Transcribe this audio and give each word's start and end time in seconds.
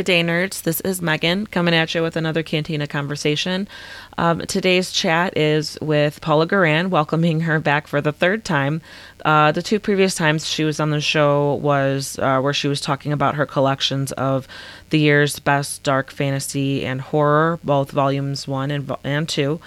Good 0.00 0.06
day, 0.06 0.22
nerds. 0.22 0.62
This 0.62 0.80
is 0.80 1.02
Megan 1.02 1.46
coming 1.46 1.74
at 1.74 1.94
you 1.94 2.00
with 2.00 2.16
another 2.16 2.42
Cantina 2.42 2.86
conversation. 2.86 3.68
Um, 4.16 4.38
today's 4.40 4.92
chat 4.92 5.36
is 5.36 5.76
with 5.82 6.22
Paula 6.22 6.46
Guran, 6.46 6.88
welcoming 6.88 7.40
her 7.40 7.60
back 7.60 7.86
for 7.86 8.00
the 8.00 8.10
third 8.10 8.42
time. 8.42 8.80
Uh, 9.26 9.52
the 9.52 9.60
two 9.60 9.78
previous 9.78 10.14
times 10.14 10.48
she 10.48 10.64
was 10.64 10.80
on 10.80 10.88
the 10.88 11.02
show 11.02 11.56
was 11.56 12.18
uh, 12.18 12.40
where 12.40 12.54
she 12.54 12.66
was 12.66 12.80
talking 12.80 13.12
about 13.12 13.34
her 13.34 13.44
collections 13.44 14.10
of 14.12 14.48
the 14.88 14.98
year's 14.98 15.38
best 15.38 15.82
dark 15.82 16.10
fantasy 16.10 16.86
and 16.86 17.02
horror, 17.02 17.58
both 17.62 17.90
volumes 17.90 18.48
one 18.48 18.70
and, 18.70 18.90
and 19.04 19.28
two. 19.28 19.60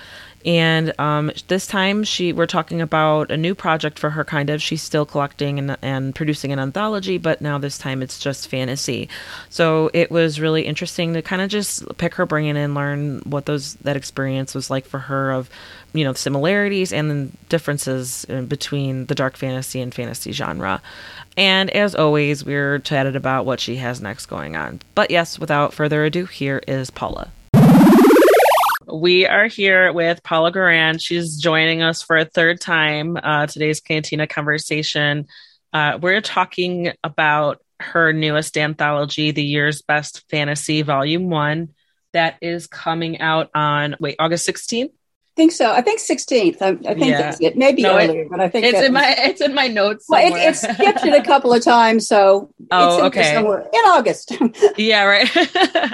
And 0.46 0.98
um, 1.00 1.32
this 1.48 1.68
time, 1.68 2.04
she 2.04 2.34
we're 2.34 2.46
talking 2.46 2.82
about 2.82 3.32
a 3.32 3.38
new 3.38 3.55
project 3.55 3.98
for 3.98 4.10
her. 4.10 4.23
Kind 4.23 4.50
of, 4.50 4.62
she's 4.62 4.82
still 4.82 5.05
collecting 5.05 5.60
and, 5.60 5.78
and 5.82 6.14
producing 6.14 6.52
an 6.52 6.60
anthology, 6.60 7.18
but 7.18 7.42
now 7.42 7.57
this 7.57 7.78
time 7.78 8.02
it's 8.02 8.20
just 8.20 8.48
fantasy. 8.48 9.10
So 9.50 9.89
it 9.93 10.11
was 10.11 10.39
really 10.39 10.64
interesting 10.64 11.14
to 11.14 11.21
kind 11.21 11.42
of 11.42 11.50
just 11.50 11.97
pick 11.97 12.16
her 12.16 12.25
brain 12.25 12.57
and 12.57 12.75
learn 12.75 13.19
what 13.19 13.46
those 13.46 13.75
that 13.75 13.96
experience 13.96 14.54
was 14.54 14.69
like 14.69 14.86
for 14.86 15.00
her 15.00 15.32
of, 15.32 15.50
you 15.93 16.04
know, 16.04 16.14
similarities 16.14 16.91
and 16.91 17.10
the 17.10 17.38
differences 17.50 18.25
between 18.25 19.05
the 19.05 19.16
dark 19.16 19.38
fantasy 19.38 19.80
and 19.82 19.94
fantasy 19.94 20.32
genre. 20.32 20.82
And 21.38 21.69
as 21.71 21.96
always, 21.96 22.44
we're 22.44 22.80
chatted 22.80 23.16
about 23.16 23.46
what 23.46 23.60
she 23.60 23.78
has 23.78 24.02
next 24.02 24.28
going 24.28 24.55
on. 24.55 24.82
But 24.94 25.10
yes, 25.10 25.39
without 25.39 25.74
further 25.74 26.04
ado, 26.05 26.25
here 26.25 26.61
is 26.68 26.91
Paula. 26.91 27.32
We 28.86 29.25
are 29.25 29.47
here 29.47 29.93
with 29.93 30.23
Paula 30.23 30.51
Guran. 30.51 31.01
She's 31.01 31.37
joining 31.37 31.82
us 31.82 32.02
for 32.02 32.17
a 32.17 32.25
third 32.25 32.59
time. 32.59 33.17
Uh, 33.22 33.47
today's 33.47 33.80
Cantina 33.80 34.28
conversation. 34.28 35.28
Uh, 35.72 36.00
we're 36.02 36.22
talking 36.22 36.91
about 37.03 37.64
her 37.80 38.11
newest 38.11 38.58
anthology, 38.58 39.31
The 39.31 39.44
Year's 39.44 39.81
Best 39.81 40.30
Fantasy, 40.30 40.81
Volume 40.81 41.30
One, 41.30 41.69
that 42.11 42.38
is 42.41 42.67
coming 42.67 43.22
out 43.22 43.50
on 43.55 43.95
wait 43.99 44.17
August 44.19 44.45
sixteenth 44.45 44.91
think 45.36 45.52
so. 45.52 45.72
I 45.72 45.81
think 45.81 46.00
16th. 46.00 46.62
I, 46.62 46.67
I 46.67 46.94
think 46.94 47.06
yeah. 47.06 47.22
that's 47.22 47.42
it. 47.42 47.58
Maybe 47.58 47.81
no, 47.81 47.98
earlier, 47.98 48.22
it, 48.22 48.30
but 48.30 48.39
I 48.39 48.50
think 48.50 48.66
it's 48.66 48.81
in 48.81 48.94
my 48.94 49.16
it's 49.17 49.42
in 49.42 49.53
my 49.53 49.67
notes. 49.67 50.08
Somewhere. 50.08 50.31
Well, 50.31 50.42
it, 50.42 50.50
it's 50.50 50.62
skipped 50.62 51.06
it 51.06 51.14
a 51.14 51.23
couple 51.23 51.53
of 51.53 51.64
times, 51.64 52.08
so 52.08 52.52
oh, 52.72 53.00
in 53.00 53.06
okay, 53.06 53.38
in 53.38 53.45
August. 53.86 54.31
yeah, 54.78 55.04
right. 55.04 55.30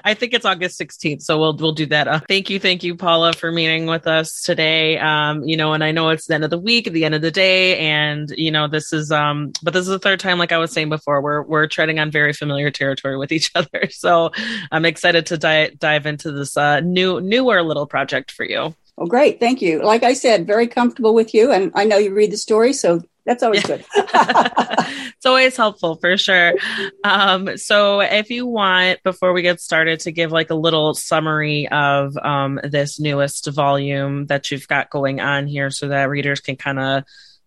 I 0.04 0.14
think 0.14 0.34
it's 0.34 0.46
August 0.46 0.80
16th, 0.80 1.22
so 1.22 1.40
we'll 1.40 1.56
we'll 1.56 1.72
do 1.72 1.86
that. 1.88 2.08
Uh, 2.08 2.20
thank 2.28 2.50
you, 2.50 2.60
thank 2.60 2.84
you, 2.84 2.96
Paula, 2.96 3.34
for 3.34 3.52
meeting 3.52 3.86
with 3.86 4.08
us 4.08 4.42
today. 4.42 4.98
Um, 4.98 5.44
you 5.44 5.56
know, 5.56 5.74
and 5.74 5.84
I 5.84 5.92
know 5.92 6.10
it's 6.10 6.28
the 6.28 6.36
end 6.36 6.44
of 6.44 6.50
the 6.50 6.60
week, 6.60 6.92
the 6.92 7.06
end 7.06 7.16
of 7.16 7.22
the 7.22 7.32
day, 7.32 7.78
and 7.80 8.30
you 8.38 8.52
know, 8.52 8.68
this 8.68 8.92
is 8.92 9.12
um, 9.12 9.54
but 9.64 9.74
this 9.74 9.82
is 9.82 9.88
the 9.88 10.00
third 10.00 10.20
time, 10.20 10.38
like 10.38 10.52
I 10.52 10.58
was 10.58 10.72
saying 10.72 10.90
before, 10.90 11.22
we're 11.22 11.44
we're 11.44 11.68
treading 11.68 12.00
on 12.00 12.12
very 12.12 12.34
familiar 12.34 12.72
territory 12.72 13.18
with 13.18 13.32
each 13.32 13.52
other. 13.56 13.90
So 13.90 14.32
I'm 14.72 14.86
excited 14.86 15.26
to 15.28 15.38
dive 15.38 15.80
dive 15.80 16.06
into 16.06 16.32
this 16.32 16.58
uh, 16.58 16.82
new 16.82 17.22
newer 17.22 17.62
little 17.64 17.88
project 17.88 18.32
for 18.32 18.44
you. 18.44 18.76
Well, 19.00 19.08
great. 19.08 19.40
Thank 19.40 19.62
you. 19.62 19.82
Like 19.82 20.04
I 20.04 20.12
said, 20.12 20.46
very 20.46 20.68
comfortable 20.68 21.14
with 21.14 21.34
you. 21.34 21.54
And 21.54 21.72
I 21.74 21.86
know 21.86 21.98
you 21.98 22.14
read 22.14 22.34
the 22.34 22.38
story, 22.38 22.74
so 22.74 23.02
that's 23.26 23.42
always 23.42 23.64
good. 23.64 23.86
it's 23.96 25.26
always 25.26 25.56
helpful 25.56 25.96
for 25.96 26.18
sure. 26.18 26.56
Um, 27.06 27.56
so 27.56 28.02
if 28.02 28.30
you 28.30 28.46
want, 28.46 29.02
before 29.04 29.32
we 29.32 29.42
get 29.42 29.62
started, 29.62 30.02
to 30.02 30.12
give 30.12 30.34
like 30.34 30.50
a 30.50 30.56
little 30.56 30.94
summary 30.94 31.70
of 31.70 32.18
um, 32.18 32.60
this 32.62 33.00
newest 33.00 33.48
volume 33.48 34.26
that 34.26 34.52
you've 34.52 34.68
got 34.68 34.90
going 34.90 35.22
on 35.22 35.48
here 35.48 35.70
so 35.70 35.88
that 35.88 36.10
readers 36.10 36.42
can 36.42 36.58
kind 36.58 36.80
of, 36.80 37.04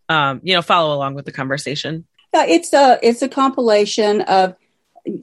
um, 0.08 0.40
you 0.42 0.54
know, 0.54 0.62
follow 0.62 0.96
along 0.96 1.16
with 1.16 1.26
the 1.26 1.32
conversation. 1.32 2.06
Yeah, 2.32 2.46
it's 2.46 2.72
a, 2.72 2.98
it's 3.02 3.20
a 3.20 3.28
compilation 3.28 4.22
of 4.22 4.56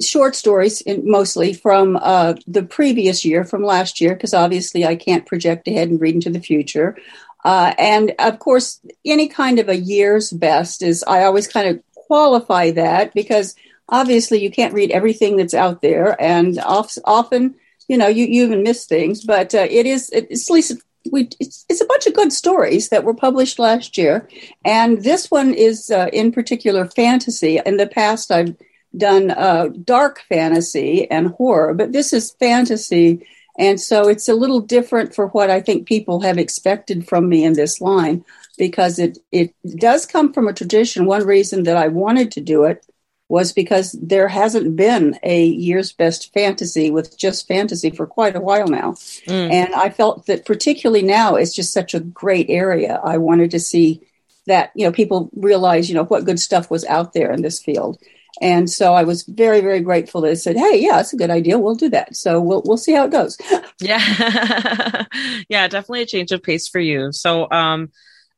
short 0.02 0.36
stories 0.36 0.84
mostly 1.04 1.54
from 1.54 1.98
uh, 2.02 2.34
the 2.48 2.64
previous 2.64 3.24
year, 3.24 3.44
from 3.44 3.64
last 3.64 4.02
year, 4.02 4.14
because 4.14 4.34
obviously 4.34 4.86
I 4.86 4.96
can't 4.96 5.26
project 5.26 5.68
ahead 5.68 5.90
and 5.90 6.02
read 6.02 6.16
into 6.16 6.30
the 6.30 6.40
future. 6.40 6.98
Uh, 7.46 7.74
and 7.78 8.14
of 8.20 8.40
course, 8.40 8.82
any 9.06 9.28
kind 9.28 9.60
of 9.60 9.70
a 9.70 9.78
year's 9.78 10.32
best 10.32 10.82
is, 10.82 11.04
I 11.08 11.24
always 11.24 11.48
kind 11.48 11.68
of 11.70 11.84
qualify 11.96 12.72
that 12.72 13.14
because 13.14 13.56
obviously 13.88 14.42
you 14.42 14.52
can't 14.52 14.74
read 14.74 14.92
everything 14.92 15.38
that's 15.38 15.54
out 15.54 15.82
there. 15.82 16.22
And 16.22 16.60
often, 16.60 17.56
you 17.88 17.98
know, 17.98 18.08
you, 18.08 18.26
you 18.26 18.44
even 18.44 18.64
miss 18.64 18.86
things, 18.86 19.24
but 19.24 19.56
uh, 19.56 19.68
it 19.70 19.86
is, 19.86 20.10
it's 20.12 20.50
at 20.50 20.54
least 20.54 20.74
we 21.12 21.30
it's, 21.40 21.66
it's, 21.70 21.82
a 21.82 21.86
bunch 21.86 22.08
of 22.08 22.14
good 22.14 22.34
stories 22.34 22.90
that 22.90 23.06
were 23.06 23.14
published 23.14 23.58
last 23.58 23.98
year 23.98 24.28
and 24.66 25.02
this 25.02 25.32
one 25.32 25.54
is 25.54 25.90
uh, 25.90 26.10
in 26.12 26.30
particular 26.30 26.86
fantasy 26.86 27.60
in 27.66 27.78
the 27.78 27.88
past 27.88 28.32
i've 28.32 28.54
done 28.96 29.32
uh, 29.32 29.70
dark 29.84 30.22
fantasy 30.30 31.10
and 31.10 31.28
horror, 31.28 31.74
but 31.74 31.92
this 31.92 32.14
is 32.14 32.32
fantasy. 32.40 33.26
And 33.58 33.80
so 33.80 34.08
it's 34.08 34.30
a 34.30 34.34
little 34.34 34.62
different 34.62 35.14
for 35.14 35.28
what 35.28 35.50
I 35.50 35.60
think 35.60 35.88
people 35.88 36.22
have 36.22 36.38
expected 36.38 37.08
from 37.08 37.28
me 37.28 37.44
in 37.44 37.54
this 37.54 37.82
line 37.82 38.24
because 38.58 39.00
it, 39.00 39.18
it 39.32 39.54
does 39.78 40.06
come 40.06 40.34
from 40.34 40.48
a 40.48 40.54
tradition. 40.54 41.06
One 41.06 41.26
reason 41.26 41.64
that 41.64 41.78
I 41.78 41.88
wanted 41.88 42.32
to 42.32 42.42
do 42.42 42.64
it 42.64 42.86
was 43.30 43.54
because 43.54 43.92
there 44.02 44.28
hasn't 44.28 44.76
been 44.76 45.20
a 45.22 45.46
year's 45.46 45.94
best 45.94 46.34
fantasy 46.34 46.90
with 46.90 47.16
just 47.18 47.48
fantasy 47.48 47.92
for 47.92 48.08
quite 48.08 48.36
a 48.36 48.42
while 48.42 48.68
now. 48.68 48.94
Mm. 49.28 49.52
And 49.52 49.76
I 49.76 49.90
felt 49.90 50.26
that 50.26 50.46
particularly 50.46 51.04
now 51.04 51.36
it's 51.36 51.54
just 51.54 51.72
such 51.72 51.94
a 51.94 52.00
great 52.00 52.50
area. 52.50 53.00
I 53.04 53.18
wanted 53.20 53.52
to 53.52 53.60
see 53.60 54.02
that, 54.48 54.72
you 54.74 54.84
know, 54.84 54.92
people 54.92 55.30
realize, 55.36 55.90
you 55.90 55.96
know, 55.96 56.06
what 56.06 56.26
good 56.26 56.40
stuff 56.40 56.72
was 56.72 56.84
out 56.86 57.14
there 57.14 57.32
in 57.32 57.44
this 57.44 57.62
field. 57.62 58.00
And 58.42 58.70
so 58.70 58.94
I 58.94 59.04
was 59.04 59.24
very, 59.24 59.62
very 59.62 59.82
grateful 59.82 60.22
that 60.22 60.32
I 60.32 60.34
said, 60.36 60.58
"Hey, 60.58 60.80
yeah, 60.82 60.98
that's 60.98 61.14
a 61.14 61.18
good 61.18 61.30
idea. 61.30 61.60
We'll 61.60 61.76
do 61.76 61.90
that." 61.90 62.16
So 62.16 62.40
we'll 62.40 62.62
we'll 62.66 62.78
see 62.78 62.94
how 62.94 63.06
it 63.06 63.12
goes. 63.12 63.38
yeah, 63.82 65.06
yeah, 65.50 65.68
definitely 65.68 66.04
a 66.04 66.06
change 66.06 66.32
of 66.32 66.44
pace 66.44 66.68
for 66.68 66.80
you. 66.80 67.12
So, 67.12 67.50
um, 67.52 67.92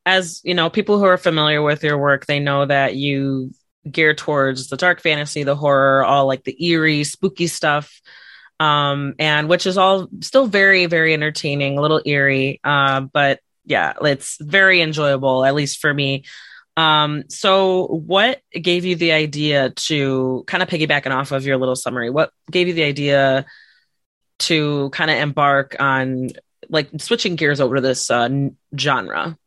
as 0.06 0.41
you 0.44 0.53
know, 0.53 0.69
people 0.69 0.97
who 0.97 1.06
are 1.06 1.17
familiar 1.17 1.61
with 1.61 1.84
your 1.84 1.97
work, 1.97 2.25
they 2.25 2.40
know 2.40 2.66
that 2.66 2.95
you 2.95 3.51
gear 3.90 4.13
towards 4.13 4.69
the 4.69 4.78
dark 4.78 5.01
fantasy, 5.01 5.44
the 5.44 5.56
horror, 5.56 6.03
all 6.03 6.25
like 6.28 6.44
the 6.44 6.66
eerie, 6.66 7.03
spooky 7.03 7.47
stuff, 7.47 8.01
um, 8.59 9.16
and 9.19 9.50
which 9.50 9.66
is 9.66 9.78
all 9.78 10.07
still 10.22 10.47
very, 10.47 10.85
very 10.85 11.13
entertaining, 11.13 11.78
a 11.78 11.81
little 11.81 12.01
eerie, 12.06 12.59
uh, 12.63 13.01
but 13.01 13.40
yeah, 13.66 13.94
it's 14.01 14.38
very 14.41 14.81
enjoyable, 14.81 15.45
at 15.45 15.56
least 15.56 15.79
for 15.79 15.94
me. 15.94 16.25
Um, 16.78 17.24
so 17.28 17.88
what 17.88 18.42
gave 18.54 18.86
you 18.86 18.96
the 18.96 19.12
idea 19.12 19.72
to 19.72 20.44
kind 20.48 20.64
of 20.64 20.70
piggybacking 20.70 21.12
off 21.12 21.32
of 21.32 21.46
your 21.46 21.58
little 21.58 21.76
summary? 21.76 22.09
What 22.09 22.32
gave 22.50 22.68
you 22.68 22.74
the 22.74 22.84
idea 22.84 23.46
to 24.40 24.90
kind 24.92 25.12
of 25.12 25.18
embark 25.18 25.76
on 25.80 26.30
like 26.70 26.90
switching 26.98 27.36
gears 27.36 27.59
over 27.59 27.76
to 27.76 27.82
this 27.82 28.09
uh, 28.09 28.30
genre? 28.78 29.38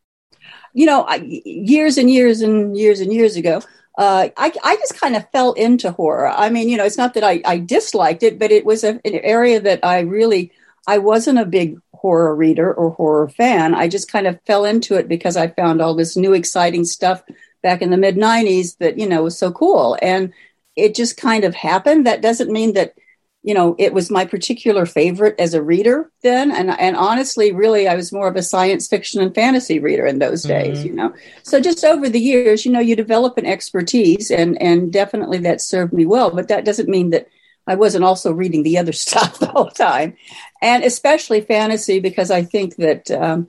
You 0.74 0.86
know, 0.86 1.04
I, 1.04 1.16
years 1.44 1.98
and 1.98 2.10
years 2.10 2.42
and 2.42 2.76
years 2.76 3.00
and 3.00 3.12
years 3.12 3.36
ago, 3.36 3.62
uh, 3.96 4.28
I, 4.36 4.52
I 4.64 4.76
just 4.76 5.00
kind 5.00 5.16
of 5.16 5.28
fell 5.30 5.52
into 5.52 5.92
horror. 5.92 6.28
I 6.28 6.50
mean, 6.50 6.68
you 6.68 6.76
know, 6.76 6.84
it's 6.84 6.98
not 6.98 7.14
that 7.14 7.22
I, 7.22 7.40
I 7.44 7.58
disliked 7.58 8.22
it, 8.22 8.38
but 8.38 8.50
it 8.50 8.64
was 8.64 8.82
a, 8.82 9.00
an 9.04 9.14
area 9.22 9.60
that 9.60 9.80
I 9.84 10.00
really, 10.00 10.52
I 10.86 10.98
wasn't 10.98 11.38
a 11.38 11.46
big 11.46 11.78
horror 11.92 12.34
reader 12.36 12.72
or 12.72 12.90
horror 12.90 13.28
fan. 13.28 13.74
I 13.74 13.88
just 13.88 14.10
kind 14.10 14.26
of 14.26 14.38
fell 14.46 14.64
into 14.64 14.94
it 14.96 15.08
because 15.08 15.36
I 15.36 15.48
found 15.48 15.80
all 15.80 15.94
this 15.94 16.16
new 16.16 16.34
exciting 16.34 16.84
stuff 16.84 17.22
back 17.62 17.80
in 17.80 17.90
the 17.90 17.96
mid 17.96 18.16
90s 18.16 18.76
that, 18.78 18.98
you 18.98 19.08
know, 19.08 19.22
was 19.22 19.38
so 19.38 19.50
cool. 19.50 19.96
And 20.02 20.32
it 20.76 20.94
just 20.94 21.16
kind 21.16 21.44
of 21.44 21.54
happened. 21.54 22.06
That 22.06 22.20
doesn't 22.20 22.52
mean 22.52 22.74
that, 22.74 22.94
you 23.42 23.54
know, 23.54 23.74
it 23.78 23.94
was 23.94 24.10
my 24.10 24.26
particular 24.26 24.84
favorite 24.84 25.34
as 25.38 25.54
a 25.54 25.62
reader 25.62 26.10
then. 26.22 26.50
And, 26.50 26.70
and 26.70 26.96
honestly, 26.96 27.52
really, 27.52 27.88
I 27.88 27.94
was 27.94 28.12
more 28.12 28.28
of 28.28 28.36
a 28.36 28.42
science 28.42 28.86
fiction 28.86 29.22
and 29.22 29.34
fantasy 29.34 29.78
reader 29.78 30.04
in 30.04 30.18
those 30.18 30.42
days, 30.42 30.78
mm-hmm. 30.78 30.86
you 30.88 30.92
know. 30.94 31.14
So 31.42 31.60
just 31.60 31.84
over 31.84 32.08
the 32.08 32.20
years, 32.20 32.66
you 32.66 32.72
know, 32.72 32.80
you 32.80 32.96
develop 32.96 33.38
an 33.38 33.46
expertise 33.46 34.30
and, 34.30 34.60
and 34.60 34.92
definitely 34.92 35.38
that 35.38 35.62
served 35.62 35.94
me 35.94 36.04
well. 36.04 36.30
But 36.30 36.48
that 36.48 36.66
doesn't 36.66 36.88
mean 36.88 37.10
that 37.10 37.28
I 37.66 37.76
wasn't 37.76 38.04
also 38.04 38.32
reading 38.32 38.62
the 38.62 38.78
other 38.78 38.92
stuff 39.04 39.38
the 39.38 39.46
whole 39.46 39.70
time, 39.70 40.16
and 40.64 40.82
especially 40.82 41.42
fantasy 41.42 42.00
because 42.00 42.30
I 42.30 42.42
think 42.42 42.76
that 42.76 43.10
um, 43.10 43.48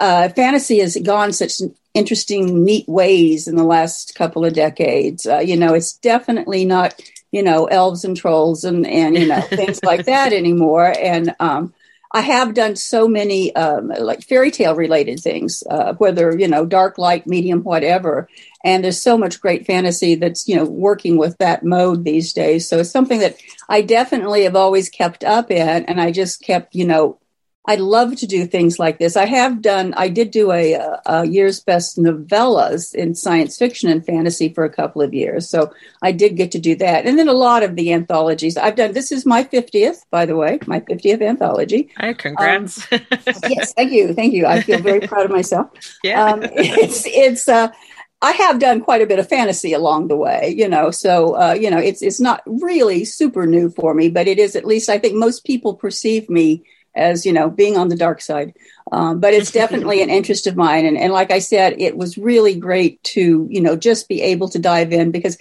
uh, 0.00 0.30
fantasy 0.30 0.78
has 0.80 0.96
gone 0.96 1.32
such 1.32 1.60
interesting, 1.92 2.64
neat 2.64 2.88
ways 2.88 3.46
in 3.46 3.56
the 3.56 3.64
last 3.64 4.14
couple 4.14 4.42
of 4.42 4.54
decades. 4.54 5.26
Uh, 5.26 5.38
you 5.38 5.54
know, 5.54 5.74
it's 5.74 5.92
definitely 5.98 6.64
not 6.64 6.98
you 7.30 7.42
know 7.42 7.66
elves 7.66 8.04
and 8.04 8.16
trolls 8.16 8.64
and 8.64 8.86
and 8.86 9.18
you 9.18 9.26
know 9.26 9.40
things 9.42 9.84
like 9.84 10.06
that 10.06 10.32
anymore. 10.32 10.94
And 10.98 11.34
um, 11.40 11.74
I 12.12 12.20
have 12.22 12.54
done 12.54 12.76
so 12.76 13.08
many 13.08 13.54
um, 13.56 13.88
like 13.88 14.22
fairy 14.22 14.50
tale 14.50 14.74
related 14.74 15.20
things, 15.20 15.62
uh, 15.70 15.94
whether 15.94 16.36
you 16.38 16.48
know 16.48 16.66
dark, 16.66 16.98
light, 16.98 17.26
medium, 17.26 17.62
whatever. 17.62 18.28
And 18.64 18.82
there's 18.82 19.00
so 19.00 19.16
much 19.16 19.40
great 19.40 19.66
fantasy 19.66 20.16
that's 20.16 20.48
you 20.48 20.56
know 20.56 20.64
working 20.64 21.16
with 21.16 21.38
that 21.38 21.64
mode 21.64 22.04
these 22.04 22.32
days. 22.32 22.68
So 22.68 22.78
it's 22.78 22.90
something 22.90 23.20
that 23.20 23.36
i 23.68 23.80
definitely 23.82 24.44
have 24.44 24.56
always 24.56 24.88
kept 24.88 25.24
up 25.24 25.50
in 25.50 25.84
and 25.84 26.00
i 26.00 26.10
just 26.10 26.42
kept 26.42 26.74
you 26.74 26.86
know 26.86 27.18
I 27.68 27.74
love 27.76 28.16
to 28.16 28.26
do 28.26 28.46
things 28.46 28.78
like 28.78 28.98
this. 28.98 29.16
I 29.16 29.24
have 29.24 29.60
done, 29.60 29.92
I 29.96 30.08
did 30.08 30.30
do 30.30 30.52
a, 30.52 30.74
a, 31.04 31.26
year's 31.26 31.60
best 31.60 31.98
novellas 31.98 32.94
in 32.94 33.14
science 33.14 33.58
fiction 33.58 33.88
and 33.88 34.06
fantasy 34.06 34.52
for 34.52 34.64
a 34.64 34.70
couple 34.70 35.02
of 35.02 35.12
years. 35.12 35.48
So 35.48 35.72
I 36.00 36.12
did 36.12 36.36
get 36.36 36.52
to 36.52 36.60
do 36.60 36.76
that. 36.76 37.06
And 37.06 37.18
then 37.18 37.28
a 37.28 37.32
lot 37.32 37.64
of 37.64 37.74
the 37.74 37.92
anthologies 37.92 38.56
I've 38.56 38.76
done. 38.76 38.92
This 38.92 39.10
is 39.10 39.26
my 39.26 39.42
50th, 39.42 39.98
by 40.10 40.26
the 40.26 40.36
way, 40.36 40.60
my 40.66 40.80
50th 40.80 41.22
anthology. 41.22 41.90
Hi, 41.96 42.12
congrats. 42.12 42.86
Um, 42.92 43.00
yes, 43.48 43.72
thank 43.74 43.90
you. 43.90 44.14
Thank 44.14 44.32
you. 44.32 44.46
I 44.46 44.62
feel 44.62 44.80
very 44.80 45.00
proud 45.00 45.24
of 45.24 45.30
myself. 45.30 45.70
Yeah. 46.02 46.24
Um, 46.24 46.40
it's, 46.42 47.04
it's, 47.06 47.48
uh, 47.48 47.68
I 48.22 48.32
have 48.32 48.60
done 48.60 48.80
quite 48.80 49.02
a 49.02 49.06
bit 49.06 49.18
of 49.18 49.28
fantasy 49.28 49.72
along 49.72 50.08
the 50.08 50.16
way, 50.16 50.54
you 50.56 50.68
know. 50.68 50.90
So, 50.90 51.36
uh, 51.36 51.54
you 51.54 51.70
know, 51.70 51.78
it's 51.78 52.00
it's 52.02 52.20
not 52.20 52.42
really 52.46 53.04
super 53.04 53.46
new 53.46 53.70
for 53.70 53.92
me, 53.92 54.08
but 54.08 54.26
it 54.28 54.38
is 54.38 54.56
at 54.56 54.64
least 54.64 54.88
I 54.88 54.98
think 54.98 55.14
most 55.14 55.44
people 55.44 55.74
perceive 55.74 56.30
me 56.30 56.64
as 56.96 57.26
you 57.26 57.32
know 57.32 57.50
being 57.50 57.76
on 57.76 57.88
the 57.88 57.96
dark 57.96 58.20
side. 58.20 58.54
Um, 58.92 59.20
but 59.20 59.34
it's 59.34 59.50
definitely 59.62 60.02
an 60.02 60.10
interest 60.10 60.46
of 60.46 60.56
mine. 60.56 60.86
And, 60.86 60.96
and 60.96 61.12
like 61.12 61.30
i 61.30 61.38
said 61.38 61.74
it 61.78 61.96
was 61.96 62.18
really 62.18 62.54
great 62.54 63.02
to 63.02 63.46
you 63.50 63.60
know 63.60 63.76
just 63.76 64.08
be 64.08 64.22
able 64.22 64.48
to 64.50 64.58
dive 64.58 64.92
in 64.92 65.10
because 65.10 65.38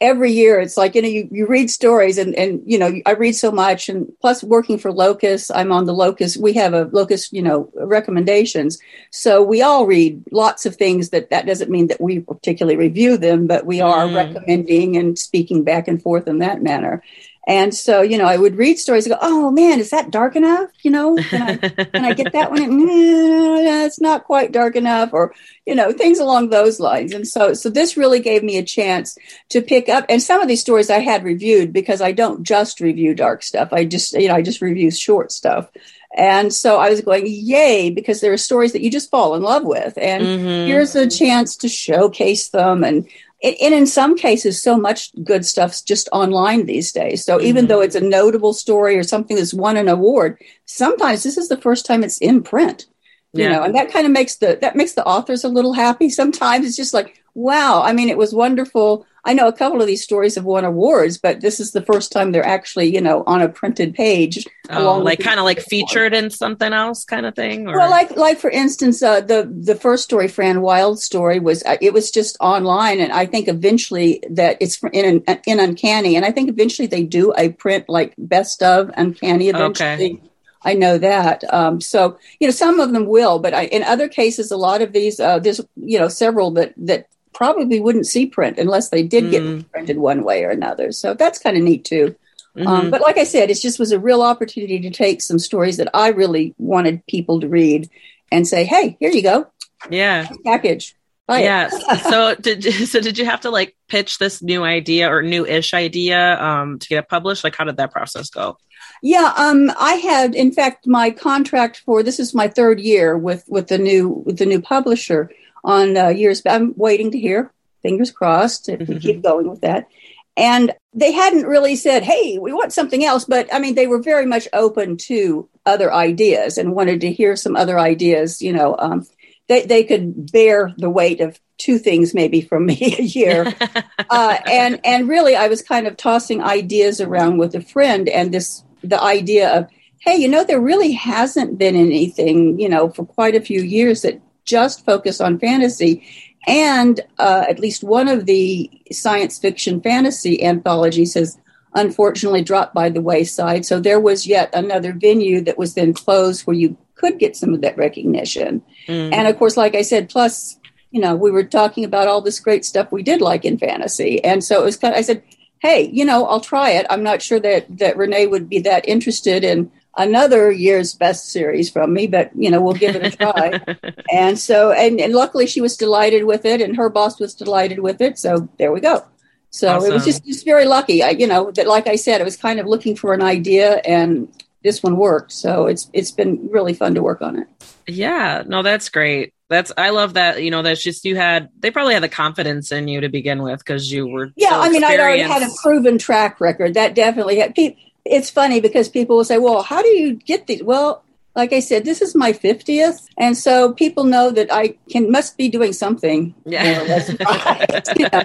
every 0.00 0.32
year 0.32 0.58
it's 0.58 0.76
like 0.76 0.94
you 0.94 1.02
know 1.02 1.08
you, 1.08 1.28
you 1.30 1.46
read 1.46 1.70
stories 1.70 2.16
and 2.16 2.34
and 2.34 2.62
you 2.64 2.78
know 2.78 2.90
i 3.04 3.12
read 3.12 3.32
so 3.32 3.50
much 3.52 3.88
and 3.88 4.10
plus 4.20 4.42
working 4.42 4.78
for 4.78 4.90
locus 4.90 5.50
i'm 5.50 5.70
on 5.70 5.84
the 5.84 5.92
locus 5.92 6.38
we 6.38 6.54
have 6.54 6.72
a 6.72 6.84
locus 6.92 7.30
you 7.32 7.42
know 7.42 7.70
recommendations. 7.74 8.78
So 9.10 9.42
we 9.42 9.60
all 9.62 9.86
read 9.86 10.22
lots 10.32 10.64
of 10.64 10.76
things 10.76 11.10
that 11.10 11.30
that 11.30 11.46
doesn't 11.46 11.70
mean 11.70 11.88
that 11.88 12.00
we 12.00 12.20
particularly 12.20 12.76
review 12.76 13.16
them 13.18 13.46
but 13.46 13.66
we 13.66 13.80
are 13.80 14.06
mm. 14.06 14.14
recommending 14.14 14.96
and 14.96 15.18
speaking 15.18 15.64
back 15.64 15.86
and 15.88 16.02
forth 16.02 16.26
in 16.26 16.38
that 16.38 16.62
manner 16.62 17.02
and 17.50 17.74
so, 17.74 18.00
you 18.00 18.16
know, 18.16 18.26
I 18.26 18.36
would 18.36 18.56
read 18.56 18.78
stories 18.78 19.06
and 19.06 19.12
go, 19.12 19.18
oh 19.20 19.50
man, 19.50 19.80
is 19.80 19.90
that 19.90 20.12
dark 20.12 20.36
enough? 20.36 20.70
You 20.82 20.92
know, 20.92 21.16
can 21.16 21.42
I, 21.42 21.56
can 21.56 22.04
I 22.04 22.14
get 22.14 22.32
that 22.32 22.52
one? 22.52 22.60
Mm, 22.60 23.86
it's 23.86 24.00
not 24.00 24.22
quite 24.22 24.52
dark 24.52 24.76
enough 24.76 25.12
or, 25.12 25.34
you 25.66 25.74
know, 25.74 25.90
things 25.90 26.20
along 26.20 26.50
those 26.50 26.78
lines. 26.78 27.12
And 27.12 27.26
so, 27.26 27.52
so 27.54 27.68
this 27.68 27.96
really 27.96 28.20
gave 28.20 28.44
me 28.44 28.56
a 28.56 28.62
chance 28.62 29.18
to 29.48 29.60
pick 29.62 29.88
up. 29.88 30.06
And 30.08 30.22
some 30.22 30.40
of 30.40 30.46
these 30.46 30.60
stories 30.60 30.90
I 30.90 31.00
had 31.00 31.24
reviewed 31.24 31.72
because 31.72 32.00
I 32.00 32.12
don't 32.12 32.44
just 32.44 32.80
review 32.80 33.16
dark 33.16 33.42
stuff. 33.42 33.72
I 33.72 33.84
just, 33.84 34.12
you 34.12 34.28
know, 34.28 34.36
I 34.36 34.42
just 34.42 34.62
review 34.62 34.92
short 34.92 35.32
stuff. 35.32 35.68
And 36.16 36.54
so 36.54 36.78
I 36.78 36.88
was 36.88 37.00
going, 37.00 37.24
yay, 37.26 37.90
because 37.90 38.20
there 38.20 38.32
are 38.32 38.36
stories 38.36 38.74
that 38.74 38.82
you 38.82 38.92
just 38.92 39.10
fall 39.10 39.34
in 39.34 39.42
love 39.42 39.64
with. 39.64 39.94
And 39.96 40.22
mm-hmm. 40.22 40.68
here's 40.68 40.94
a 40.94 41.10
chance 41.10 41.56
to 41.56 41.68
showcase 41.68 42.50
them 42.50 42.84
and 42.84 43.08
and 43.42 43.74
in 43.74 43.86
some 43.86 44.16
cases, 44.16 44.62
so 44.62 44.76
much 44.76 45.12
good 45.24 45.46
stuff's 45.46 45.82
just 45.82 46.08
online 46.12 46.66
these 46.66 46.92
days. 46.92 47.24
So 47.24 47.40
even 47.40 47.64
mm-hmm. 47.64 47.68
though 47.68 47.80
it's 47.80 47.94
a 47.94 48.00
notable 48.00 48.52
story 48.52 48.98
or 48.98 49.02
something 49.02 49.36
that's 49.36 49.54
won 49.54 49.76
an 49.76 49.88
award, 49.88 50.38
sometimes 50.66 51.22
this 51.22 51.38
is 51.38 51.48
the 51.48 51.56
first 51.56 51.86
time 51.86 52.04
it's 52.04 52.18
in 52.18 52.42
print. 52.42 52.86
You 53.32 53.44
yeah. 53.44 53.52
know, 53.52 53.62
and 53.62 53.74
that 53.76 53.92
kind 53.92 54.06
of 54.06 54.12
makes 54.12 54.36
the 54.36 54.58
that 54.60 54.74
makes 54.74 54.94
the 54.94 55.06
authors 55.06 55.44
a 55.44 55.48
little 55.48 55.72
happy. 55.72 56.10
Sometimes 56.10 56.66
it's 56.66 56.76
just 56.76 56.92
like, 56.92 57.19
wow. 57.34 57.82
I 57.82 57.92
mean, 57.92 58.08
it 58.08 58.18
was 58.18 58.34
wonderful 58.34 59.06
I 59.24 59.34
know 59.34 59.48
a 59.48 59.52
couple 59.52 59.80
of 59.80 59.86
these 59.86 60.02
stories 60.02 60.34
have 60.36 60.44
won 60.44 60.64
awards, 60.64 61.18
but 61.18 61.40
this 61.40 61.60
is 61.60 61.72
the 61.72 61.82
first 61.82 62.10
time 62.10 62.32
they're 62.32 62.44
actually, 62.44 62.92
you 62.92 63.00
know, 63.00 63.22
on 63.26 63.42
a 63.42 63.48
printed 63.48 63.94
page. 63.94 64.46
Oh, 64.70 64.98
like 64.98 65.20
kind 65.20 65.38
of 65.38 65.44
like 65.44 65.60
featured 65.60 66.14
in 66.14 66.30
something 66.30 66.72
else, 66.72 67.04
kind 67.04 67.26
of 67.26 67.34
thing. 67.34 67.68
Or? 67.68 67.76
Well, 67.76 67.90
like 67.90 68.16
like 68.16 68.38
for 68.38 68.50
instance, 68.50 69.02
uh, 69.02 69.20
the 69.20 69.52
the 69.62 69.74
first 69.74 70.04
story, 70.04 70.28
Fran 70.28 70.62
Wilde 70.62 71.00
story, 71.00 71.38
was 71.38 71.62
uh, 71.64 71.76
it 71.80 71.92
was 71.92 72.10
just 72.10 72.36
online, 72.40 73.00
and 73.00 73.12
I 73.12 73.26
think 73.26 73.48
eventually 73.48 74.22
that 74.30 74.56
it's 74.60 74.82
in 74.92 75.22
in 75.46 75.60
Uncanny, 75.60 76.16
and 76.16 76.24
I 76.24 76.30
think 76.30 76.48
eventually 76.48 76.88
they 76.88 77.02
do 77.02 77.34
a 77.36 77.50
print 77.50 77.88
like 77.88 78.14
best 78.16 78.62
of 78.62 78.90
Uncanny 78.96 79.48
eventually. 79.48 80.12
Okay. 80.12 80.22
I 80.62 80.74
know 80.74 80.98
that. 80.98 81.42
Um, 81.52 81.80
so 81.80 82.18
you 82.38 82.46
know, 82.46 82.52
some 82.52 82.80
of 82.80 82.92
them 82.92 83.06
will, 83.06 83.38
but 83.38 83.54
I, 83.54 83.64
in 83.66 83.82
other 83.82 84.08
cases, 84.08 84.50
a 84.50 84.56
lot 84.56 84.82
of 84.82 84.92
these, 84.92 85.18
uh, 85.18 85.38
there's 85.38 85.60
you 85.76 85.98
know 85.98 86.08
several 86.08 86.52
that 86.52 86.74
that 86.78 87.08
probably 87.40 87.80
wouldn't 87.80 88.06
see 88.06 88.26
print 88.26 88.58
unless 88.58 88.90
they 88.90 89.02
did 89.02 89.24
mm. 89.24 89.30
get 89.30 89.72
printed 89.72 89.96
one 89.96 90.24
way 90.24 90.44
or 90.44 90.50
another. 90.50 90.92
So 90.92 91.14
that's 91.14 91.38
kind 91.38 91.56
of 91.56 91.62
neat 91.62 91.86
too. 91.86 92.14
Um, 92.54 92.62
mm-hmm. 92.62 92.68
Um, 92.68 92.90
but 92.90 93.00
like 93.00 93.16
I 93.16 93.24
said, 93.24 93.48
it 93.48 93.54
just 93.54 93.78
was 93.78 93.92
a 93.92 93.98
real 93.98 94.20
opportunity 94.20 94.78
to 94.80 94.90
take 94.90 95.22
some 95.22 95.38
stories 95.38 95.78
that 95.78 95.88
I 95.94 96.08
really 96.08 96.54
wanted 96.58 97.06
people 97.06 97.40
to 97.40 97.48
read 97.48 97.88
and 98.30 98.46
say, 98.46 98.64
"Hey, 98.64 98.98
here 99.00 99.10
you 99.10 99.22
go, 99.22 99.46
yeah, 99.88 100.28
package." 100.44 100.94
Buy 101.26 101.42
yeah. 101.42 101.70
so 101.70 102.34
did 102.34 102.62
so 102.88 103.00
did 103.00 103.16
you 103.16 103.24
have 103.24 103.40
to 103.42 103.50
like 103.50 103.74
pitch 103.88 104.18
this 104.18 104.42
new 104.42 104.62
idea 104.62 105.10
or 105.10 105.22
new-ish 105.22 105.72
idea 105.72 106.38
um, 106.42 106.78
to 106.78 106.88
get 106.88 107.04
it 107.04 107.08
published? 107.08 107.42
Like, 107.42 107.56
how 107.56 107.64
did 107.64 107.78
that 107.78 107.90
process 107.90 108.28
go? 108.28 108.58
Yeah, 109.02 109.32
um, 109.36 109.72
I 109.78 109.94
had, 109.94 110.34
in 110.34 110.52
fact, 110.52 110.86
my 110.86 111.10
contract 111.10 111.78
for 111.86 112.02
this 112.02 112.20
is 112.20 112.34
my 112.34 112.48
third 112.48 112.80
year 112.80 113.16
with 113.16 113.44
with 113.48 113.68
the 113.68 113.78
new 113.78 114.08
with 114.26 114.36
the 114.36 114.44
new 114.44 114.60
publisher 114.60 115.30
on 115.64 115.96
uh, 115.96 116.08
years. 116.08 116.42
I'm 116.46 116.74
waiting 116.76 117.10
to 117.12 117.18
hear. 117.18 117.52
Fingers 117.82 118.10
crossed 118.10 118.68
if 118.68 118.88
we 118.88 118.98
keep 118.98 119.16
mm-hmm. 119.16 119.22
going 119.22 119.48
with 119.48 119.62
that. 119.62 119.88
And 120.36 120.72
they 120.94 121.12
hadn't 121.12 121.46
really 121.46 121.76
said, 121.76 122.02
"Hey, 122.02 122.38
we 122.38 122.52
want 122.52 122.72
something 122.72 123.04
else," 123.04 123.24
but 123.24 123.52
I 123.52 123.58
mean, 123.58 123.74
they 123.74 123.86
were 123.86 124.02
very 124.02 124.26
much 124.26 124.48
open 124.52 124.96
to 125.08 125.48
other 125.66 125.92
ideas 125.92 126.58
and 126.58 126.74
wanted 126.74 127.00
to 127.02 127.12
hear 127.12 127.36
some 127.36 127.56
other 127.56 127.78
ideas. 127.78 128.40
You 128.40 128.52
know, 128.52 128.76
um, 128.78 129.06
they 129.48 129.66
they 129.66 129.84
could 129.84 130.30
bear 130.32 130.72
the 130.78 130.90
weight 130.90 131.20
of 131.20 131.38
two 131.58 131.78
things 131.78 132.14
maybe 132.14 132.40
from 132.40 132.66
me 132.66 132.96
a 132.98 133.02
year, 133.02 133.54
uh, 134.10 134.36
and 134.46 134.80
and 134.84 135.08
really, 135.08 135.36
I 135.36 135.48
was 135.48 135.62
kind 135.62 135.86
of 135.86 135.96
tossing 135.96 136.42
ideas 136.42 137.00
around 137.00 137.38
with 137.38 137.54
a 137.54 137.60
friend, 137.60 138.08
and 138.08 138.32
this 138.32 138.64
the 138.82 139.00
idea 139.02 139.50
of, 139.50 139.68
"Hey, 140.00 140.16
you 140.16 140.28
know, 140.28 140.44
there 140.44 140.60
really 140.60 140.92
hasn't 140.92 141.58
been 141.58 141.76
anything, 141.76 142.58
you 142.58 142.68
know, 142.68 142.88
for 142.88 143.04
quite 143.04 143.34
a 143.34 143.40
few 143.40 143.62
years 143.62 144.02
that 144.02 144.20
just 144.50 144.84
focus 144.84 145.20
on 145.20 145.38
fantasy. 145.38 146.02
And 146.46 147.00
uh, 147.18 147.44
at 147.48 147.60
least 147.60 147.84
one 147.84 148.08
of 148.08 148.26
the 148.26 148.70
science 148.90 149.38
fiction 149.38 149.80
fantasy 149.80 150.42
anthologies 150.42 151.14
has 151.14 151.38
unfortunately 151.74 152.42
dropped 152.42 152.74
by 152.74 152.88
the 152.88 153.00
wayside. 153.00 153.64
So 153.64 153.78
there 153.78 154.00
was 154.00 154.26
yet 154.26 154.50
another 154.52 154.92
venue 154.92 155.40
that 155.42 155.58
was 155.58 155.74
then 155.74 155.92
closed 155.92 156.46
where 156.46 156.56
you 156.56 156.76
could 156.96 157.18
get 157.18 157.36
some 157.36 157.54
of 157.54 157.60
that 157.60 157.76
recognition. 157.76 158.62
Mm. 158.88 159.12
And 159.12 159.28
of 159.28 159.38
course, 159.38 159.56
like 159.56 159.74
I 159.74 159.82
said, 159.82 160.08
plus, 160.08 160.58
you 160.90 161.00
know, 161.00 161.14
we 161.14 161.30
were 161.30 161.44
talking 161.44 161.84
about 161.84 162.08
all 162.08 162.20
this 162.20 162.40
great 162.40 162.64
stuff 162.64 162.90
we 162.90 163.02
did 163.02 163.20
like 163.20 163.44
in 163.44 163.58
fantasy. 163.58 164.22
And 164.24 164.42
so 164.42 164.60
it 164.60 164.64
was 164.64 164.76
kind 164.76 164.94
of, 164.94 164.98
I 164.98 165.02
said, 165.02 165.22
hey, 165.60 165.88
you 165.92 166.04
know, 166.04 166.26
I'll 166.26 166.40
try 166.40 166.70
it. 166.70 166.86
I'm 166.90 167.02
not 167.02 167.22
sure 167.22 167.38
that, 167.40 167.66
that 167.78 167.96
Renee 167.96 168.26
would 168.26 168.48
be 168.48 168.60
that 168.60 168.88
interested 168.88 169.44
in 169.44 169.70
another 169.96 170.50
year's 170.50 170.94
best 170.94 171.30
series 171.30 171.70
from 171.70 171.92
me, 171.92 172.06
but 172.06 172.30
you 172.34 172.50
know, 172.50 172.60
we'll 172.60 172.74
give 172.74 172.96
it 172.96 173.06
a 173.06 173.16
try. 173.16 173.60
and 174.12 174.38
so, 174.38 174.72
and, 174.72 175.00
and 175.00 175.14
luckily 175.14 175.46
she 175.46 175.60
was 175.60 175.76
delighted 175.76 176.24
with 176.24 176.44
it 176.44 176.60
and 176.60 176.76
her 176.76 176.88
boss 176.88 177.18
was 177.18 177.34
delighted 177.34 177.80
with 177.80 178.00
it. 178.00 178.18
So 178.18 178.48
there 178.58 178.72
we 178.72 178.80
go. 178.80 179.04
So 179.50 179.76
awesome. 179.76 179.90
it 179.90 179.94
was 179.94 180.04
just, 180.04 180.24
just 180.24 180.44
very 180.44 180.64
lucky. 180.64 181.02
I, 181.02 181.10
you 181.10 181.26
know, 181.26 181.50
that 181.52 181.66
like 181.66 181.86
I 181.86 181.96
said, 181.96 182.20
I 182.20 182.24
was 182.24 182.36
kind 182.36 182.60
of 182.60 182.66
looking 182.66 182.94
for 182.94 183.12
an 183.14 183.22
idea 183.22 183.78
and 183.78 184.28
this 184.62 184.82
one 184.82 184.96
worked. 184.96 185.32
So 185.32 185.66
it's, 185.66 185.90
it's 185.92 186.12
been 186.12 186.48
really 186.50 186.74
fun 186.74 186.94
to 186.94 187.02
work 187.02 187.20
on 187.20 187.38
it. 187.38 187.48
Yeah, 187.86 188.44
no, 188.46 188.62
that's 188.62 188.88
great. 188.88 189.34
That's 189.48 189.72
I 189.76 189.90
love 189.90 190.14
that. 190.14 190.44
You 190.44 190.52
know, 190.52 190.62
that's 190.62 190.80
just 190.80 191.04
you 191.04 191.16
had. 191.16 191.48
They 191.58 191.72
probably 191.72 191.94
had 191.94 192.04
the 192.04 192.08
confidence 192.08 192.70
in 192.70 192.86
you 192.86 193.00
to 193.00 193.08
begin 193.08 193.42
with 193.42 193.58
because 193.58 193.90
you 193.90 194.06
were. 194.06 194.30
Yeah, 194.36 194.50
so 194.50 194.60
I 194.60 194.68
mean, 194.68 194.84
I'd 194.84 195.00
already 195.00 195.22
had 195.22 195.42
a 195.42 195.48
proven 195.60 195.98
track 195.98 196.40
record. 196.40 196.74
That 196.74 196.94
definitely 196.94 197.40
had. 197.40 197.56
People, 197.56 197.82
it's 198.04 198.30
funny 198.30 198.60
because 198.60 198.88
people 198.88 199.16
will 199.16 199.24
say, 199.24 199.38
well, 199.38 199.62
how 199.62 199.82
do 199.82 199.88
you 199.88 200.14
get 200.14 200.46
these? 200.46 200.62
Well, 200.62 201.02
like 201.36 201.52
I 201.52 201.60
said, 201.60 201.84
this 201.84 202.02
is 202.02 202.14
my 202.14 202.32
50th. 202.32 203.06
And 203.16 203.36
so 203.36 203.72
people 203.72 204.04
know 204.04 204.30
that 204.30 204.52
I 204.52 204.76
can 204.90 205.10
must 205.10 205.36
be 205.36 205.48
doing 205.48 205.72
something. 205.72 206.34
Yeah. 206.44 207.06
You 207.96 208.08
know? 208.12 208.24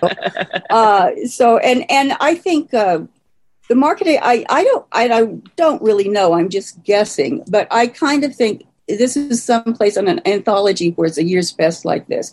uh, 0.70 1.12
so, 1.28 1.58
and, 1.58 1.90
and 1.90 2.14
I 2.20 2.36
think, 2.36 2.74
uh, 2.74 3.00
the 3.68 3.76
marketing, 3.76 4.20
I, 4.22 4.46
I 4.50 4.64
don't, 4.64 4.86
I, 4.92 5.10
I 5.10 5.26
don't 5.56 5.82
really 5.82 6.08
know. 6.08 6.34
I'm 6.34 6.50
just 6.50 6.84
guessing, 6.84 7.44
but 7.48 7.68
I 7.72 7.88
kind 7.88 8.24
of 8.24 8.36
think 8.36 8.64
this 8.88 9.18
is 9.18 9.44
someplace 9.44 9.98
on 9.98 10.08
an 10.08 10.22
anthology 10.28 10.92
where 10.92 11.08
it's 11.08 11.18
a 11.18 11.24
year's 11.24 11.52
best 11.52 11.86
like 11.86 12.08
this 12.08 12.32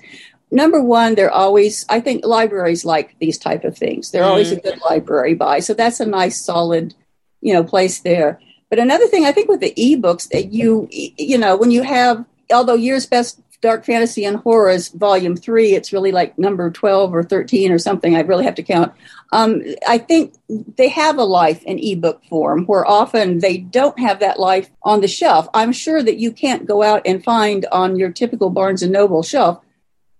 number 0.50 0.82
one 0.82 1.14
they're 1.14 1.30
always 1.30 1.86
i 1.88 1.98
think 1.98 2.24
libraries 2.26 2.84
like 2.84 3.16
these 3.18 3.38
type 3.38 3.64
of 3.64 3.76
things 3.76 4.10
they're 4.10 4.22
mm 4.22 4.32
always 4.32 4.52
a 4.52 4.60
good 4.60 4.78
library 4.88 5.34
buy 5.34 5.58
so 5.58 5.74
that's 5.74 6.00
a 6.00 6.06
nice 6.06 6.40
solid 6.40 6.94
you 7.42 7.52
know, 7.52 7.62
place 7.62 8.00
there. 8.00 8.40
But 8.70 8.78
another 8.78 9.06
thing, 9.06 9.26
I 9.26 9.32
think 9.32 9.50
with 9.50 9.60
the 9.60 9.74
ebooks 9.74 10.30
that 10.30 10.52
you, 10.52 10.88
you 10.90 11.36
know, 11.36 11.56
when 11.56 11.70
you 11.70 11.82
have, 11.82 12.24
although 12.50 12.74
Year's 12.74 13.04
Best 13.04 13.38
Dark 13.60 13.84
Fantasy 13.84 14.24
and 14.24 14.38
Horror 14.38 14.70
is 14.70 14.88
volume 14.88 15.36
three, 15.36 15.74
it's 15.74 15.92
really 15.92 16.10
like 16.10 16.38
number 16.38 16.70
12 16.70 17.14
or 17.14 17.22
13 17.22 17.70
or 17.70 17.78
something. 17.78 18.16
I 18.16 18.20
really 18.20 18.44
have 18.44 18.56
to 18.56 18.62
count. 18.62 18.92
Um, 19.30 19.62
I 19.86 19.98
think 19.98 20.34
they 20.48 20.88
have 20.88 21.18
a 21.18 21.24
life 21.24 21.62
in 21.64 21.78
ebook 21.78 22.24
form 22.24 22.64
where 22.64 22.88
often 22.88 23.38
they 23.38 23.58
don't 23.58 23.98
have 23.98 24.20
that 24.20 24.40
life 24.40 24.70
on 24.82 25.00
the 25.00 25.08
shelf. 25.08 25.48
I'm 25.54 25.72
sure 25.72 26.02
that 26.02 26.16
you 26.16 26.32
can't 26.32 26.66
go 26.66 26.82
out 26.82 27.02
and 27.06 27.22
find 27.22 27.66
on 27.72 27.96
your 27.96 28.10
typical 28.10 28.50
Barnes 28.50 28.82
and 28.82 28.92
Noble 28.92 29.22
shelf 29.22 29.62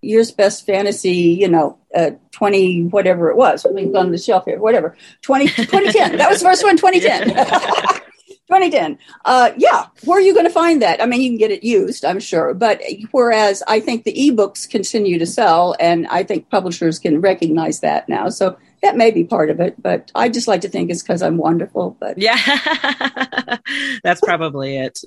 year's 0.03 0.31
best 0.31 0.67
fantasy, 0.67 1.11
you 1.11 1.49
know, 1.49 1.79
uh, 1.95 2.11
20, 2.33 2.85
whatever 2.85 3.31
it 3.31 3.37
was. 3.37 3.67
We've 3.73 3.95
on 3.95 4.11
the 4.11 4.19
shelf 4.19 4.45
here, 4.45 4.59
whatever. 4.59 4.97
20, 5.23 5.47
2010. 5.47 6.19
that 6.19 6.29
was 6.29 6.41
the 6.41 6.47
first 6.47 6.65
one, 6.65 6.77
2010. 6.77 8.01
2010. 8.49 8.99
Uh, 9.25 9.53
yeah, 9.57 9.87
where 10.05 10.19
are 10.19 10.21
you 10.21 10.35
going 10.35 10.47
to 10.47 10.53
find 10.53 10.83
that? 10.83 11.03
I 11.03 11.07
mean, 11.07 11.23
you 11.23 11.31
can 11.31 11.39
get 11.39 11.51
it 11.51 11.65
used, 11.65 12.05
I'm 12.05 12.21
sure. 12.21 12.53
But 12.53 12.83
whereas 13.13 13.63
I 13.67 13.81
think 13.81 14.05
the 14.05 14.13
ebooks 14.13 14.69
continue 14.69 15.19
to 15.19 15.27
sell, 15.27 15.75
and 15.81 16.07
I 16.09 16.23
think 16.23 16.51
publishers 16.51 16.99
can 16.99 17.21
recognize 17.21 17.81
that 17.81 18.09
now. 18.09 18.29
So 18.29 18.59
that 18.83 18.97
may 18.97 19.11
be 19.11 19.25
part 19.25 19.49
of 19.49 19.61
it, 19.61 19.81
but 19.81 20.11
I 20.15 20.29
just 20.29 20.49
like 20.49 20.61
to 20.63 20.69
think 20.69 20.91
it's 20.91 21.03
because 21.03 21.23
I'm 21.23 21.37
wonderful. 21.39 21.97
But 22.01 22.19
yeah, 22.19 22.37
that's 24.03 24.21
probably 24.21 24.77
it. 24.77 25.01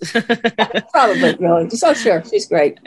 probably, 0.92 1.36
really. 1.36 1.70
So 1.72 1.94
sure, 1.94 2.24
she's 2.24 2.48
great. 2.48 2.80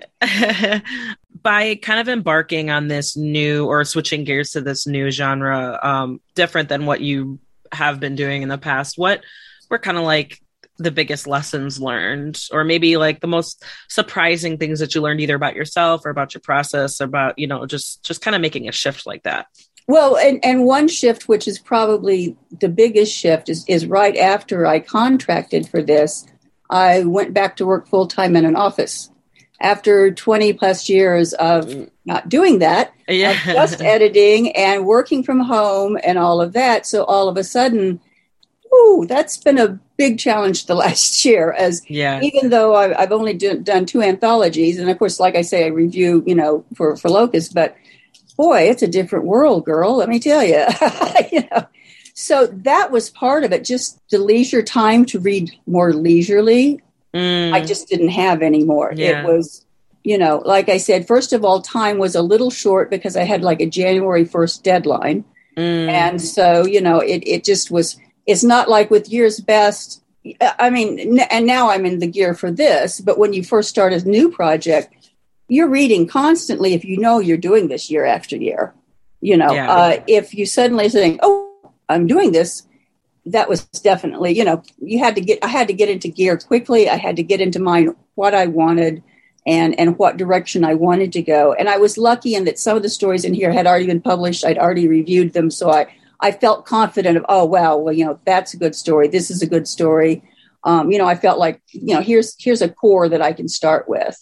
By 1.48 1.76
kind 1.76 1.98
of 1.98 2.10
embarking 2.10 2.68
on 2.68 2.88
this 2.88 3.16
new 3.16 3.64
or 3.64 3.82
switching 3.84 4.24
gears 4.24 4.50
to 4.50 4.60
this 4.60 4.86
new 4.86 5.10
genre, 5.10 5.80
um, 5.82 6.20
different 6.34 6.68
than 6.68 6.84
what 6.84 7.00
you 7.00 7.38
have 7.72 8.00
been 8.00 8.16
doing 8.16 8.42
in 8.42 8.50
the 8.50 8.58
past, 8.58 8.98
what 8.98 9.22
were 9.70 9.78
kind 9.78 9.96
of 9.96 10.04
like 10.04 10.42
the 10.76 10.90
biggest 10.90 11.26
lessons 11.26 11.80
learned 11.80 12.38
or 12.52 12.64
maybe 12.64 12.98
like 12.98 13.20
the 13.20 13.26
most 13.26 13.64
surprising 13.88 14.58
things 14.58 14.80
that 14.80 14.94
you 14.94 15.00
learned 15.00 15.22
either 15.22 15.36
about 15.36 15.56
yourself 15.56 16.04
or 16.04 16.10
about 16.10 16.34
your 16.34 16.42
process 16.42 17.00
or 17.00 17.04
about 17.04 17.38
you 17.38 17.46
know 17.46 17.64
just 17.64 18.04
just 18.04 18.20
kind 18.20 18.34
of 18.36 18.42
making 18.42 18.68
a 18.68 18.72
shift 18.72 19.06
like 19.06 19.22
that 19.22 19.46
well, 19.88 20.18
and, 20.18 20.38
and 20.44 20.66
one 20.66 20.86
shift, 20.86 21.28
which 21.28 21.48
is 21.48 21.58
probably 21.58 22.36
the 22.60 22.68
biggest 22.68 23.16
shift, 23.16 23.48
is, 23.48 23.64
is 23.66 23.86
right 23.86 24.14
after 24.18 24.66
I 24.66 24.80
contracted 24.80 25.66
for 25.66 25.82
this, 25.82 26.26
I 26.68 27.04
went 27.04 27.32
back 27.32 27.56
to 27.56 27.66
work 27.66 27.88
full 27.88 28.06
time 28.06 28.36
in 28.36 28.44
an 28.44 28.54
office. 28.54 29.10
After 29.60 30.12
20 30.12 30.52
plus 30.52 30.88
years 30.88 31.32
of 31.34 31.88
not 32.04 32.28
doing 32.28 32.60
that, 32.60 32.92
yeah. 33.08 33.32
just 33.44 33.80
editing 33.82 34.52
and 34.52 34.86
working 34.86 35.24
from 35.24 35.40
home 35.40 35.98
and 36.04 36.16
all 36.16 36.40
of 36.40 36.52
that. 36.52 36.86
So 36.86 37.04
all 37.04 37.28
of 37.28 37.36
a 37.36 37.42
sudden, 37.42 38.00
ooh, 38.72 39.04
that's 39.08 39.36
been 39.36 39.58
a 39.58 39.78
big 39.96 40.18
challenge 40.18 40.66
the 40.66 40.74
last 40.86 41.24
year. 41.24 41.52
As 41.52 41.82
yeah. 41.88 42.20
even 42.22 42.50
though 42.50 42.74
I, 42.74 43.00
have 43.00 43.12
only 43.12 43.34
do, 43.34 43.58
done 43.58 43.84
two 43.84 44.02
anthologies, 44.02 44.78
and 44.78 44.88
of 44.88 44.98
course, 44.98 45.18
like 45.20 45.34
I 45.34 45.42
say, 45.42 45.64
I 45.64 45.68
review, 45.68 46.22
you 46.26 46.34
know, 46.34 46.64
for 46.74 46.96
for 46.96 47.10
Locus, 47.10 47.48
but 47.48 47.76
boy, 48.36 48.62
it's 48.62 48.82
a 48.82 48.88
different 48.88 49.24
world, 49.24 49.64
girl. 49.64 49.96
Let 49.96 50.08
me 50.08 50.20
tell 50.20 50.44
you. 50.44 50.64
you 51.32 51.48
know, 51.50 51.66
so 52.14 52.46
that 52.46 52.90
was 52.90 53.10
part 53.10 53.44
of 53.44 53.52
it. 53.52 53.64
Just 53.64 54.00
the 54.10 54.18
leisure 54.18 54.62
time 54.62 55.04
to 55.06 55.20
read 55.20 55.50
more 55.66 55.92
leisurely. 55.92 56.80
Mm. 57.14 57.52
I 57.52 57.64
just 57.64 57.88
didn't 57.88 58.08
have 58.08 58.42
anymore. 58.42 58.92
Yeah. 58.94 59.20
It 59.20 59.26
was, 59.26 59.64
you 60.04 60.18
know, 60.18 60.42
like 60.44 60.68
I 60.68 60.76
said, 60.76 61.06
first 61.06 61.32
of 61.32 61.44
all, 61.44 61.60
time 61.62 61.98
was 61.98 62.14
a 62.14 62.22
little 62.22 62.50
short 62.50 62.90
because 62.90 63.16
I 63.16 63.24
had 63.24 63.42
like 63.42 63.60
a 63.60 63.66
January 63.66 64.24
first 64.24 64.62
deadline, 64.62 65.24
mm. 65.56 65.88
and 65.88 66.20
so 66.20 66.66
you 66.66 66.80
know, 66.80 67.00
it 67.00 67.22
it 67.26 67.44
just 67.44 67.70
was. 67.70 67.98
It's 68.26 68.44
not 68.44 68.68
like 68.68 68.90
with 68.90 69.08
years 69.08 69.40
best. 69.40 70.02
I 70.58 70.68
mean, 70.68 71.18
and 71.30 71.46
now 71.46 71.70
I'm 71.70 71.86
in 71.86 71.98
the 71.98 72.06
gear 72.06 72.34
for 72.34 72.50
this. 72.50 73.00
But 73.00 73.18
when 73.18 73.32
you 73.32 73.42
first 73.42 73.70
start 73.70 73.94
a 73.94 74.06
new 74.06 74.30
project, 74.30 75.10
you're 75.48 75.68
reading 75.68 76.06
constantly 76.06 76.74
if 76.74 76.84
you 76.84 76.98
know 76.98 77.20
you're 77.20 77.38
doing 77.38 77.68
this 77.68 77.90
year 77.90 78.04
after 78.04 78.36
year. 78.36 78.74
You 79.22 79.38
know, 79.38 79.52
yeah. 79.52 79.72
uh, 79.72 80.02
if 80.06 80.34
you 80.34 80.44
suddenly 80.44 80.90
think, 80.90 81.20
"Oh, 81.22 81.72
I'm 81.88 82.06
doing 82.06 82.32
this," 82.32 82.67
that 83.32 83.48
was 83.48 83.64
definitely, 83.64 84.36
you 84.36 84.44
know, 84.44 84.62
you 84.80 84.98
had 84.98 85.14
to 85.14 85.20
get. 85.20 85.42
I 85.44 85.48
had 85.48 85.68
to 85.68 85.74
get 85.74 85.88
into 85.88 86.08
gear 86.08 86.36
quickly. 86.36 86.88
I 86.88 86.96
had 86.96 87.16
to 87.16 87.22
get 87.22 87.40
into 87.40 87.58
mind 87.58 87.94
what 88.14 88.34
I 88.34 88.46
wanted 88.46 89.02
and 89.46 89.78
and 89.78 89.98
what 89.98 90.16
direction 90.16 90.64
I 90.64 90.74
wanted 90.74 91.12
to 91.12 91.22
go. 91.22 91.52
And 91.52 91.68
I 91.68 91.78
was 91.78 91.98
lucky 91.98 92.34
in 92.34 92.44
that 92.44 92.58
some 92.58 92.76
of 92.76 92.82
the 92.82 92.88
stories 92.88 93.24
in 93.24 93.34
here 93.34 93.52
had 93.52 93.66
already 93.66 93.86
been 93.86 94.00
published. 94.00 94.44
I'd 94.44 94.58
already 94.58 94.88
reviewed 94.88 95.32
them, 95.32 95.50
so 95.50 95.70
I 95.70 95.86
I 96.20 96.32
felt 96.32 96.66
confident 96.66 97.16
of, 97.16 97.24
oh 97.28 97.44
wow, 97.44 97.76
well, 97.76 97.94
you 97.94 98.04
know, 98.04 98.18
that's 98.24 98.54
a 98.54 98.58
good 98.58 98.74
story. 98.74 99.08
This 99.08 99.30
is 99.30 99.42
a 99.42 99.46
good 99.46 99.68
story. 99.68 100.22
Um, 100.64 100.90
you 100.90 100.98
know, 100.98 101.06
I 101.06 101.14
felt 101.14 101.38
like, 101.38 101.62
you 101.72 101.94
know, 101.94 102.02
here's 102.02 102.36
here's 102.38 102.62
a 102.62 102.68
core 102.68 103.08
that 103.08 103.22
I 103.22 103.32
can 103.32 103.48
start 103.48 103.88
with 103.88 104.16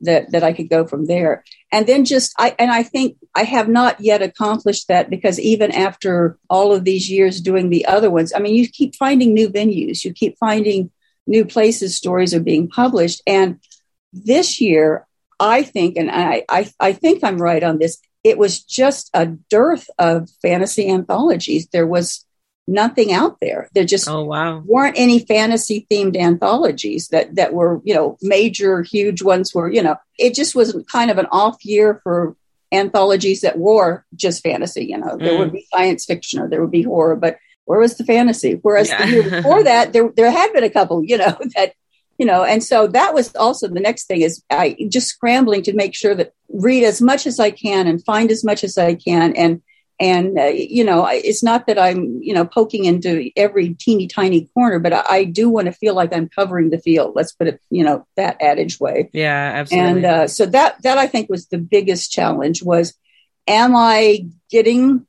that 0.00 0.30
that 0.32 0.44
I 0.44 0.52
could 0.52 0.68
go 0.68 0.86
from 0.86 1.06
there. 1.06 1.44
And 1.72 1.86
then 1.86 2.04
just 2.04 2.34
I 2.38 2.54
and 2.58 2.70
I 2.70 2.82
think 2.82 3.16
I 3.34 3.44
have 3.44 3.68
not 3.68 4.00
yet 4.00 4.22
accomplished 4.22 4.88
that 4.88 5.10
because 5.10 5.40
even 5.40 5.72
after 5.72 6.38
all 6.48 6.72
of 6.72 6.84
these 6.84 7.10
years 7.10 7.40
doing 7.40 7.70
the 7.70 7.86
other 7.86 8.10
ones, 8.10 8.32
I 8.34 8.38
mean, 8.38 8.54
you 8.54 8.68
keep 8.68 8.94
finding 8.96 9.34
new 9.34 9.48
venues, 9.48 10.04
you 10.04 10.12
keep 10.12 10.36
finding 10.38 10.90
new 11.26 11.44
places 11.44 11.96
stories 11.96 12.32
are 12.32 12.40
being 12.40 12.68
published. 12.68 13.22
And 13.26 13.60
this 14.12 14.60
year, 14.60 15.06
I 15.40 15.62
think, 15.62 15.96
and 15.96 16.10
I 16.10 16.44
I, 16.48 16.70
I 16.80 16.92
think 16.92 17.24
I'm 17.24 17.38
right 17.38 17.62
on 17.62 17.78
this. 17.78 17.98
It 18.24 18.38
was 18.38 18.62
just 18.62 19.10
a 19.14 19.26
dearth 19.26 19.88
of 19.98 20.28
fantasy 20.42 20.88
anthologies. 20.88 21.68
There 21.68 21.86
was 21.86 22.24
nothing 22.68 23.12
out 23.12 23.38
there. 23.40 23.68
There 23.74 23.84
just 23.84 24.08
oh, 24.08 24.22
wow. 24.24 24.62
weren't 24.64 24.98
any 24.98 25.20
fantasy 25.20 25.86
themed 25.90 26.16
anthologies 26.16 27.08
that 27.08 27.34
that 27.34 27.54
were, 27.54 27.80
you 27.84 27.94
know, 27.94 28.18
major, 28.20 28.82
huge 28.82 29.22
ones 29.22 29.54
were, 29.54 29.72
you 29.72 29.82
know, 29.82 29.96
it 30.18 30.34
just 30.34 30.54
was 30.54 30.76
kind 30.92 31.10
of 31.10 31.18
an 31.18 31.26
off 31.32 31.64
year 31.64 32.00
for 32.04 32.36
anthologies 32.70 33.40
that 33.40 33.58
were 33.58 34.04
just 34.14 34.42
fantasy, 34.42 34.84
you 34.84 34.98
know. 34.98 35.16
Mm. 35.16 35.18
There 35.20 35.38
would 35.38 35.48
mm. 35.48 35.54
be 35.54 35.66
science 35.72 36.04
fiction 36.04 36.40
or 36.40 36.48
there 36.48 36.60
would 36.60 36.70
be 36.70 36.82
horror, 36.82 37.16
but 37.16 37.38
where 37.64 37.80
was 37.80 37.96
the 37.96 38.04
fantasy? 38.04 38.58
Whereas 38.62 38.88
yeah. 38.88 39.04
the 39.04 39.10
year 39.10 39.30
before 39.42 39.64
that, 39.64 39.92
there 39.92 40.10
there 40.14 40.30
had 40.30 40.52
been 40.52 40.64
a 40.64 40.70
couple, 40.70 41.02
you 41.02 41.16
know, 41.16 41.36
that 41.56 41.72
you 42.18 42.26
know, 42.26 42.44
and 42.44 42.62
so 42.62 42.86
that 42.88 43.14
was 43.14 43.34
also 43.36 43.68
the 43.68 43.80
next 43.80 44.06
thing 44.06 44.22
is 44.22 44.42
I 44.50 44.76
just 44.88 45.08
scrambling 45.08 45.62
to 45.62 45.72
make 45.72 45.94
sure 45.94 46.14
that 46.16 46.32
read 46.48 46.84
as 46.84 47.00
much 47.00 47.26
as 47.26 47.40
I 47.40 47.50
can 47.50 47.86
and 47.86 48.04
find 48.04 48.30
as 48.30 48.44
much 48.44 48.64
as 48.64 48.76
I 48.76 48.94
can 48.94 49.34
and 49.36 49.62
and 50.00 50.38
uh, 50.38 50.44
you 50.44 50.84
know 50.84 51.06
it's 51.06 51.42
not 51.42 51.66
that 51.66 51.78
i'm 51.78 52.22
you 52.22 52.32
know 52.32 52.44
poking 52.44 52.84
into 52.84 53.30
every 53.36 53.74
teeny 53.74 54.06
tiny 54.06 54.46
corner 54.54 54.78
but 54.78 54.92
i, 54.92 55.04
I 55.08 55.24
do 55.24 55.48
want 55.48 55.66
to 55.66 55.72
feel 55.72 55.94
like 55.94 56.14
i'm 56.14 56.28
covering 56.28 56.70
the 56.70 56.78
field. 56.78 57.14
Let's 57.14 57.32
put 57.32 57.48
it 57.48 57.60
you 57.70 57.84
know 57.84 58.06
that 58.16 58.40
adage 58.40 58.78
way. 58.78 59.10
Yeah 59.12 59.52
absolutely. 59.54 59.90
And 59.90 60.04
uh, 60.04 60.28
so 60.28 60.46
that 60.46 60.82
that 60.82 60.98
i 60.98 61.06
think 61.06 61.28
was 61.28 61.46
the 61.46 61.58
biggest 61.58 62.12
challenge 62.12 62.62
was 62.62 62.94
am 63.46 63.74
i 63.74 64.26
getting 64.50 65.06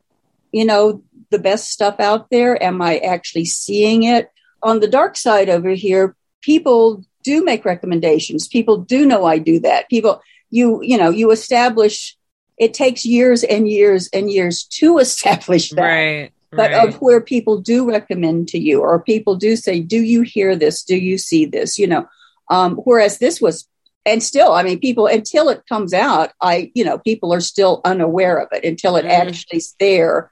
you 0.52 0.66
know 0.66 1.04
the 1.32 1.40
best 1.40 1.70
stuff 1.70 2.00
out 2.00 2.30
there? 2.30 2.62
Am 2.62 2.82
i 2.82 2.98
actually 2.98 3.46
seeing 3.46 4.04
it? 4.04 4.32
On 4.64 4.80
the 4.80 4.88
dark 4.88 5.16
side 5.16 5.50
over 5.50 5.70
here 5.70 6.16
people 6.42 7.04
do 7.24 7.44
make 7.44 7.66
recommendations. 7.66 8.48
People 8.48 8.78
do 8.78 9.06
know 9.06 9.26
i 9.26 9.38
do 9.38 9.60
that. 9.60 9.90
People 9.90 10.22
you 10.50 10.82
you 10.82 10.98
know 10.98 11.10
you 11.10 11.32
establish 11.32 12.18
it 12.60 12.74
takes 12.74 13.06
years 13.06 13.44
and 13.44 13.68
years 13.68 14.10
and 14.14 14.30
years 14.30 14.64
to 14.64 14.98
establish 15.00 15.70
that. 15.72 15.82
Right. 15.82 16.32
But 16.52 16.72
right. 16.72 16.90
of 16.90 16.96
where 16.96 17.22
people 17.22 17.60
do 17.60 17.88
recommend 17.88 18.48
to 18.50 18.58
you, 18.58 18.82
or 18.82 19.00
people 19.00 19.36
do 19.36 19.56
say, 19.56 19.82
"Do 19.82 20.02
you 20.02 20.24
hear 20.24 20.56
this? 20.56 20.84
Do 20.84 20.98
you 20.98 21.20
see 21.20 21.46
this?" 21.46 21.78
You 21.78 21.86
know, 21.86 22.10
um, 22.50 22.78
whereas 22.78 23.20
this 23.20 23.40
was, 23.40 23.68
and 24.04 24.24
still, 24.24 24.54
I 24.54 24.64
mean, 24.64 24.80
people 24.80 25.06
until 25.06 25.50
it 25.50 25.68
comes 25.70 25.94
out, 25.94 26.32
I, 26.42 26.72
you 26.74 26.84
know, 26.84 26.98
people 26.98 27.32
are 27.36 27.40
still 27.40 27.82
unaware 27.86 28.38
of 28.38 28.48
it 28.52 28.66
until 28.66 28.96
it 28.96 29.06
mm. 29.06 29.12
actually 29.12 29.58
is 29.58 29.76
there. 29.80 30.32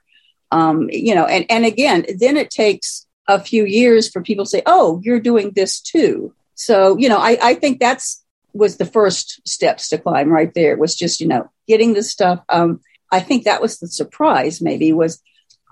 Um, 0.50 0.88
you 0.90 1.14
know, 1.14 1.24
and 1.24 1.46
and 1.48 1.64
again, 1.64 2.04
then 2.18 2.36
it 2.36 2.50
takes 2.50 3.06
a 3.28 3.38
few 3.38 3.64
years 3.64 4.10
for 4.10 4.20
people 4.20 4.44
to 4.44 4.50
say, 4.50 4.62
"Oh, 4.66 5.00
you're 5.04 5.20
doing 5.20 5.52
this 5.54 5.80
too." 5.80 6.34
So, 6.56 6.96
you 6.98 7.08
know, 7.08 7.18
I, 7.18 7.38
I 7.40 7.54
think 7.54 7.78
that's 7.78 8.24
was 8.52 8.76
the 8.76 8.86
first 8.86 9.40
steps 9.46 9.88
to 9.90 9.98
climb 9.98 10.30
right 10.30 10.52
there 10.54 10.76
was 10.76 10.96
just 10.96 11.20
you 11.20 11.28
know 11.28 11.48
getting 11.68 11.94
the 11.94 12.02
stuff 12.02 12.42
um, 12.48 12.80
i 13.12 13.20
think 13.20 13.44
that 13.44 13.62
was 13.62 13.78
the 13.78 13.86
surprise 13.86 14.60
maybe 14.60 14.92
was 14.92 15.22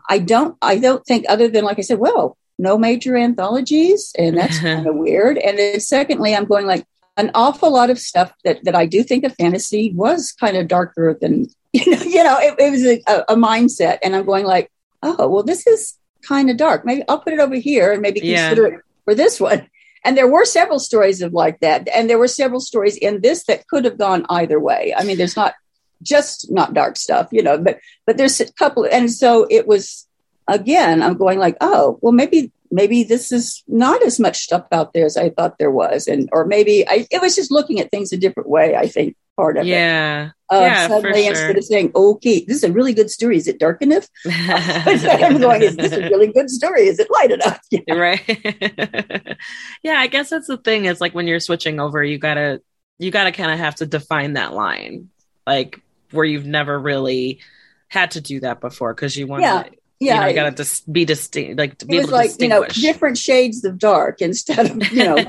i 0.09 0.19
don't 0.19 0.57
i 0.63 0.79
don't 0.79 1.05
think 1.07 1.25
other 1.29 1.49
than 1.49 1.65
like 1.65 1.79
i 1.79 1.83
said 1.83 1.99
well 1.99 2.37
no 2.59 2.79
major 2.79 3.17
anthologies 3.17 4.13
and 4.19 4.37
that's 4.37 4.59
kind 4.61 4.87
of 4.87 4.95
weird. 4.97 5.39
And 5.39 5.59
then 5.59 5.81
secondly 5.81 6.35
i'm 6.35 6.47
going 6.47 6.67
like 6.67 6.87
an 7.17 7.31
awful 7.35 7.73
lot 7.73 7.91
of 7.91 7.99
stuff 7.99 8.33
that 8.45 8.65
that 8.65 8.75
i 8.75 8.87
do 8.87 9.03
think 9.03 9.25
of 9.25 9.35
fantasy 9.37 9.93
was 9.95 10.33
kind 10.33 10.57
of 10.57 10.69
darker 10.69 11.17
than 11.21 11.47
you 11.73 11.91
know 11.91 12.03
you 12.03 12.25
know 12.25 12.39
it, 12.39 12.55
it 12.59 12.71
was 12.71 12.85
a, 12.85 13.25
a, 13.29 13.37
mindset. 13.37 13.99
And 14.03 14.17
i'm 14.17 14.25
going 14.25 14.47
like 14.47 14.71
oh 15.03 15.29
well 15.29 15.43
this 15.43 15.67
is 15.67 15.99
kind 16.23 16.51
of 16.51 16.57
dark. 16.57 16.85
Maybe 16.85 17.03
i'll 17.09 17.21
put 17.21 17.33
it 17.33 17.41
over 17.41 17.57
here 17.57 17.93
and 17.93 18.03
maybe 18.03 18.21
consider 18.21 18.69
yeah. 18.69 18.75
it 18.77 18.81
for 19.05 19.15
this 19.15 19.41
one. 19.41 19.69
And 20.05 20.17
there 20.17 20.29
were 20.29 20.45
several 20.45 20.79
stories 20.79 21.21
of 21.21 21.33
like 21.33 21.59
that. 21.61 21.89
And 21.89 22.09
there 22.09 22.19
were 22.19 22.29
several 22.29 22.61
stories 22.61 22.97
in 22.97 23.23
this 23.23 23.45
that 23.47 23.67
could 23.67 23.85
have 23.85 23.99
gone 23.99 24.25
either 24.31 24.59
way. 24.59 24.95
I 24.97 25.05
mean 25.05 25.19
there's 25.19 25.37
not 25.37 25.55
just 26.03 26.51
not 26.51 26.75
dark 26.75 26.97
stuff 26.97 27.29
you 27.31 27.43
know 27.43 27.59
but 27.59 27.79
but 28.07 28.17
there's 28.17 28.41
a 28.41 28.53
couple 28.53 28.87
and 28.91 29.11
so 29.11 29.47
it 29.51 29.67
was 29.67 30.07
again 30.49 31.03
i'm 31.03 31.17
going 31.17 31.39
like 31.39 31.57
oh 31.61 31.99
well 32.03 32.13
maybe 32.13 32.53
maybe 32.71 33.05
this 33.05 33.33
is 33.33 33.63
not 33.69 34.03
as 34.03 34.19
much 34.19 34.39
stuff 34.39 34.67
out 34.73 34.93
there 34.93 35.07
as 35.07 35.17
i 35.17 35.31
thought 35.31 35.59
there 35.59 35.71
was 35.71 36.07
and 36.07 36.29
or 36.33 36.45
maybe 36.45 36.87
i 36.89 37.07
it 37.11 37.21
was 37.21 37.35
just 37.35 37.51
looking 37.51 37.81
at 37.81 37.91
things 37.91 38.13
a 38.13 38.17
different 38.17 38.49
way 38.49 38.77
i 38.77 38.87
think 38.87 39.17
part 39.37 39.57
of 39.57 39.67
yeah. 39.67 40.27
it. 40.27 40.33
Uh, 40.51 40.61
yeah. 40.61 40.89
Suddenly, 40.89 41.23
sure. 41.23 41.31
instead 41.31 41.59
of 41.59 41.65
saying, 41.65 41.93
okay, 41.95 42.45
this 42.45 42.59
is 42.59 42.65
a 42.65 42.73
really 42.73 42.95
good 42.95 43.11
story. 43.11 43.37
Is 43.37 43.47
it 43.47 43.59
dark 43.59 43.83
enough? 43.83 44.09
I'm 44.27 45.39
going, 45.39 45.63
is 45.63 45.77
this 45.77 45.93
a 45.93 46.01
really 46.03 46.33
good 46.33 46.51
story? 46.51 46.87
Is 46.87 46.99
it 46.99 47.11
light 47.11 47.31
enough? 47.31 47.61
Yeah. 47.71 47.95
Right. 47.95 49.37
yeah. 49.83 49.99
I 49.99 50.07
guess 50.07 50.31
that's 50.31 50.47
the 50.47 50.57
thing 50.57 50.87
is 50.87 51.01
like 51.01 51.15
when 51.15 51.27
you're 51.27 51.41
switching 51.41 51.79
over, 51.79 52.03
you 52.03 52.17
gotta, 52.17 52.63
you 52.99 53.11
gotta 53.11 53.33
kind 53.33 53.51
of 53.51 53.59
have 53.59 53.75
to 53.77 53.87
define 53.87 54.35
that 54.35 54.55
line, 54.55 55.11
like 55.47 55.83
where 56.11 56.25
you've 56.25 56.47
never 56.47 56.79
really 56.79 57.41
had 57.89 58.13
to 58.13 58.21
do 58.21 58.41
that 58.41 58.61
before 58.61 58.95
because 58.95 59.17
you 59.17 59.27
want 59.27 59.43
to, 59.43 59.47
yeah. 59.47 59.65
yeah, 60.01 60.15
you, 60.15 60.21
know, 60.21 60.27
you 60.27 60.35
gotta 60.35 60.51
dis- 60.51 60.81
be 60.81 61.05
distinct, 61.05 61.59
like 61.59 61.79
to 61.79 61.87
be 61.87 61.97
it 61.97 62.03
was 62.03 62.11
like 62.11 62.31
you 62.41 62.49
know 62.49 62.65
different 62.67 63.19
shades 63.19 63.65
of 63.65 63.79
dark 63.79 64.21
instead 64.21 64.71
of 64.71 64.93
you 64.93 65.05
know, 65.05 65.17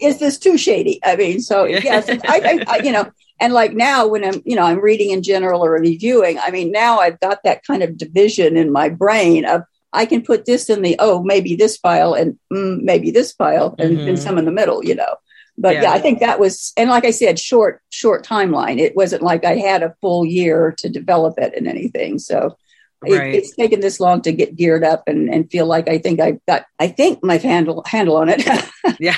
is 0.00 0.18
this 0.18 0.38
too 0.38 0.58
shady? 0.58 1.00
I 1.04 1.16
mean, 1.16 1.40
so 1.40 1.64
yes, 1.64 2.08
I, 2.08 2.16
I, 2.24 2.64
I, 2.66 2.82
you 2.82 2.92
know, 2.92 3.10
and 3.40 3.52
like 3.52 3.72
now 3.72 4.06
when 4.06 4.24
I'm 4.24 4.42
you 4.44 4.56
know 4.56 4.64
I'm 4.64 4.80
reading 4.80 5.10
in 5.10 5.22
general 5.22 5.64
or 5.64 5.72
reviewing, 5.72 6.38
I 6.38 6.50
mean 6.50 6.72
now 6.72 6.98
I've 6.98 7.20
got 7.20 7.42
that 7.44 7.64
kind 7.64 7.82
of 7.82 7.96
division 7.96 8.56
in 8.56 8.72
my 8.72 8.88
brain 8.88 9.44
of 9.44 9.62
I 9.92 10.06
can 10.06 10.22
put 10.22 10.44
this 10.44 10.70
in 10.70 10.82
the 10.82 10.96
oh 10.98 11.22
maybe 11.22 11.56
this 11.56 11.76
file 11.76 12.14
and 12.14 12.38
mm, 12.52 12.80
maybe 12.82 13.10
this 13.10 13.32
file 13.32 13.74
and, 13.78 13.98
mm-hmm. 13.98 14.08
and 14.08 14.18
some 14.18 14.38
in 14.38 14.44
the 14.44 14.52
middle, 14.52 14.84
you 14.84 14.94
know 14.94 15.16
but 15.58 15.74
yeah. 15.74 15.82
yeah. 15.82 15.92
i 15.92 15.98
think 15.98 16.20
that 16.20 16.40
was 16.40 16.72
and 16.76 16.90
like 16.90 17.04
i 17.04 17.10
said 17.10 17.38
short 17.38 17.82
short 17.90 18.24
timeline 18.24 18.78
it 18.78 18.96
wasn't 18.96 19.22
like 19.22 19.44
i 19.44 19.56
had 19.56 19.82
a 19.82 19.94
full 20.00 20.24
year 20.24 20.74
to 20.76 20.88
develop 20.88 21.38
it 21.38 21.54
and 21.56 21.66
anything 21.66 22.18
so 22.18 22.56
right. 23.02 23.12
it, 23.12 23.34
it's 23.36 23.54
taken 23.54 23.80
this 23.80 24.00
long 24.00 24.20
to 24.22 24.32
get 24.32 24.56
geared 24.56 24.84
up 24.84 25.04
and, 25.06 25.32
and 25.32 25.50
feel 25.50 25.66
like 25.66 25.88
i 25.88 25.98
think 25.98 26.20
i've 26.20 26.44
got 26.46 26.64
i 26.78 26.88
think 26.88 27.22
my 27.22 27.36
handle 27.36 27.82
handle 27.86 28.16
on 28.16 28.28
it 28.28 28.42
yeah 28.98 29.16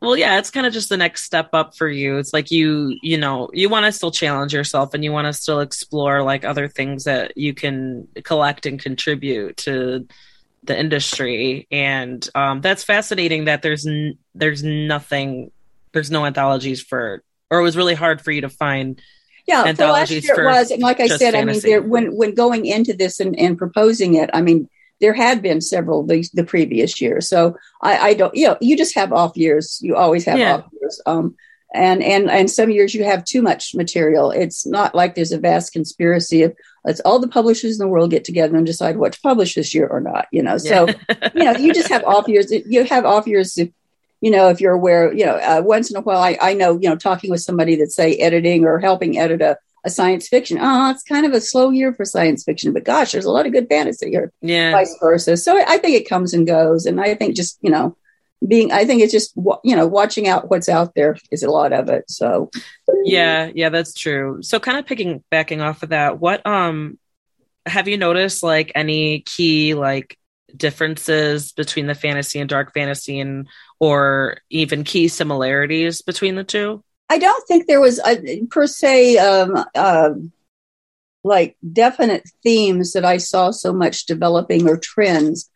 well 0.00 0.16
yeah 0.16 0.38
it's 0.38 0.50
kind 0.50 0.66
of 0.66 0.72
just 0.72 0.88
the 0.88 0.96
next 0.96 1.24
step 1.24 1.50
up 1.52 1.76
for 1.76 1.88
you 1.88 2.18
it's 2.18 2.32
like 2.32 2.50
you 2.50 2.96
you 3.02 3.18
know 3.18 3.50
you 3.52 3.68
want 3.68 3.84
to 3.84 3.92
still 3.92 4.10
challenge 4.10 4.54
yourself 4.54 4.94
and 4.94 5.02
you 5.02 5.12
want 5.12 5.26
to 5.26 5.32
still 5.32 5.60
explore 5.60 6.22
like 6.22 6.44
other 6.44 6.68
things 6.68 7.04
that 7.04 7.36
you 7.36 7.52
can 7.52 8.06
collect 8.24 8.66
and 8.66 8.80
contribute 8.80 9.56
to 9.56 10.06
the 10.68 10.78
industry, 10.78 11.66
and 11.70 12.28
um, 12.34 12.60
that's 12.60 12.84
fascinating. 12.84 13.46
That 13.46 13.62
there's 13.62 13.86
n- 13.86 14.18
there's 14.38 14.62
nothing, 14.62 15.50
there's 15.92 16.10
no 16.10 16.24
anthologies 16.24 16.80
for, 16.80 17.22
or 17.50 17.60
it 17.60 17.62
was 17.62 17.76
really 17.76 17.94
hard 17.94 18.20
for 18.20 18.30
you 18.30 18.42
to 18.42 18.48
find. 18.48 19.00
Yeah, 19.46 19.64
anthologies 19.64 20.28
for 20.28 20.34
last 20.34 20.38
year 20.38 20.48
it 20.48 20.52
was, 20.52 20.70
and 20.70 20.82
like 20.82 21.00
I 21.00 21.06
said, 21.06 21.32
fantasy. 21.32 21.38
I 21.38 21.44
mean, 21.44 21.60
there, 21.62 21.82
when 21.82 22.16
when 22.16 22.34
going 22.34 22.66
into 22.66 22.92
this 22.92 23.18
and, 23.18 23.38
and 23.38 23.56
proposing 23.56 24.14
it, 24.14 24.28
I 24.34 24.42
mean, 24.42 24.68
there 25.00 25.14
had 25.14 25.42
been 25.42 25.60
several 25.60 26.04
the, 26.04 26.28
the 26.34 26.44
previous 26.44 27.00
year. 27.00 27.20
So 27.20 27.56
I, 27.80 27.98
I 27.98 28.14
don't, 28.14 28.34
you 28.34 28.48
know, 28.48 28.58
you 28.60 28.76
just 28.76 28.94
have 28.94 29.12
off 29.12 29.36
years. 29.36 29.78
You 29.82 29.96
always 29.96 30.24
have 30.26 30.38
yeah. 30.38 30.56
off 30.56 30.64
years. 30.80 31.00
Um, 31.06 31.36
and 31.74 32.02
and 32.02 32.30
and 32.30 32.50
some 32.50 32.70
years 32.70 32.94
you 32.94 33.04
have 33.04 33.24
too 33.24 33.42
much 33.42 33.74
material. 33.74 34.30
It's 34.30 34.66
not 34.66 34.94
like 34.94 35.14
there's 35.14 35.32
a 35.32 35.38
vast 35.38 35.72
conspiracy 35.72 36.42
of 36.42 36.56
let's 36.84 37.00
all 37.00 37.18
the 37.18 37.28
publishers 37.28 37.78
in 37.78 37.78
the 37.78 37.88
world 37.88 38.10
get 38.10 38.24
together 38.24 38.56
and 38.56 38.64
decide 38.64 38.96
what 38.96 39.12
to 39.12 39.20
publish 39.20 39.54
this 39.54 39.74
year 39.74 39.86
or 39.86 40.00
not. 40.00 40.28
You 40.32 40.42
know, 40.42 40.56
so 40.56 40.88
you 41.34 41.44
know 41.44 41.52
you 41.56 41.74
just 41.74 41.88
have 41.88 42.04
off 42.04 42.26
years. 42.26 42.50
You 42.50 42.84
have 42.84 43.04
off 43.04 43.26
years 43.26 43.58
if 43.58 43.68
you 44.20 44.30
know 44.30 44.48
if 44.48 44.60
you're 44.60 44.72
aware. 44.72 45.12
You 45.12 45.26
know, 45.26 45.36
uh, 45.36 45.62
once 45.64 45.90
in 45.90 45.96
a 45.96 46.00
while 46.00 46.20
I 46.20 46.38
I 46.40 46.54
know 46.54 46.78
you 46.80 46.88
know 46.88 46.96
talking 46.96 47.30
with 47.30 47.40
somebody 47.40 47.76
that's 47.76 47.94
say 47.94 48.16
editing 48.16 48.64
or 48.64 48.78
helping 48.78 49.18
edit 49.18 49.42
a 49.42 49.58
a 49.84 49.90
science 49.90 50.28
fiction. 50.28 50.58
Oh, 50.60 50.90
it's 50.90 51.02
kind 51.02 51.26
of 51.26 51.32
a 51.32 51.40
slow 51.40 51.70
year 51.70 51.92
for 51.94 52.04
science 52.04 52.44
fiction, 52.44 52.72
but 52.72 52.84
gosh, 52.84 53.12
there's 53.12 53.24
a 53.24 53.30
lot 53.30 53.46
of 53.46 53.52
good 53.52 53.68
fantasy 53.68 54.10
here. 54.10 54.32
Yeah. 54.40 54.72
Vice 54.72 54.94
versa. 55.00 55.36
So 55.36 55.56
I 55.56 55.78
think 55.78 55.96
it 55.96 56.08
comes 56.08 56.34
and 56.34 56.46
goes. 56.46 56.84
And 56.84 57.00
I 57.00 57.14
think 57.14 57.36
just, 57.36 57.58
you 57.62 57.70
know, 57.70 57.96
being 58.46 58.70
i 58.70 58.84
think 58.84 59.02
it's 59.02 59.12
just 59.12 59.34
you 59.64 59.74
know 59.74 59.86
watching 59.86 60.28
out 60.28 60.48
what's 60.48 60.68
out 60.68 60.94
there 60.94 61.16
is 61.32 61.42
a 61.42 61.50
lot 61.50 61.72
of 61.72 61.88
it 61.88 62.08
so 62.08 62.48
yeah 63.02 63.50
yeah 63.52 63.68
that's 63.68 63.92
true 63.92 64.38
so 64.42 64.60
kind 64.60 64.78
of 64.78 64.86
picking 64.86 65.24
backing 65.28 65.60
off 65.60 65.82
of 65.82 65.88
that 65.88 66.20
what 66.20 66.46
um 66.46 66.96
have 67.66 67.88
you 67.88 67.96
noticed 67.96 68.44
like 68.44 68.70
any 68.76 69.20
key 69.20 69.74
like 69.74 70.16
differences 70.56 71.52
between 71.52 71.86
the 71.86 71.94
fantasy 71.94 72.38
and 72.38 72.48
dark 72.48 72.72
fantasy 72.72 73.20
and 73.20 73.46
or 73.80 74.38
even 74.50 74.84
key 74.84 75.08
similarities 75.08 76.02
between 76.02 76.34
the 76.34 76.44
two 76.44 76.82
i 77.08 77.18
don't 77.18 77.46
think 77.46 77.66
there 77.66 77.80
was 77.80 78.00
a, 78.06 78.44
per 78.50 78.66
se 78.66 79.18
um 79.18 79.64
uh, 79.74 80.10
like 81.24 81.56
definite 81.72 82.28
themes 82.42 82.92
that 82.92 83.04
i 83.04 83.16
saw 83.16 83.50
so 83.50 83.72
much 83.72 84.06
developing 84.06 84.68
or 84.68 84.76
trends 84.76 85.50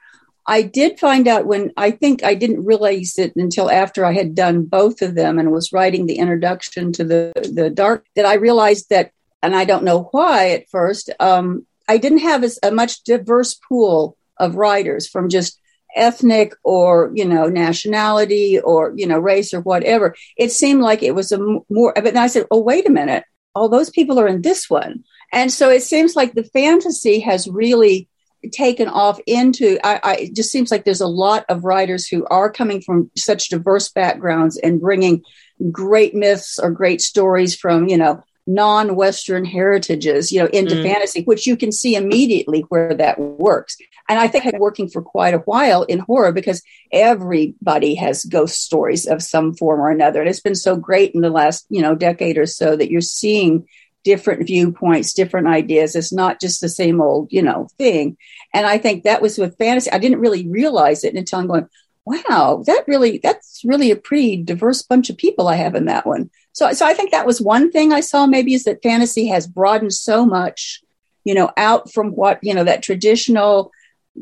I 0.46 0.62
did 0.62 0.98
find 0.98 1.28
out 1.28 1.46
when 1.46 1.72
I 1.76 1.92
think 1.92 2.24
I 2.24 2.34
didn't 2.34 2.64
realize 2.64 3.14
it 3.16 3.34
until 3.36 3.70
after 3.70 4.04
I 4.04 4.12
had 4.12 4.34
done 4.34 4.64
both 4.64 5.00
of 5.00 5.14
them 5.14 5.38
and 5.38 5.52
was 5.52 5.72
writing 5.72 6.06
the 6.06 6.18
introduction 6.18 6.92
to 6.94 7.04
the 7.04 7.32
the 7.52 7.70
dark 7.70 8.06
that 8.16 8.26
I 8.26 8.34
realized 8.34 8.90
that, 8.90 9.12
and 9.42 9.54
I 9.54 9.64
don't 9.64 9.84
know 9.84 10.08
why 10.10 10.50
at 10.50 10.68
first. 10.68 11.10
Um, 11.20 11.66
I 11.88 11.98
didn't 11.98 12.18
have 12.18 12.42
a, 12.42 12.50
a 12.64 12.70
much 12.72 13.04
diverse 13.04 13.54
pool 13.54 14.16
of 14.38 14.56
writers 14.56 15.08
from 15.08 15.28
just 15.28 15.58
ethnic 15.94 16.54
or 16.64 17.12
you 17.14 17.24
know 17.24 17.48
nationality 17.48 18.58
or 18.58 18.92
you 18.96 19.06
know 19.06 19.18
race 19.18 19.52
or 19.52 19.60
whatever. 19.60 20.14
It 20.36 20.52
seemed 20.52 20.82
like 20.82 21.02
it 21.02 21.14
was 21.14 21.32
a 21.32 21.38
more. 21.38 21.92
But 21.94 22.04
then 22.04 22.18
I 22.18 22.26
said, 22.26 22.46
"Oh, 22.50 22.60
wait 22.60 22.88
a 22.88 22.92
minute! 22.92 23.24
All 23.54 23.68
those 23.68 23.90
people 23.90 24.18
are 24.18 24.28
in 24.28 24.42
this 24.42 24.68
one." 24.70 25.04
And 25.32 25.50
so 25.50 25.70
it 25.70 25.82
seems 25.82 26.14
like 26.14 26.34
the 26.34 26.44
fantasy 26.44 27.20
has 27.20 27.48
really 27.48 28.08
taken 28.52 28.88
off 28.88 29.20
into 29.26 29.78
I, 29.84 30.00
I, 30.02 30.14
it 30.16 30.34
just 30.34 30.50
seems 30.50 30.70
like 30.70 30.84
there's 30.84 31.00
a 31.00 31.06
lot 31.06 31.44
of 31.48 31.64
writers 31.64 32.08
who 32.08 32.26
are 32.26 32.50
coming 32.50 32.80
from 32.80 33.10
such 33.16 33.48
diverse 33.48 33.88
backgrounds 33.90 34.56
and 34.58 34.80
bringing 34.80 35.22
great 35.70 36.14
myths 36.14 36.58
or 36.58 36.70
great 36.70 37.00
stories 37.00 37.54
from 37.54 37.88
you 37.88 37.96
know 37.96 38.22
non-western 38.46 39.44
heritages 39.44 40.32
you 40.32 40.40
know 40.40 40.48
into 40.52 40.74
mm. 40.74 40.82
fantasy 40.82 41.22
which 41.24 41.46
you 41.46 41.56
can 41.56 41.70
see 41.70 41.94
immediately 41.94 42.60
where 42.68 42.92
that 42.92 43.18
works 43.18 43.76
and 44.08 44.18
i 44.18 44.26
think 44.26 44.44
it's 44.44 44.58
working 44.58 44.88
for 44.88 45.00
quite 45.00 45.32
a 45.32 45.38
while 45.38 45.84
in 45.84 46.00
horror 46.00 46.32
because 46.32 46.62
everybody 46.92 47.94
has 47.94 48.24
ghost 48.24 48.60
stories 48.60 49.06
of 49.06 49.22
some 49.22 49.54
form 49.54 49.80
or 49.80 49.90
another 49.90 50.20
and 50.20 50.28
it's 50.28 50.40
been 50.40 50.56
so 50.56 50.74
great 50.74 51.14
in 51.14 51.20
the 51.20 51.30
last 51.30 51.66
you 51.70 51.80
know 51.80 51.94
decade 51.94 52.36
or 52.36 52.46
so 52.46 52.74
that 52.74 52.90
you're 52.90 53.00
seeing 53.00 53.66
different 54.04 54.46
viewpoints, 54.46 55.12
different 55.12 55.46
ideas. 55.46 55.94
It's 55.94 56.12
not 56.12 56.40
just 56.40 56.60
the 56.60 56.68
same 56.68 57.00
old, 57.00 57.32
you 57.32 57.42
know, 57.42 57.68
thing. 57.78 58.16
And 58.52 58.66
I 58.66 58.78
think 58.78 59.04
that 59.04 59.22
was 59.22 59.38
with 59.38 59.56
fantasy. 59.58 59.90
I 59.90 59.98
didn't 59.98 60.20
really 60.20 60.48
realize 60.48 61.04
it 61.04 61.14
until 61.14 61.38
I'm 61.38 61.46
going, 61.46 61.68
wow, 62.04 62.62
that 62.66 62.84
really, 62.88 63.18
that's 63.18 63.62
really 63.64 63.90
a 63.90 63.96
pretty 63.96 64.42
diverse 64.42 64.82
bunch 64.82 65.08
of 65.10 65.16
people 65.16 65.48
I 65.48 65.56
have 65.56 65.74
in 65.74 65.86
that 65.86 66.06
one. 66.06 66.30
So, 66.52 66.72
so 66.72 66.86
I 66.86 66.94
think 66.94 67.10
that 67.10 67.26
was 67.26 67.40
one 67.40 67.70
thing 67.70 67.92
I 67.92 68.00
saw 68.00 68.26
maybe 68.26 68.54
is 68.54 68.64
that 68.64 68.82
fantasy 68.82 69.26
has 69.28 69.46
broadened 69.46 69.94
so 69.94 70.26
much, 70.26 70.82
you 71.24 71.34
know, 71.34 71.50
out 71.56 71.92
from 71.92 72.10
what, 72.10 72.38
you 72.42 72.54
know, 72.54 72.64
that 72.64 72.82
traditional 72.82 73.72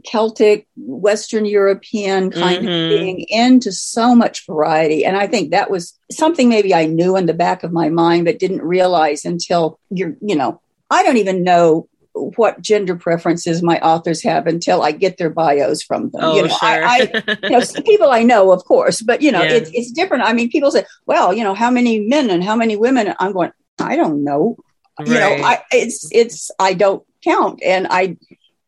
Celtic, 0.04 0.68
Western 0.76 1.44
European 1.44 2.30
kind 2.30 2.64
mm-hmm. 2.64 2.94
of 2.94 2.98
thing 2.98 3.26
into 3.28 3.72
so 3.72 4.14
much 4.14 4.46
variety. 4.46 5.04
And 5.04 5.16
I 5.16 5.26
think 5.26 5.50
that 5.50 5.70
was 5.70 5.98
something 6.12 6.48
maybe 6.48 6.74
I 6.74 6.86
knew 6.86 7.16
in 7.16 7.26
the 7.26 7.34
back 7.34 7.64
of 7.64 7.72
my 7.72 7.88
mind, 7.88 8.24
but 8.24 8.38
didn't 8.38 8.62
realize 8.62 9.24
until 9.24 9.80
you're, 9.90 10.16
you 10.20 10.36
know, 10.36 10.60
I 10.90 11.02
don't 11.02 11.16
even 11.16 11.42
know 11.42 11.88
what 12.14 12.60
gender 12.60 12.96
preferences 12.96 13.62
my 13.62 13.78
authors 13.80 14.22
have 14.22 14.46
until 14.46 14.82
I 14.82 14.92
get 14.92 15.16
their 15.16 15.30
bios 15.30 15.82
from 15.82 16.10
them. 16.10 16.20
Oh, 16.22 16.36
you 16.36 16.42
know, 16.42 16.48
sure. 16.48 16.58
I, 16.62 17.10
I 17.12 17.36
you 17.44 17.50
know, 17.50 17.62
people 17.84 18.10
I 18.10 18.22
know, 18.22 18.52
of 18.52 18.64
course, 18.64 19.00
but 19.00 19.22
you 19.22 19.32
know, 19.32 19.42
yeah. 19.42 19.52
it's, 19.52 19.70
it's 19.72 19.90
different. 19.92 20.24
I 20.24 20.32
mean, 20.32 20.50
people 20.50 20.70
say, 20.70 20.84
well, 21.06 21.32
you 21.32 21.44
know, 21.44 21.54
how 21.54 21.70
many 21.70 22.00
men 22.00 22.30
and 22.30 22.42
how 22.42 22.56
many 22.56 22.76
women? 22.76 23.14
I'm 23.20 23.32
going, 23.32 23.52
I 23.78 23.96
don't 23.96 24.24
know. 24.24 24.56
Right. 24.98 25.08
You 25.08 25.14
know, 25.14 25.30
I, 25.46 25.62
it's, 25.70 26.08
it's, 26.12 26.50
I 26.58 26.74
don't 26.74 27.04
count. 27.22 27.62
And 27.64 27.86
I, 27.90 28.16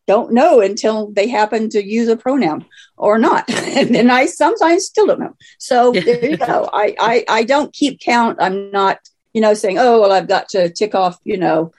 don't 0.07 0.33
know 0.33 0.59
until 0.59 1.11
they 1.11 1.27
happen 1.27 1.69
to 1.69 1.83
use 1.83 2.07
a 2.07 2.17
pronoun 2.17 2.65
or 2.97 3.17
not. 3.17 3.49
and 3.49 3.93
then 3.93 4.09
I 4.09 4.25
sometimes 4.25 4.85
still 4.85 5.07
don't 5.07 5.19
know. 5.19 5.35
So 5.59 5.91
there 6.05 6.25
you 6.25 6.37
go. 6.37 6.69
I, 6.73 6.95
I, 6.99 7.25
I 7.29 7.43
don't 7.43 7.73
keep 7.73 7.99
count. 7.99 8.37
I'm 8.41 8.71
not, 8.71 8.99
you 9.33 9.41
know, 9.41 9.53
saying, 9.53 9.77
oh, 9.79 10.01
well, 10.01 10.11
I've 10.11 10.27
got 10.27 10.49
to 10.49 10.69
tick 10.69 10.93
off, 10.93 11.17
you 11.23 11.37
know, 11.37 11.71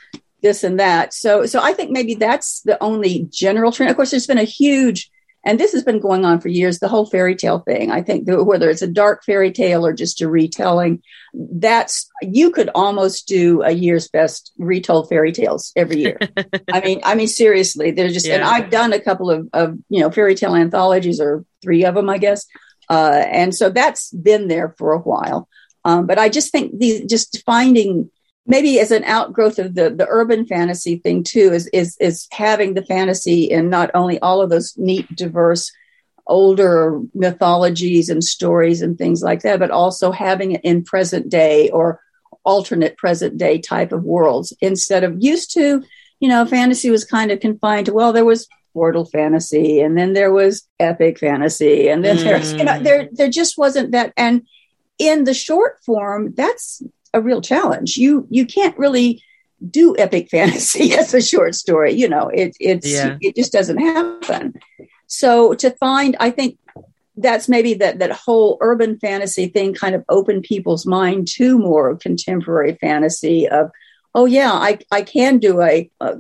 this 0.44 0.62
and 0.62 0.78
that. 0.78 1.12
So, 1.12 1.46
so 1.46 1.60
I 1.60 1.72
think 1.72 1.90
maybe 1.90 2.14
that's 2.14 2.60
the 2.60 2.80
only 2.82 3.26
general 3.30 3.72
trend. 3.72 3.90
Of 3.90 3.96
course, 3.96 4.12
there's 4.12 4.28
been 4.28 4.38
a 4.38 4.44
huge 4.44 5.10
and 5.46 5.60
this 5.60 5.72
has 5.72 5.84
been 5.84 6.00
going 6.00 6.24
on 6.24 6.40
for 6.40 6.48
years 6.48 6.78
the 6.78 6.88
whole 6.88 7.06
fairy 7.06 7.36
tale 7.36 7.60
thing 7.60 7.90
i 7.90 8.02
think 8.02 8.24
whether 8.26 8.70
it's 8.70 8.82
a 8.82 8.86
dark 8.86 9.24
fairy 9.24 9.52
tale 9.52 9.86
or 9.86 9.92
just 9.92 10.20
a 10.20 10.28
retelling 10.28 11.02
that's 11.34 12.08
you 12.22 12.50
could 12.50 12.70
almost 12.74 13.28
do 13.28 13.62
a 13.62 13.70
year's 13.70 14.08
best 14.08 14.52
retold 14.58 15.08
fairy 15.08 15.32
tales 15.32 15.72
every 15.76 15.98
year 15.98 16.18
i 16.72 16.80
mean 16.80 17.00
i 17.04 17.14
mean 17.14 17.28
seriously 17.28 17.90
they're 17.90 18.08
just 18.08 18.26
yeah. 18.26 18.36
and 18.36 18.44
i've 18.44 18.70
done 18.70 18.92
a 18.92 19.00
couple 19.00 19.30
of, 19.30 19.48
of 19.52 19.76
you 19.88 20.00
know 20.00 20.10
fairy 20.10 20.34
tale 20.34 20.54
anthologies 20.54 21.20
or 21.20 21.44
three 21.62 21.84
of 21.84 21.94
them 21.94 22.08
i 22.08 22.18
guess 22.18 22.46
uh, 22.90 23.24
and 23.30 23.54
so 23.54 23.70
that's 23.70 24.10
been 24.10 24.46
there 24.48 24.74
for 24.76 24.92
a 24.92 24.98
while 24.98 25.48
um, 25.84 26.06
but 26.06 26.18
i 26.18 26.28
just 26.28 26.52
think 26.52 26.78
these 26.78 27.04
just 27.06 27.42
finding 27.44 28.10
maybe 28.46 28.78
as 28.78 28.90
an 28.90 29.04
outgrowth 29.04 29.58
of 29.58 29.74
the 29.74 29.90
the 29.90 30.06
urban 30.08 30.46
fantasy 30.46 30.96
thing 30.96 31.22
too 31.22 31.52
is 31.52 31.66
is 31.68 31.96
is 32.00 32.28
having 32.30 32.74
the 32.74 32.84
fantasy 32.84 33.44
in 33.44 33.70
not 33.70 33.90
only 33.94 34.18
all 34.20 34.40
of 34.40 34.50
those 34.50 34.74
neat 34.76 35.06
diverse 35.16 35.72
older 36.26 37.00
mythologies 37.14 38.08
and 38.08 38.24
stories 38.24 38.80
and 38.80 38.96
things 38.96 39.22
like 39.22 39.42
that 39.42 39.58
but 39.58 39.70
also 39.70 40.10
having 40.10 40.52
it 40.52 40.60
in 40.64 40.82
present 40.82 41.28
day 41.28 41.68
or 41.70 42.00
alternate 42.44 42.96
present 42.96 43.36
day 43.38 43.58
type 43.58 43.92
of 43.92 44.04
worlds 44.04 44.52
instead 44.60 45.04
of 45.04 45.16
used 45.18 45.52
to 45.52 45.82
you 46.20 46.28
know 46.28 46.44
fantasy 46.46 46.90
was 46.90 47.04
kind 47.04 47.30
of 47.30 47.40
confined 47.40 47.86
to 47.86 47.92
well 47.92 48.12
there 48.12 48.24
was 48.24 48.48
portal 48.72 49.04
fantasy 49.04 49.80
and 49.80 49.96
then 49.96 50.14
there 50.14 50.32
was 50.32 50.66
epic 50.80 51.18
fantasy 51.18 51.88
and 51.88 52.04
then 52.04 52.16
mm. 52.16 52.24
there's 52.24 52.52
you 52.52 52.64
know 52.64 52.72
mm. 52.72 52.84
there 52.84 53.08
there 53.12 53.30
just 53.30 53.56
wasn't 53.56 53.90
that 53.92 54.12
and 54.16 54.46
in 54.98 55.24
the 55.24 55.34
short 55.34 55.78
form 55.84 56.32
that's 56.34 56.82
a 57.14 57.20
real 57.20 57.40
challenge. 57.40 57.96
You 57.96 58.26
you 58.30 58.44
can't 58.44 58.76
really 58.76 59.22
do 59.70 59.96
epic 59.96 60.28
fantasy 60.30 60.94
as 60.94 61.14
a 61.14 61.22
short 61.22 61.54
story. 61.54 61.92
You 61.92 62.08
know, 62.08 62.28
it 62.28 62.54
it's 62.60 62.86
yeah. 62.86 63.16
it 63.20 63.36
just 63.36 63.52
doesn't 63.52 63.78
happen. 63.78 64.54
So 65.06 65.54
to 65.54 65.70
find, 65.72 66.16
I 66.20 66.30
think 66.30 66.58
that's 67.16 67.48
maybe 67.48 67.74
that 67.74 68.00
that 68.00 68.12
whole 68.12 68.58
urban 68.60 68.98
fantasy 68.98 69.46
thing 69.46 69.72
kind 69.72 69.94
of 69.94 70.04
opened 70.08 70.42
people's 70.42 70.84
mind 70.84 71.28
to 71.28 71.58
more 71.58 71.96
contemporary 71.96 72.76
fantasy 72.80 73.48
of 73.48 73.70
oh 74.14 74.26
yeah 74.26 74.52
i 74.52 74.78
i 74.90 75.02
can 75.02 75.38
do 75.38 75.60
a, 75.60 75.90
a, 76.00 76.16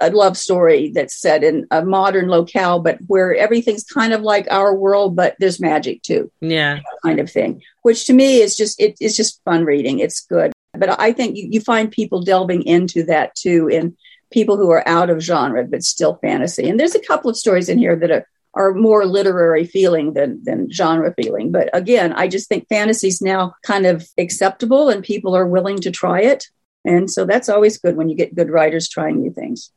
a 0.00 0.10
love 0.10 0.36
story 0.36 0.90
that's 0.94 1.20
set 1.20 1.44
in 1.44 1.66
a 1.70 1.84
modern 1.84 2.28
locale 2.28 2.80
but 2.80 2.98
where 3.06 3.34
everything's 3.34 3.84
kind 3.84 4.12
of 4.12 4.22
like 4.22 4.46
our 4.50 4.74
world 4.74 5.16
but 5.16 5.36
there's 5.38 5.60
magic 5.60 6.02
too. 6.02 6.30
Yeah. 6.40 6.80
Kind 7.02 7.20
of 7.20 7.30
thing 7.30 7.62
which 7.82 8.06
to 8.06 8.12
me 8.12 8.40
is 8.40 8.56
just 8.56 8.80
it, 8.80 8.96
it's 9.00 9.16
just 9.16 9.42
fun 9.44 9.64
reading. 9.64 10.00
It's 10.00 10.20
good. 10.20 10.52
But 10.72 11.00
i 11.00 11.12
think 11.12 11.36
you, 11.36 11.48
you 11.50 11.60
find 11.60 11.90
people 11.90 12.22
delving 12.22 12.62
into 12.64 13.04
that 13.04 13.34
too 13.34 13.68
in 13.68 13.96
people 14.30 14.56
who 14.56 14.70
are 14.70 14.86
out 14.88 15.10
of 15.10 15.22
genre 15.22 15.64
but 15.64 15.84
still 15.84 16.16
fantasy. 16.16 16.68
And 16.68 16.78
there's 16.78 16.94
a 16.94 17.00
couple 17.00 17.30
of 17.30 17.36
stories 17.36 17.68
in 17.68 17.78
here 17.78 17.96
that 17.96 18.10
are 18.10 18.26
are 18.54 18.72
more 18.72 19.04
literary 19.04 19.66
feeling 19.66 20.14
than 20.14 20.42
than 20.42 20.70
genre 20.70 21.14
feeling. 21.14 21.52
But 21.52 21.68
again, 21.74 22.12
I 22.14 22.26
just 22.26 22.48
think 22.48 22.68
fantasy's 22.68 23.20
now 23.20 23.54
kind 23.62 23.86
of 23.86 24.08
acceptable 24.18 24.88
and 24.88 25.04
people 25.04 25.36
are 25.36 25.46
willing 25.46 25.78
to 25.80 25.90
try 25.90 26.22
it. 26.22 26.48
And 26.86 27.10
so 27.10 27.24
that's 27.24 27.48
always 27.48 27.78
good 27.78 27.96
when 27.96 28.08
you 28.08 28.16
get 28.16 28.34
good 28.34 28.50
writers 28.50 28.88
trying 28.88 29.20
new 29.20 29.32
things. 29.32 29.70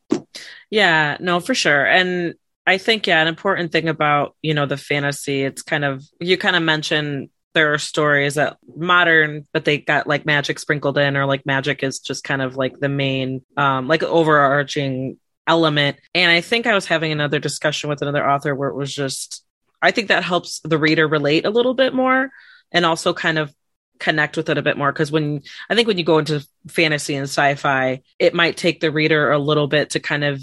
Yeah, 0.69 1.17
no, 1.19 1.39
for 1.39 1.55
sure. 1.55 1.85
And 1.85 2.35
I 2.67 2.77
think 2.77 3.07
yeah, 3.07 3.21
an 3.21 3.27
important 3.27 3.71
thing 3.71 3.89
about, 3.89 4.35
you 4.41 4.53
know, 4.53 4.67
the 4.67 4.77
fantasy, 4.77 5.43
it's 5.43 5.63
kind 5.63 5.83
of 5.83 6.05
you 6.19 6.37
kind 6.37 6.55
of 6.55 6.63
mentioned 6.63 7.29
there 7.55 7.73
are 7.73 7.79
stories 7.79 8.35
that 8.35 8.57
modern 8.77 9.43
but 9.51 9.65
they 9.65 9.79
got 9.79 10.05
like 10.05 10.23
magic 10.23 10.59
sprinkled 10.59 10.99
in 10.99 11.17
or 11.17 11.25
like 11.25 11.47
magic 11.47 11.81
is 11.81 11.97
just 11.99 12.23
kind 12.23 12.43
of 12.43 12.55
like 12.55 12.79
the 12.79 12.87
main 12.87 13.41
um 13.57 13.87
like 13.87 14.03
overarching 14.03 15.17
element. 15.49 15.97
And 16.13 16.31
I 16.31 16.41
think 16.41 16.67
I 16.67 16.75
was 16.75 16.85
having 16.85 17.11
another 17.11 17.39
discussion 17.39 17.89
with 17.89 18.03
another 18.03 18.25
author 18.25 18.53
where 18.53 18.69
it 18.69 18.75
was 18.75 18.93
just, 18.93 19.43
I 19.81 19.89
think 19.89 20.09
that 20.09 20.23
helps 20.23 20.59
the 20.59 20.77
reader 20.77 21.07
relate 21.07 21.45
a 21.45 21.49
little 21.49 21.73
bit 21.73 21.93
more 21.93 22.29
and 22.71 22.85
also 22.85 23.13
kind 23.13 23.39
of 23.39 23.51
connect 23.99 24.37
with 24.37 24.49
it 24.49 24.57
a 24.57 24.61
bit 24.61 24.77
more 24.77 24.91
because 24.91 25.11
when 25.11 25.41
i 25.69 25.75
think 25.75 25.87
when 25.87 25.97
you 25.97 26.03
go 26.03 26.17
into 26.17 26.45
fantasy 26.67 27.15
and 27.15 27.25
sci-fi 27.25 28.01
it 28.17 28.33
might 28.33 28.57
take 28.57 28.79
the 28.79 28.91
reader 28.91 29.31
a 29.31 29.39
little 29.39 29.67
bit 29.67 29.91
to 29.91 29.99
kind 29.99 30.23
of 30.23 30.41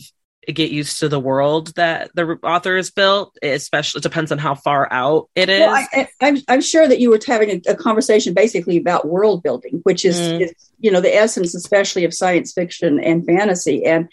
get 0.53 0.71
used 0.71 1.01
to 1.01 1.09
the 1.09 1.19
world 1.19 1.75
that 1.75 2.11
the 2.15 2.39
author 2.43 2.77
has 2.77 2.91
built 2.91 3.37
especially 3.43 3.99
it 3.99 4.03
depends 4.03 4.31
on 4.31 4.39
how 4.39 4.55
far 4.55 4.87
out 4.93 5.29
it 5.35 5.49
is 5.49 5.61
well, 5.61 5.75
I, 5.93 5.99
am 5.99 6.07
I'm, 6.21 6.43
I'm 6.49 6.61
sure 6.61 6.87
that 6.87 7.01
you 7.01 7.11
were 7.11 7.19
having 7.27 7.51
a, 7.51 7.73
a, 7.73 7.75
conversation 7.75 8.33
basically 8.33 8.77
about 8.77 9.09
world 9.09 9.43
building 9.43 9.81
which 9.83 10.05
is, 10.05 10.19
mm. 10.19 10.43
is 10.43 10.55
you 10.79 10.91
know 10.91 11.01
the 11.01 11.15
essence 11.15 11.55
especially 11.55 12.05
of 12.05 12.15
science 12.15 12.53
fiction 12.53 13.01
and 13.01 13.27
fantasy 13.27 13.85
and 13.85 14.09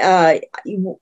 uh, 0.00 0.36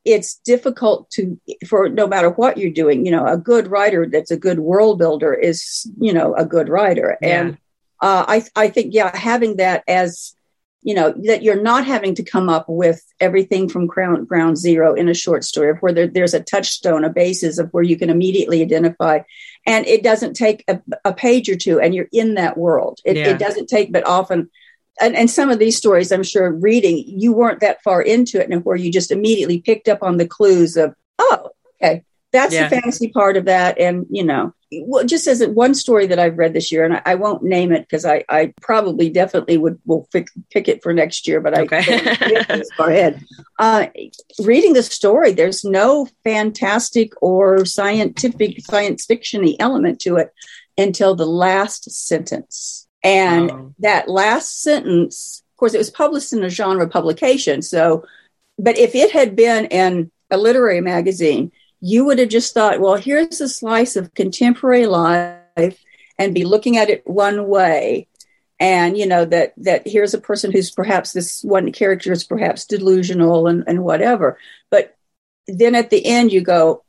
it's 0.05 0.37
difficult 0.39 1.11
to 1.11 1.41
for 1.67 1.89
no 1.89 2.07
matter 2.07 2.31
what 2.31 2.59
you're 2.59 2.71
doing 2.71 3.07
you 3.07 3.13
know 3.13 3.27
a 3.27 3.37
good 3.37 3.69
writer 3.69 4.07
that's 4.07 4.31
a 4.31 4.37
good 4.37 4.59
world 4.59 4.99
builder 4.99 5.33
is 5.33 5.89
you 6.01 6.13
know 6.13 6.35
a 6.35 6.45
good 6.45 6.69
writer 6.69 7.17
yeah. 7.23 7.41
and 7.41 7.59
uh, 8.01 8.25
I, 8.27 8.45
I 8.57 8.69
think 8.69 8.95
yeah 8.95 9.15
having 9.17 9.57
that 9.57 9.83
as 9.87 10.35
you 10.83 10.95
know 10.95 11.13
that 11.25 11.43
you're 11.43 11.61
not 11.61 11.85
having 11.85 12.15
to 12.15 12.23
come 12.23 12.49
up 12.49 12.67
with 12.69 13.05
everything 13.21 13.69
from 13.69 13.87
ground, 13.87 14.27
ground 14.29 14.57
zero 14.57 14.95
in 14.95 15.09
a 15.09 15.15
short 15.15 15.45
story 15.45 15.71
of 15.71 15.79
where 15.79 15.93
there, 15.93 16.07
there's 16.07 16.35
a 16.35 16.43
touchstone 16.43 17.05
a 17.05 17.11
basis 17.11 17.59
of 17.59 17.69
where 17.71 17.83
you 17.83 17.97
can 17.97 18.11
immediately 18.11 18.63
identify 18.63 19.21
and 19.67 19.87
it 19.87 20.03
doesn't 20.03 20.35
take 20.35 20.65
a, 20.69 20.81
a 21.05 21.13
page 21.13 21.49
or 21.51 21.57
two 21.57 21.79
and 21.81 21.95
you're 21.95 22.09
in 22.13 22.35
that 22.35 22.57
world 22.57 23.01
it, 23.05 23.17
yeah. 23.17 23.29
it 23.29 23.39
doesn't 23.39 23.69
take 23.69 23.93
but 23.93 24.07
often 24.07 24.49
and, 25.01 25.17
and 25.17 25.31
some 25.31 25.51
of 25.51 25.59
these 25.59 25.77
stories, 25.77 26.13
I'm 26.13 26.23
sure 26.23 26.53
reading, 26.53 27.03
you 27.07 27.33
weren't 27.33 27.61
that 27.61 27.83
far 27.83 28.03
into 28.03 28.41
it 28.41 28.51
and 28.51 28.65
where 28.65 28.77
you 28.77 28.93
just 28.93 29.11
immediately 29.11 29.61
picked 29.61 29.89
up 29.89 30.03
on 30.03 30.19
the 30.19 30.29
clues 30.29 30.77
of, 30.77 30.95
oh, 31.19 31.51
okay, 31.83 32.05
that's 32.33 32.55
yeah. 32.55 32.69
the 32.69 32.77
fantasy 32.77 33.09
part 33.09 33.37
of 33.37 33.47
that. 33.47 33.79
And, 33.79 34.07
you 34.11 34.25
know, 34.25 34.55
well, 34.73 35.05
just 35.05 35.27
as 35.27 35.45
one 35.49 35.75
story 35.75 36.07
that 36.07 36.19
I've 36.19 36.39
read 36.39 36.53
this 36.53 36.71
year, 36.71 36.85
and 36.85 36.95
I, 36.95 37.03
I 37.05 37.15
won't 37.17 37.43
name 37.43 37.73
it 37.73 37.83
because 37.83 38.05
I, 38.05 38.25
I, 38.29 38.55
probably 38.61 39.11
definitely 39.11 39.59
would 39.59 39.81
will 39.85 40.09
pick, 40.13 40.29
pick 40.51 40.69
it 40.69 40.83
for 40.83 40.93
next 40.93 41.27
year, 41.27 41.41
but 41.41 41.59
okay. 41.59 41.83
I 41.89 42.63
far 42.77 42.91
ahead. 42.91 43.25
Uh, 43.59 43.87
reading 44.39 44.75
the 44.75 44.83
story, 44.83 45.33
there's 45.33 45.65
no 45.65 46.07
fantastic 46.23 47.13
or 47.21 47.65
scientific 47.65 48.61
science 48.61 49.07
fictiony 49.07 49.57
element 49.59 50.01
to 50.01 50.17
it 50.17 50.33
until 50.79 51.17
the 51.17 51.27
last 51.27 51.91
sentence. 51.91 52.87
And 53.03 53.51
um, 53.51 53.75
that 53.81 54.09
last 54.09 54.63
sentence, 54.63 55.43
of 55.53 55.57
course, 55.57 55.75
it 55.75 55.79
was 55.79 55.91
published 55.91 56.33
in 56.33 56.45
a 56.45 56.51
genre 56.51 56.89
publication. 56.89 57.63
So, 57.63 58.05
but 58.59 58.79
if 58.79 58.95
it 58.95 59.11
had 59.11 59.35
been 59.35 59.67
in 59.67 60.13
a 60.31 60.37
literary 60.37 60.81
magazine, 60.81 61.51
you 61.81 62.05
would 62.05 62.19
have 62.19 62.29
just 62.29 62.55
thought, 62.55 62.81
well, 62.81 62.97
here's 62.97 63.41
a 63.41 63.49
slice 63.49 63.97
of 63.97 64.15
contemporary 64.15 64.87
life 64.87 65.83
and 66.19 66.35
be 66.35 66.45
looking 66.45 66.77
at 66.77 66.91
it 66.91 67.07
one 67.07 67.49
way. 67.49 68.07
And, 68.59 68.97
you 68.99 69.07
know, 69.07 69.25
that, 69.25 69.55
that 69.57 69.89
here's 69.89 70.13
a 70.13 70.21
person 70.21 70.53
who's 70.53 70.71
perhaps 70.71 71.13
this 71.13 71.43
one 71.43 71.73
character 71.73 72.13
is 72.13 72.25
perhaps 72.25 72.67
delusional 72.67 73.47
and, 73.47 73.65
and 73.67 73.83
whatever. 73.83 74.39
But 74.71 74.97
then 75.47 75.75
at 75.75 75.89
the 75.89 76.05
end, 76.05 76.33
you 76.33 76.43
go, 76.43 76.85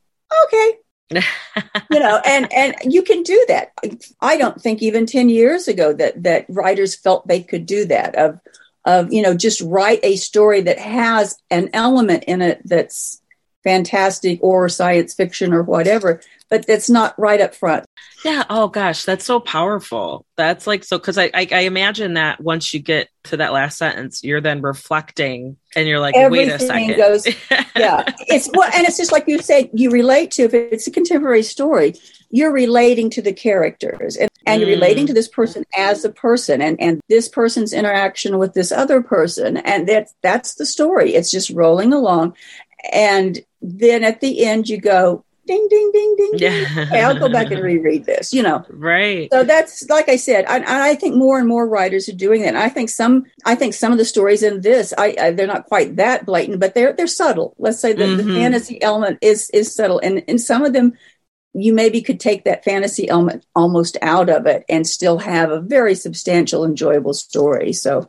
okay, 0.45 0.77
you 1.91 1.99
know 1.99 2.21
and 2.25 2.51
and 2.53 2.75
you 2.85 3.01
can 3.03 3.21
do 3.21 3.43
that 3.49 3.73
i 4.21 4.37
don't 4.37 4.61
think 4.61 4.81
even 4.81 5.05
10 5.05 5.27
years 5.27 5.67
ago 5.67 5.91
that 5.91 6.23
that 6.23 6.45
writers 6.47 6.95
felt 6.95 7.27
they 7.27 7.43
could 7.43 7.65
do 7.65 7.83
that 7.83 8.15
of 8.15 8.39
of 8.85 9.11
you 9.11 9.21
know 9.21 9.35
just 9.35 9.61
write 9.61 9.99
a 10.03 10.15
story 10.15 10.61
that 10.61 10.79
has 10.79 11.37
an 11.49 11.69
element 11.73 12.23
in 12.27 12.41
it 12.41 12.61
that's 12.63 13.20
fantastic 13.63 14.39
or 14.41 14.69
science 14.69 15.13
fiction 15.13 15.53
or 15.53 15.63
whatever 15.63 16.21
but 16.51 16.67
that's 16.67 16.89
not 16.89 17.17
right 17.17 17.39
up 17.39 17.55
front. 17.55 17.85
Yeah. 18.25 18.43
Oh 18.49 18.67
gosh. 18.67 19.05
That's 19.05 19.23
so 19.23 19.39
powerful. 19.39 20.25
That's 20.35 20.67
like 20.67 20.83
so 20.83 20.99
because 20.99 21.17
I, 21.17 21.31
I, 21.33 21.47
I 21.49 21.59
imagine 21.61 22.15
that 22.15 22.41
once 22.41 22.73
you 22.73 22.81
get 22.81 23.07
to 23.23 23.37
that 23.37 23.53
last 23.53 23.77
sentence 23.77 24.21
you're 24.21 24.41
then 24.41 24.61
reflecting 24.61 25.55
and 25.75 25.87
you're 25.87 26.01
like 26.01 26.15
Everything 26.15 26.49
wait 26.49 26.55
a 26.55 26.59
second. 26.59 26.97
goes 26.97 27.25
yeah. 27.75 28.03
It's 28.27 28.49
well 28.53 28.69
and 28.75 28.85
it's 28.85 28.97
just 28.97 29.13
like 29.13 29.27
you 29.27 29.39
said 29.39 29.69
you 29.73 29.89
relate 29.91 30.31
to 30.31 30.43
if 30.43 30.53
it's 30.53 30.87
a 30.87 30.91
contemporary 30.91 31.41
story 31.41 31.95
you're 32.29 32.51
relating 32.51 33.09
to 33.11 33.21
the 33.21 33.33
characters 33.33 34.17
and, 34.17 34.29
and 34.45 34.61
mm. 34.61 34.65
you're 34.65 34.75
relating 34.75 35.07
to 35.07 35.13
this 35.13 35.29
person 35.29 35.63
as 35.77 36.03
a 36.03 36.11
person 36.11 36.61
and 36.61 36.79
and 36.81 36.99
this 37.07 37.29
person's 37.29 37.71
interaction 37.71 38.37
with 38.37 38.53
this 38.53 38.73
other 38.73 39.01
person. 39.01 39.55
And 39.57 39.87
that's 39.87 40.13
that's 40.21 40.55
the 40.55 40.65
story. 40.65 41.15
It's 41.15 41.31
just 41.31 41.49
rolling 41.51 41.93
along. 41.93 42.35
And 42.91 43.39
then 43.61 44.03
at 44.03 44.21
the 44.21 44.43
end 44.45 44.67
you 44.67 44.79
go 44.79 45.23
ding 45.47 45.67
ding 45.69 45.91
ding 45.91 46.15
ding 46.17 46.31
yeah. 46.35 46.65
Okay, 46.77 47.01
i'll 47.01 47.17
go 47.17 47.29
back 47.29 47.51
and 47.51 47.61
reread 47.61 48.05
this 48.05 48.33
you 48.33 48.43
know. 48.43 48.63
Right. 48.69 49.29
So 49.31 49.43
that's 49.43 49.89
like 49.89 50.07
i 50.09 50.15
said 50.15 50.45
I, 50.47 50.91
I 50.91 50.95
think 50.95 51.15
more 51.15 51.39
and 51.39 51.47
more 51.47 51.67
writers 51.67 52.07
are 52.09 52.15
doing 52.15 52.41
that. 52.41 52.49
And 52.49 52.57
i 52.57 52.69
think 52.69 52.89
some 52.89 53.25
i 53.45 53.55
think 53.55 53.73
some 53.73 53.91
of 53.91 53.97
the 53.97 54.05
stories 54.05 54.43
in 54.43 54.61
this 54.61 54.93
I, 54.97 55.15
I 55.19 55.31
they're 55.31 55.47
not 55.47 55.65
quite 55.65 55.95
that 55.95 56.25
blatant 56.25 56.59
but 56.59 56.73
they're 56.73 56.93
they're 56.93 57.07
subtle. 57.07 57.55
Let's 57.57 57.79
say 57.79 57.93
the, 57.93 58.03
mm-hmm. 58.03 58.27
the 58.27 58.35
fantasy 58.35 58.81
element 58.81 59.19
is 59.21 59.49
is 59.51 59.73
subtle 59.73 59.99
and 59.99 60.23
and 60.27 60.39
some 60.39 60.63
of 60.63 60.73
them 60.73 60.93
you 61.53 61.73
maybe 61.73 62.01
could 62.01 62.19
take 62.19 62.45
that 62.45 62.63
fantasy 62.63 63.09
element 63.09 63.45
almost 63.55 63.97
out 64.01 64.29
of 64.29 64.45
it 64.45 64.63
and 64.69 64.87
still 64.87 65.17
have 65.17 65.51
a 65.51 65.59
very 65.59 65.95
substantial 65.95 66.63
enjoyable 66.63 67.13
story. 67.13 67.73
So 67.73 68.07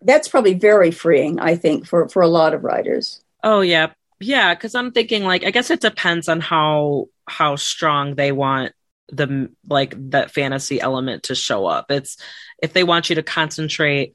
that's 0.00 0.26
probably 0.26 0.54
very 0.54 0.90
freeing 0.90 1.38
i 1.38 1.54
think 1.54 1.86
for 1.86 2.08
for 2.08 2.22
a 2.22 2.28
lot 2.28 2.54
of 2.54 2.64
writers. 2.64 3.22
Oh 3.44 3.60
yeah 3.60 3.92
yeah, 4.22 4.54
because 4.54 4.74
I'm 4.74 4.92
thinking 4.92 5.24
like 5.24 5.44
I 5.44 5.50
guess 5.50 5.70
it 5.70 5.80
depends 5.80 6.28
on 6.28 6.40
how 6.40 7.06
how 7.26 7.56
strong 7.56 8.14
they 8.14 8.32
want 8.32 8.72
the 9.08 9.50
like 9.68 9.94
that 10.10 10.30
fantasy 10.30 10.80
element 10.80 11.24
to 11.24 11.34
show 11.34 11.66
up. 11.66 11.90
It's 11.90 12.16
if 12.62 12.72
they 12.72 12.84
want 12.84 13.10
you 13.10 13.16
to 13.16 13.22
concentrate 13.22 14.14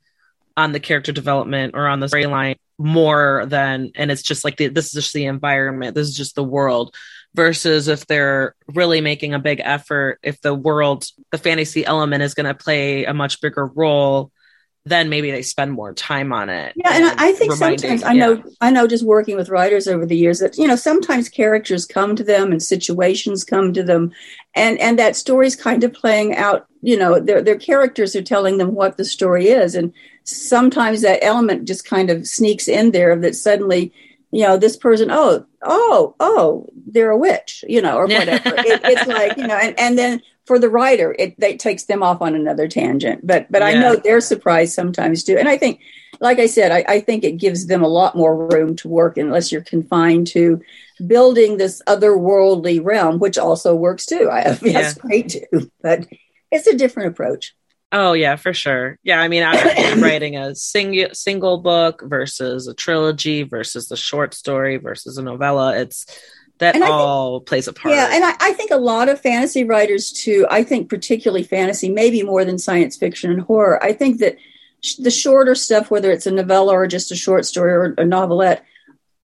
on 0.55 0.71
the 0.71 0.79
character 0.79 1.11
development 1.11 1.75
or 1.75 1.87
on 1.87 1.99
the 1.99 2.07
storyline 2.07 2.55
more 2.79 3.45
than 3.47 3.91
and 3.95 4.11
it's 4.11 4.23
just 4.23 4.43
like 4.43 4.57
the, 4.57 4.67
this 4.67 4.87
is 4.87 4.91
just 4.91 5.13
the 5.13 5.25
environment 5.25 5.95
this 5.95 6.07
is 6.07 6.17
just 6.17 6.35
the 6.35 6.43
world 6.43 6.95
versus 7.33 7.87
if 7.87 8.05
they're 8.07 8.55
really 8.67 9.01
making 9.01 9.33
a 9.33 9.39
big 9.39 9.61
effort 9.63 10.19
if 10.23 10.41
the 10.41 10.53
world 10.53 11.05
the 11.31 11.37
fantasy 11.37 11.85
element 11.85 12.23
is 12.23 12.33
going 12.33 12.45
to 12.45 12.53
play 12.53 13.05
a 13.05 13.13
much 13.13 13.41
bigger 13.41 13.65
role 13.67 14.31
then 14.89 15.09
maybe 15.09 15.31
they 15.31 15.41
spend 15.41 15.71
more 15.71 15.93
time 15.93 16.33
on 16.33 16.49
it. 16.49 16.73
Yeah, 16.75 16.91
and, 16.93 17.05
and 17.05 17.19
I 17.19 17.31
think 17.33 17.53
sometimes 17.53 18.03
I 18.03 18.13
know 18.13 18.43
I 18.61 18.71
know 18.71 18.87
just 18.87 19.03
working 19.03 19.35
with 19.35 19.49
writers 19.49 19.87
over 19.87 20.05
the 20.05 20.17
years 20.17 20.39
that 20.39 20.57
you 20.57 20.67
know 20.67 20.75
sometimes 20.75 21.29
characters 21.29 21.85
come 21.85 22.15
to 22.15 22.23
them 22.23 22.51
and 22.51 22.61
situations 22.61 23.43
come 23.43 23.73
to 23.73 23.83
them, 23.83 24.11
and 24.55 24.79
and 24.79 24.97
that 24.99 25.15
story's 25.15 25.55
kind 25.55 25.83
of 25.83 25.93
playing 25.93 26.35
out. 26.35 26.67
You 26.81 26.97
know, 26.97 27.19
their 27.19 27.41
their 27.41 27.57
characters 27.57 28.15
are 28.15 28.21
telling 28.21 28.57
them 28.57 28.73
what 28.73 28.97
the 28.97 29.05
story 29.05 29.47
is, 29.49 29.75
and 29.75 29.93
sometimes 30.23 31.01
that 31.01 31.23
element 31.23 31.67
just 31.67 31.85
kind 31.85 32.09
of 32.09 32.27
sneaks 32.27 32.67
in 32.67 32.91
there 32.91 33.15
that 33.15 33.35
suddenly 33.35 33.93
you 34.31 34.43
know 34.43 34.57
this 34.57 34.75
person 34.75 35.09
oh 35.09 35.45
oh 35.63 36.15
oh 36.19 36.67
they're 36.87 37.11
a 37.11 37.17
witch 37.17 37.63
you 37.67 37.81
know 37.81 37.95
or 37.95 38.07
whatever 38.07 38.53
it, 38.57 38.81
it's 38.83 39.07
like 39.07 39.37
you 39.37 39.47
know 39.47 39.55
and, 39.55 39.79
and 39.79 39.97
then 39.97 40.21
for 40.47 40.57
the 40.57 40.69
writer, 40.69 41.13
it, 41.19 41.35
it 41.37 41.59
takes 41.59 41.83
them 41.83 42.01
off 42.01 42.21
on 42.21 42.33
another 42.33 42.67
tangent. 42.67 43.27
But 43.27 43.51
but 43.51 43.61
yeah. 43.61 43.67
I 43.67 43.73
know 43.73 43.95
they're 43.97 44.21
surprised 44.21 44.73
sometimes 44.73 45.23
too. 45.23 45.37
And 45.37 45.47
I 45.47 45.57
think 45.57 45.81
like 46.19 46.39
I 46.39 46.47
said, 46.47 46.71
I, 46.71 46.85
I 46.87 46.99
think 47.01 47.23
it 47.23 47.33
gives 47.33 47.67
them 47.67 47.83
a 47.83 47.87
lot 47.87 48.15
more 48.15 48.47
room 48.47 48.75
to 48.77 48.87
work 48.87 49.17
unless 49.17 49.51
you're 49.51 49.61
confined 49.61 50.27
to 50.27 50.61
building 51.05 51.57
this 51.57 51.81
otherworldly 51.85 52.83
realm, 52.83 53.19
which 53.19 53.37
also 53.37 53.75
works 53.75 54.05
too. 54.05 54.29
I 54.31 54.41
have 54.41 54.63
yeah. 54.63 54.81
that's 54.81 54.93
great 54.95 55.29
too, 55.29 55.71
but 55.81 56.07
it's 56.51 56.65
a 56.65 56.77
different 56.77 57.09
approach. 57.09 57.53
Oh 57.91 58.13
yeah, 58.13 58.35
for 58.35 58.53
sure. 58.53 58.99
Yeah, 59.03 59.21
I 59.21 59.27
mean, 59.27 59.43
I'm 59.45 60.01
writing 60.01 60.37
a 60.37 60.55
single 60.55 61.13
single 61.13 61.59
book 61.59 62.01
versus 62.03 62.67
a 62.67 62.73
trilogy 62.73 63.43
versus 63.43 63.87
the 63.87 63.95
short 63.95 64.33
story 64.33 64.77
versus 64.77 65.17
a 65.17 65.21
novella. 65.21 65.77
It's 65.77 66.05
that 66.59 66.81
all 66.81 67.39
think, 67.39 67.47
plays 67.47 67.67
a 67.67 67.73
part. 67.73 67.93
Yeah, 67.93 68.09
and 68.11 68.23
I, 68.23 68.33
I, 68.39 68.53
think 68.53 68.71
a 68.71 68.77
lot 68.77 69.09
of 69.09 69.21
fantasy 69.21 69.63
writers 69.63 70.11
too. 70.11 70.47
I 70.49 70.63
think 70.63 70.89
particularly 70.89 71.43
fantasy, 71.43 71.89
maybe 71.89 72.23
more 72.23 72.43
than 72.43 72.57
science 72.57 72.97
fiction 72.97 73.31
and 73.31 73.41
horror. 73.41 73.83
I 73.83 73.93
think 73.93 74.19
that 74.19 74.37
sh- 74.81 74.95
the 74.95 75.11
shorter 75.11 75.55
stuff, 75.55 75.91
whether 75.91 76.11
it's 76.11 76.25
a 76.25 76.31
novella 76.31 76.73
or 76.73 76.87
just 76.87 77.11
a 77.11 77.15
short 77.15 77.45
story 77.45 77.71
or 77.71 77.93
a 77.97 78.05
novelette, 78.05 78.65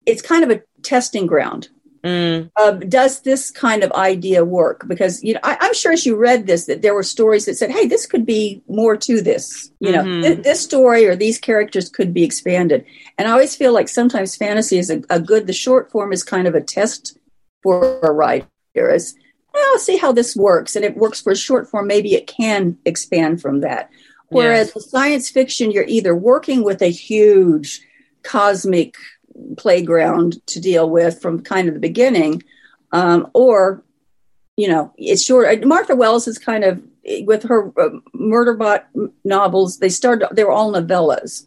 it's 0.06 0.22
kind 0.22 0.44
of 0.44 0.52
a 0.52 0.62
testing 0.84 1.26
ground. 1.26 1.70
Mm. 2.04 2.52
Uh, 2.58 2.72
does 2.72 3.22
this 3.22 3.50
kind 3.50 3.82
of 3.82 3.92
idea 3.94 4.44
work? 4.44 4.86
Because 4.88 5.24
you 5.24 5.34
know, 5.34 5.40
I, 5.42 5.58
am 5.62 5.74
sure 5.74 5.94
as 5.94 6.06
you 6.06 6.18
read 6.18 6.48
this, 6.48 6.66
that 6.66 6.82
there 6.82 6.94
were 6.94 7.04
stories 7.04 7.46
that 7.46 7.56
said, 7.56 7.72
"Hey, 7.72 7.88
this 7.88 8.06
could 8.06 8.26
be 8.26 8.62
more 8.68 8.98
to 8.98 9.22
this." 9.22 9.72
You 9.80 9.94
know, 9.94 10.04
mm-hmm. 10.04 10.22
th- 10.22 10.44
this 10.44 10.62
story 10.62 11.08
or 11.08 11.16
these 11.16 11.40
characters 11.40 11.90
could 11.90 12.14
be 12.14 12.24
expanded. 12.24 12.86
And 13.18 13.28
I 13.28 13.32
always 13.32 13.56
feel 13.56 13.72
like 13.72 13.88
sometimes 13.88 14.36
fantasy 14.36 14.78
is 14.78 14.90
a, 14.90 15.02
a 15.10 15.20
good. 15.20 15.48
The 15.48 15.54
short 15.54 15.92
form 15.92 16.12
is 16.12 16.24
kind 16.24 16.46
of 16.46 16.56
a 16.56 16.62
test 16.62 17.18
for 17.64 18.00
a 18.02 18.12
writer. 18.12 18.48
Is 18.76 19.16
well, 19.54 19.78
see 19.80 19.98
how 19.98 20.12
this 20.12 20.36
works, 20.36 20.76
and 20.76 20.84
it 20.84 20.98
works 20.98 21.22
for 21.22 21.32
a 21.32 21.36
short 21.36 21.70
form. 21.70 21.88
Maybe 21.88 22.16
it 22.16 22.28
can 22.28 22.78
expand 22.86 23.42
from 23.42 23.62
that. 23.62 23.90
Whereas 24.30 24.72
yes. 24.76 24.90
science 24.90 25.30
fiction, 25.30 25.72
you're 25.72 25.86
either 25.88 26.16
working 26.16 26.64
with 26.64 26.82
a 26.82 26.88
huge 26.88 27.82
cosmic 28.24 28.96
playground 29.58 30.46
to 30.48 30.60
deal 30.60 30.90
with 30.90 31.22
from 31.22 31.42
kind 31.42 31.68
of 31.68 31.74
the 31.76 31.80
beginning, 31.80 32.44
um, 32.92 33.30
or 33.34 33.84
you 34.58 34.68
know, 34.68 34.94
it's 34.98 35.24
short. 35.24 35.66
Martha 35.66 35.96
Wells 35.96 36.28
is 36.28 36.38
kind 36.38 36.64
of 36.64 36.82
with 37.22 37.44
her 37.44 37.68
uh, 37.80 37.90
Murderbot 38.16 38.84
novels. 39.24 39.80
They 39.80 39.90
started; 39.90 40.28
they 40.32 40.44
were 40.44 40.52
all 40.52 40.72
novellas, 40.72 41.46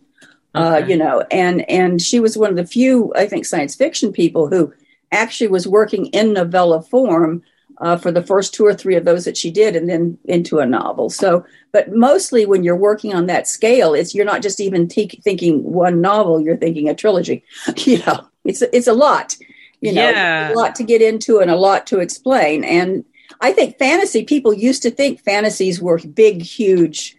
okay. 0.55 0.83
uh, 0.83 0.87
you 0.87 0.97
know, 0.97 1.25
and 1.31 1.69
and 1.71 2.01
she 2.03 2.21
was 2.21 2.37
one 2.37 2.51
of 2.51 2.57
the 2.57 2.67
few, 2.67 3.13
I 3.15 3.27
think, 3.27 3.47
science 3.47 3.75
fiction 3.75 4.13
people 4.13 4.49
who 4.49 4.73
actually 5.12 5.49
was 5.49 5.66
working 5.66 6.07
in 6.07 6.33
novella 6.33 6.83
form 6.83 7.42
uh, 7.79 7.97
for 7.97 8.11
the 8.11 8.23
first 8.23 8.55
two 8.55 8.64
or 8.64 8.75
three 8.75 8.95
of 8.95 9.05
those 9.05 9.25
that 9.25 9.37
she 9.37 9.51
did, 9.51 9.77
and 9.77 9.88
then 9.88 10.19
into 10.25 10.59
a 10.59 10.66
novel. 10.66 11.11
So, 11.11 11.45
but 11.73 11.95
mostly 11.95 12.47
when 12.47 12.64
you're 12.64 12.77
working 12.77 13.14
on 13.14 13.27
that 13.27 13.47
scale, 13.47 13.95
it's 13.95 14.14
you're 14.14 14.25
not 14.25 14.42
just 14.42 14.61
even 14.61 14.88
te- 14.88 15.21
thinking 15.23 15.62
one 15.62 16.01
novel; 16.01 16.40
you're 16.40 16.57
thinking 16.57 16.88
a 16.88 16.95
trilogy. 16.95 17.45
you 17.77 17.99
know, 17.99 18.27
it's 18.45 18.62
it's 18.62 18.87
a 18.87 18.92
lot. 18.92 19.37
You 19.81 19.92
know, 19.92 20.09
yeah. 20.09 20.53
a 20.53 20.55
lot 20.55 20.75
to 20.77 20.85
get 20.85 21.03
into 21.03 21.38
and 21.40 21.51
a 21.51 21.57
lot 21.57 21.87
to 21.88 22.01
explain. 22.01 22.64
And 22.64 23.05
I 23.42 23.53
think 23.53 23.79
fantasy 23.79 24.25
people 24.25 24.55
used 24.55 24.83
to 24.83 24.90
think 24.90 25.21
fantasies 25.21 25.83
were 25.83 25.99
big, 25.99 26.40
huge, 26.40 27.14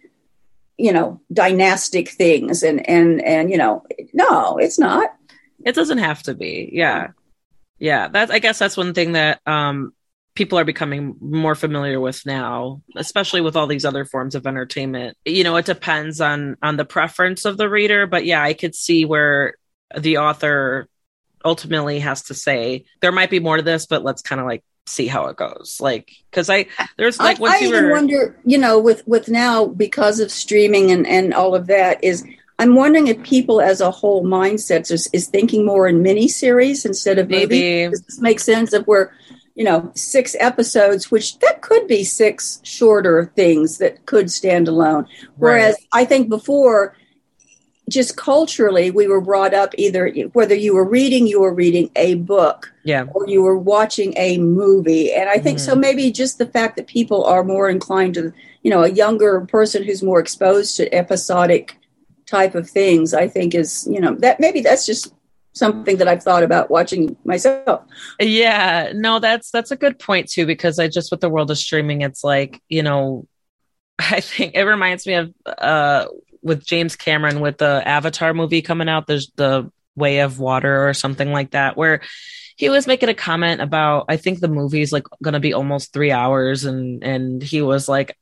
you 0.76 0.92
know, 0.92 1.20
dynastic 1.32 2.08
things, 2.08 2.64
and 2.64 2.86
and 2.88 3.22
and 3.22 3.50
you 3.50 3.58
know, 3.58 3.84
no, 4.12 4.58
it's 4.58 4.78
not. 4.78 5.14
It 5.64 5.74
doesn't 5.74 5.98
have 5.98 6.22
to 6.24 6.34
be. 6.34 6.70
Yeah. 6.72 7.08
Yeah, 7.78 8.08
that's 8.08 8.30
I 8.30 8.38
guess 8.38 8.58
that's 8.58 8.76
one 8.76 8.94
thing 8.94 9.12
that 9.12 9.40
um 9.46 9.92
people 10.34 10.58
are 10.58 10.64
becoming 10.64 11.16
more 11.20 11.56
familiar 11.56 11.98
with 11.98 12.24
now 12.24 12.80
especially 12.94 13.40
with 13.40 13.56
all 13.56 13.66
these 13.66 13.84
other 13.84 14.04
forms 14.04 14.36
of 14.36 14.46
entertainment. 14.46 15.16
You 15.24 15.44
know 15.44 15.56
it 15.56 15.66
depends 15.66 16.20
on 16.20 16.56
on 16.62 16.76
the 16.76 16.84
preference 16.84 17.44
of 17.44 17.56
the 17.56 17.68
reader 17.68 18.06
but 18.06 18.24
yeah 18.24 18.40
i 18.42 18.54
could 18.54 18.74
see 18.74 19.04
where 19.04 19.54
the 19.96 20.18
author 20.18 20.86
ultimately 21.44 21.98
has 21.98 22.22
to 22.24 22.34
say 22.34 22.84
there 23.00 23.10
might 23.10 23.30
be 23.30 23.40
more 23.40 23.56
to 23.56 23.62
this 23.62 23.86
but 23.86 24.04
let's 24.04 24.22
kind 24.22 24.40
of 24.40 24.46
like 24.46 24.62
see 24.88 25.06
how 25.06 25.26
it 25.26 25.36
goes. 25.36 25.78
Like 25.80 26.10
because 26.30 26.50
i 26.50 26.66
there's 26.96 27.18
like 27.18 27.40
I, 27.40 27.58
I 27.58 27.60
even 27.62 27.84
were... 27.84 27.92
wonder 27.92 28.40
you 28.44 28.58
know 28.58 28.78
with 28.78 29.06
with 29.06 29.28
now 29.28 29.66
because 29.66 30.20
of 30.20 30.30
streaming 30.30 30.90
and 30.90 31.06
and 31.06 31.34
all 31.34 31.54
of 31.54 31.66
that 31.66 32.02
is 32.02 32.24
i'm 32.58 32.74
wondering 32.74 33.06
if 33.06 33.22
people 33.22 33.60
as 33.60 33.80
a 33.80 33.90
whole 33.90 34.24
mindsets 34.24 34.90
is, 34.90 35.08
is 35.12 35.28
thinking 35.28 35.64
more 35.64 35.86
in 35.86 36.02
mini 36.02 36.28
series 36.28 36.84
instead 36.84 37.18
of 37.18 37.28
maybe 37.28 37.84
movies. 37.84 37.90
does 37.90 38.06
this 38.06 38.20
make 38.20 38.40
sense 38.40 38.72
of 38.72 38.86
where 38.86 39.12
you 39.58 39.64
know, 39.64 39.90
six 39.96 40.36
episodes, 40.38 41.10
which 41.10 41.40
that 41.40 41.62
could 41.62 41.88
be 41.88 42.04
six 42.04 42.60
shorter 42.62 43.32
things 43.34 43.78
that 43.78 44.06
could 44.06 44.30
stand 44.30 44.68
alone. 44.68 45.04
Whereas. 45.34 45.76
I 45.92 46.04
think 46.04 46.28
before, 46.28 46.96
just 47.88 48.16
culturally, 48.16 48.92
we 48.92 49.08
were 49.08 49.20
brought 49.20 49.54
up 49.54 49.74
either 49.76 50.10
whether 50.32 50.54
you 50.54 50.76
were 50.76 50.88
reading, 50.88 51.26
you 51.26 51.40
were 51.40 51.52
reading 51.52 51.90
a 51.96 52.14
book, 52.14 52.72
yeah, 52.84 53.06
or 53.12 53.28
you 53.28 53.42
were 53.42 53.58
watching 53.58 54.14
a 54.16 54.38
movie. 54.38 55.12
And 55.12 55.28
I 55.28 55.38
think 55.38 55.58
mm-hmm. 55.58 55.72
so. 55.72 55.74
Maybe 55.74 56.12
just 56.12 56.38
the 56.38 56.46
fact 56.46 56.76
that 56.76 56.86
people 56.86 57.24
are 57.24 57.42
more 57.42 57.68
inclined 57.68 58.14
to, 58.14 58.32
you 58.62 58.70
know, 58.70 58.84
a 58.84 58.90
younger 58.90 59.40
person 59.40 59.82
who's 59.82 60.04
more 60.04 60.20
exposed 60.20 60.76
to 60.76 60.94
episodic 60.94 61.80
type 62.28 62.54
of 62.54 62.68
things, 62.68 63.14
I 63.14 63.28
think 63.28 63.54
is, 63.54 63.88
you 63.90 64.00
know, 64.00 64.14
that 64.16 64.40
maybe 64.40 64.60
that's 64.60 64.86
just 64.86 65.12
something 65.52 65.96
that 65.96 66.08
I've 66.08 66.22
thought 66.22 66.42
about 66.42 66.70
watching 66.70 67.16
myself. 67.24 67.82
Yeah, 68.20 68.92
no, 68.94 69.18
that's 69.18 69.50
that's 69.50 69.70
a 69.70 69.76
good 69.76 69.98
point 69.98 70.28
too 70.28 70.46
because 70.46 70.78
I 70.78 70.88
just 70.88 71.10
with 71.10 71.20
the 71.20 71.28
world 71.28 71.50
of 71.50 71.58
streaming, 71.58 72.02
it's 72.02 72.22
like 72.22 72.62
you 72.68 72.82
know, 72.82 73.26
I 73.98 74.20
think 74.20 74.54
it 74.54 74.62
reminds 74.62 75.06
me 75.06 75.14
of 75.14 75.34
uh 75.46 76.06
with 76.42 76.64
James 76.64 76.96
Cameron 76.96 77.40
with 77.40 77.58
the 77.58 77.82
Avatar 77.84 78.32
movie 78.32 78.62
coming 78.62 78.88
out. 78.88 79.06
There's 79.06 79.30
the 79.36 79.70
Way 79.96 80.20
of 80.20 80.38
Water 80.38 80.88
or 80.88 80.94
something 80.94 81.32
like 81.32 81.50
that 81.50 81.76
where 81.76 82.00
he 82.56 82.68
was 82.68 82.86
making 82.86 83.08
a 83.08 83.14
comment 83.14 83.60
about 83.60 84.06
I 84.08 84.16
think 84.16 84.38
the 84.38 84.48
movie's 84.48 84.92
like 84.92 85.04
going 85.22 85.34
to 85.34 85.40
be 85.40 85.54
almost 85.54 85.92
3 85.92 86.12
hours 86.12 86.64
and 86.64 87.02
and 87.02 87.42
he 87.42 87.62
was 87.62 87.88
like 87.88 88.16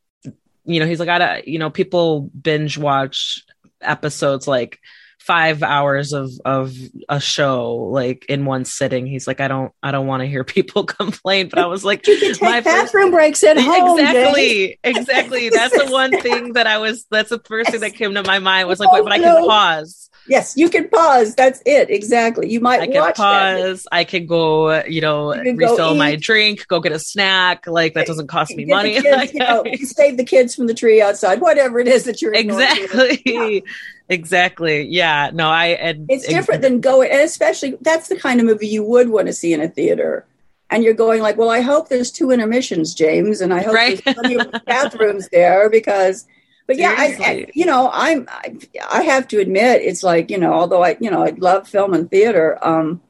you 0.65 0.81
know 0.81 0.87
he's 0.87 1.01
like 1.01 1.09
I 1.09 1.43
you 1.47 1.59
know 1.59 1.71
people 1.71 2.31
binge 2.41 2.79
watch 2.79 3.45
episodes 3.81 4.47
like 4.49 4.81
five 5.27 5.63
hours 5.63 6.13
of 6.13 6.31
of 6.45 6.73
a 7.09 7.21
show 7.21 7.75
like 7.75 8.25
in 8.29 8.45
one 8.45 8.65
sitting. 8.65 9.07
He's 9.07 9.27
like, 9.27 9.41
I 9.41 9.49
don't 9.49 9.73
I 9.83 9.91
don't 9.91 10.07
want 10.07 10.23
to 10.23 10.27
hear 10.27 10.45
people 10.57 10.85
complain. 10.85 11.49
But 11.49 11.59
I 11.59 11.67
was 11.67 11.85
like, 11.85 12.07
you 12.07 12.19
can 12.19 12.33
take 12.33 12.43
my 12.43 12.61
bathroom 12.61 13.11
first... 13.11 13.13
breaks 13.13 13.45
at 13.45 13.59
home. 13.59 13.99
Exactly, 13.99 14.79
exactly. 14.83 15.49
That's 15.57 15.77
the 15.77 15.91
one 15.91 16.19
thing 16.21 16.55
that 16.55 16.67
I 16.67 16.79
was. 16.79 17.07
That's 17.11 17.31
the 17.31 17.41
first 17.41 17.71
thing 17.71 17.81
that 17.81 17.95
came 17.95 18.15
to 18.15 18.23
my 18.23 18.39
mind 18.39 18.69
was 18.69 18.81
like, 18.81 18.93
wait, 18.93 19.03
but 19.03 19.13
I 19.13 19.19
can 19.19 19.47
pause. 19.47 20.11
Yes, 20.29 20.57
you 20.57 20.69
can 20.69 20.89
pause. 20.89 21.35
That's 21.35 21.63
it. 21.65 21.89
Exactly. 21.91 22.51
You 22.51 22.61
might 22.61 22.81
I 22.81 22.87
can 22.89 23.13
pause. 23.13 23.87
I 23.93 24.05
can 24.05 24.27
go, 24.27 24.83
you 24.85 25.01
know, 25.01 25.35
you 25.35 25.55
refill 25.55 25.95
my 25.95 26.17
drink, 26.17 26.67
go 26.67 26.81
get 26.81 26.93
a 26.93 26.99
snack. 26.99 27.67
Like 27.67 27.95
that 27.95 28.07
doesn't 28.07 28.27
cost 28.27 28.55
me 28.57 28.65
money. 28.65 29.01
Kids, 29.03 29.33
you 29.33 29.41
know, 29.41 29.65
save 29.83 30.17
the 30.17 30.25
kids 30.25 30.55
from 30.55 30.67
the 30.67 30.75
tree 30.75 31.01
outside. 31.01 31.41
Whatever 31.41 31.79
it 31.79 31.89
is 31.89 32.05
that 32.05 32.21
you're 32.23 32.35
exactly. 32.35 33.23
Yeah. 33.25 33.61
Exactly. 34.09 34.83
Yeah. 34.83 35.31
No, 35.33 35.49
I. 35.49 35.67
And, 35.67 36.07
it's 36.09 36.27
different 36.27 36.63
than 36.63 36.81
going, 36.81 37.11
and 37.11 37.21
especially 37.21 37.77
that's 37.81 38.09
the 38.09 38.17
kind 38.17 38.41
of 38.41 38.47
movie 38.47 38.69
you 38.69 38.85
would 38.85 39.09
want 39.09 39.27
to 39.27 39.33
see 39.33 39.53
in 39.53 39.61
a 39.61 39.69
theater. 39.69 40.27
And 40.71 40.83
you're 40.83 40.95
going 40.95 41.23
like, 41.23 41.37
well, 41.37 41.51
I 41.51 41.61
hope 41.61 41.89
there's 41.89 42.11
two 42.11 42.31
intermissions, 42.31 42.95
James, 42.95 43.41
and 43.41 43.55
I 43.55 43.63
hope 43.63 43.75
right? 43.75 44.03
there's 44.05 44.17
plenty 44.17 44.41
of 44.41 44.65
bathrooms 44.67 45.29
there 45.29 45.71
because 45.71 46.27
but 46.67 46.79
yeah, 46.79 46.95
I, 46.97 47.17
I, 47.21 47.47
you 47.55 47.65
know, 47.65 47.91
I'm, 47.93 48.27
I, 48.29 48.57
I, 48.91 49.03
have 49.03 49.29
to 49.29 49.39
admit, 49.39 49.83
it's 49.83 50.03
like, 50.03 50.31
you 50.31 50.39
know, 50.39 50.53
although 50.53 50.83
I, 50.83 50.97
you 51.01 51.11
know, 51.11 51.23
I 51.23 51.31
love 51.39 51.69
film 51.69 51.95
and 51.95 52.11
theater, 52.11 52.59
um, 52.61 53.01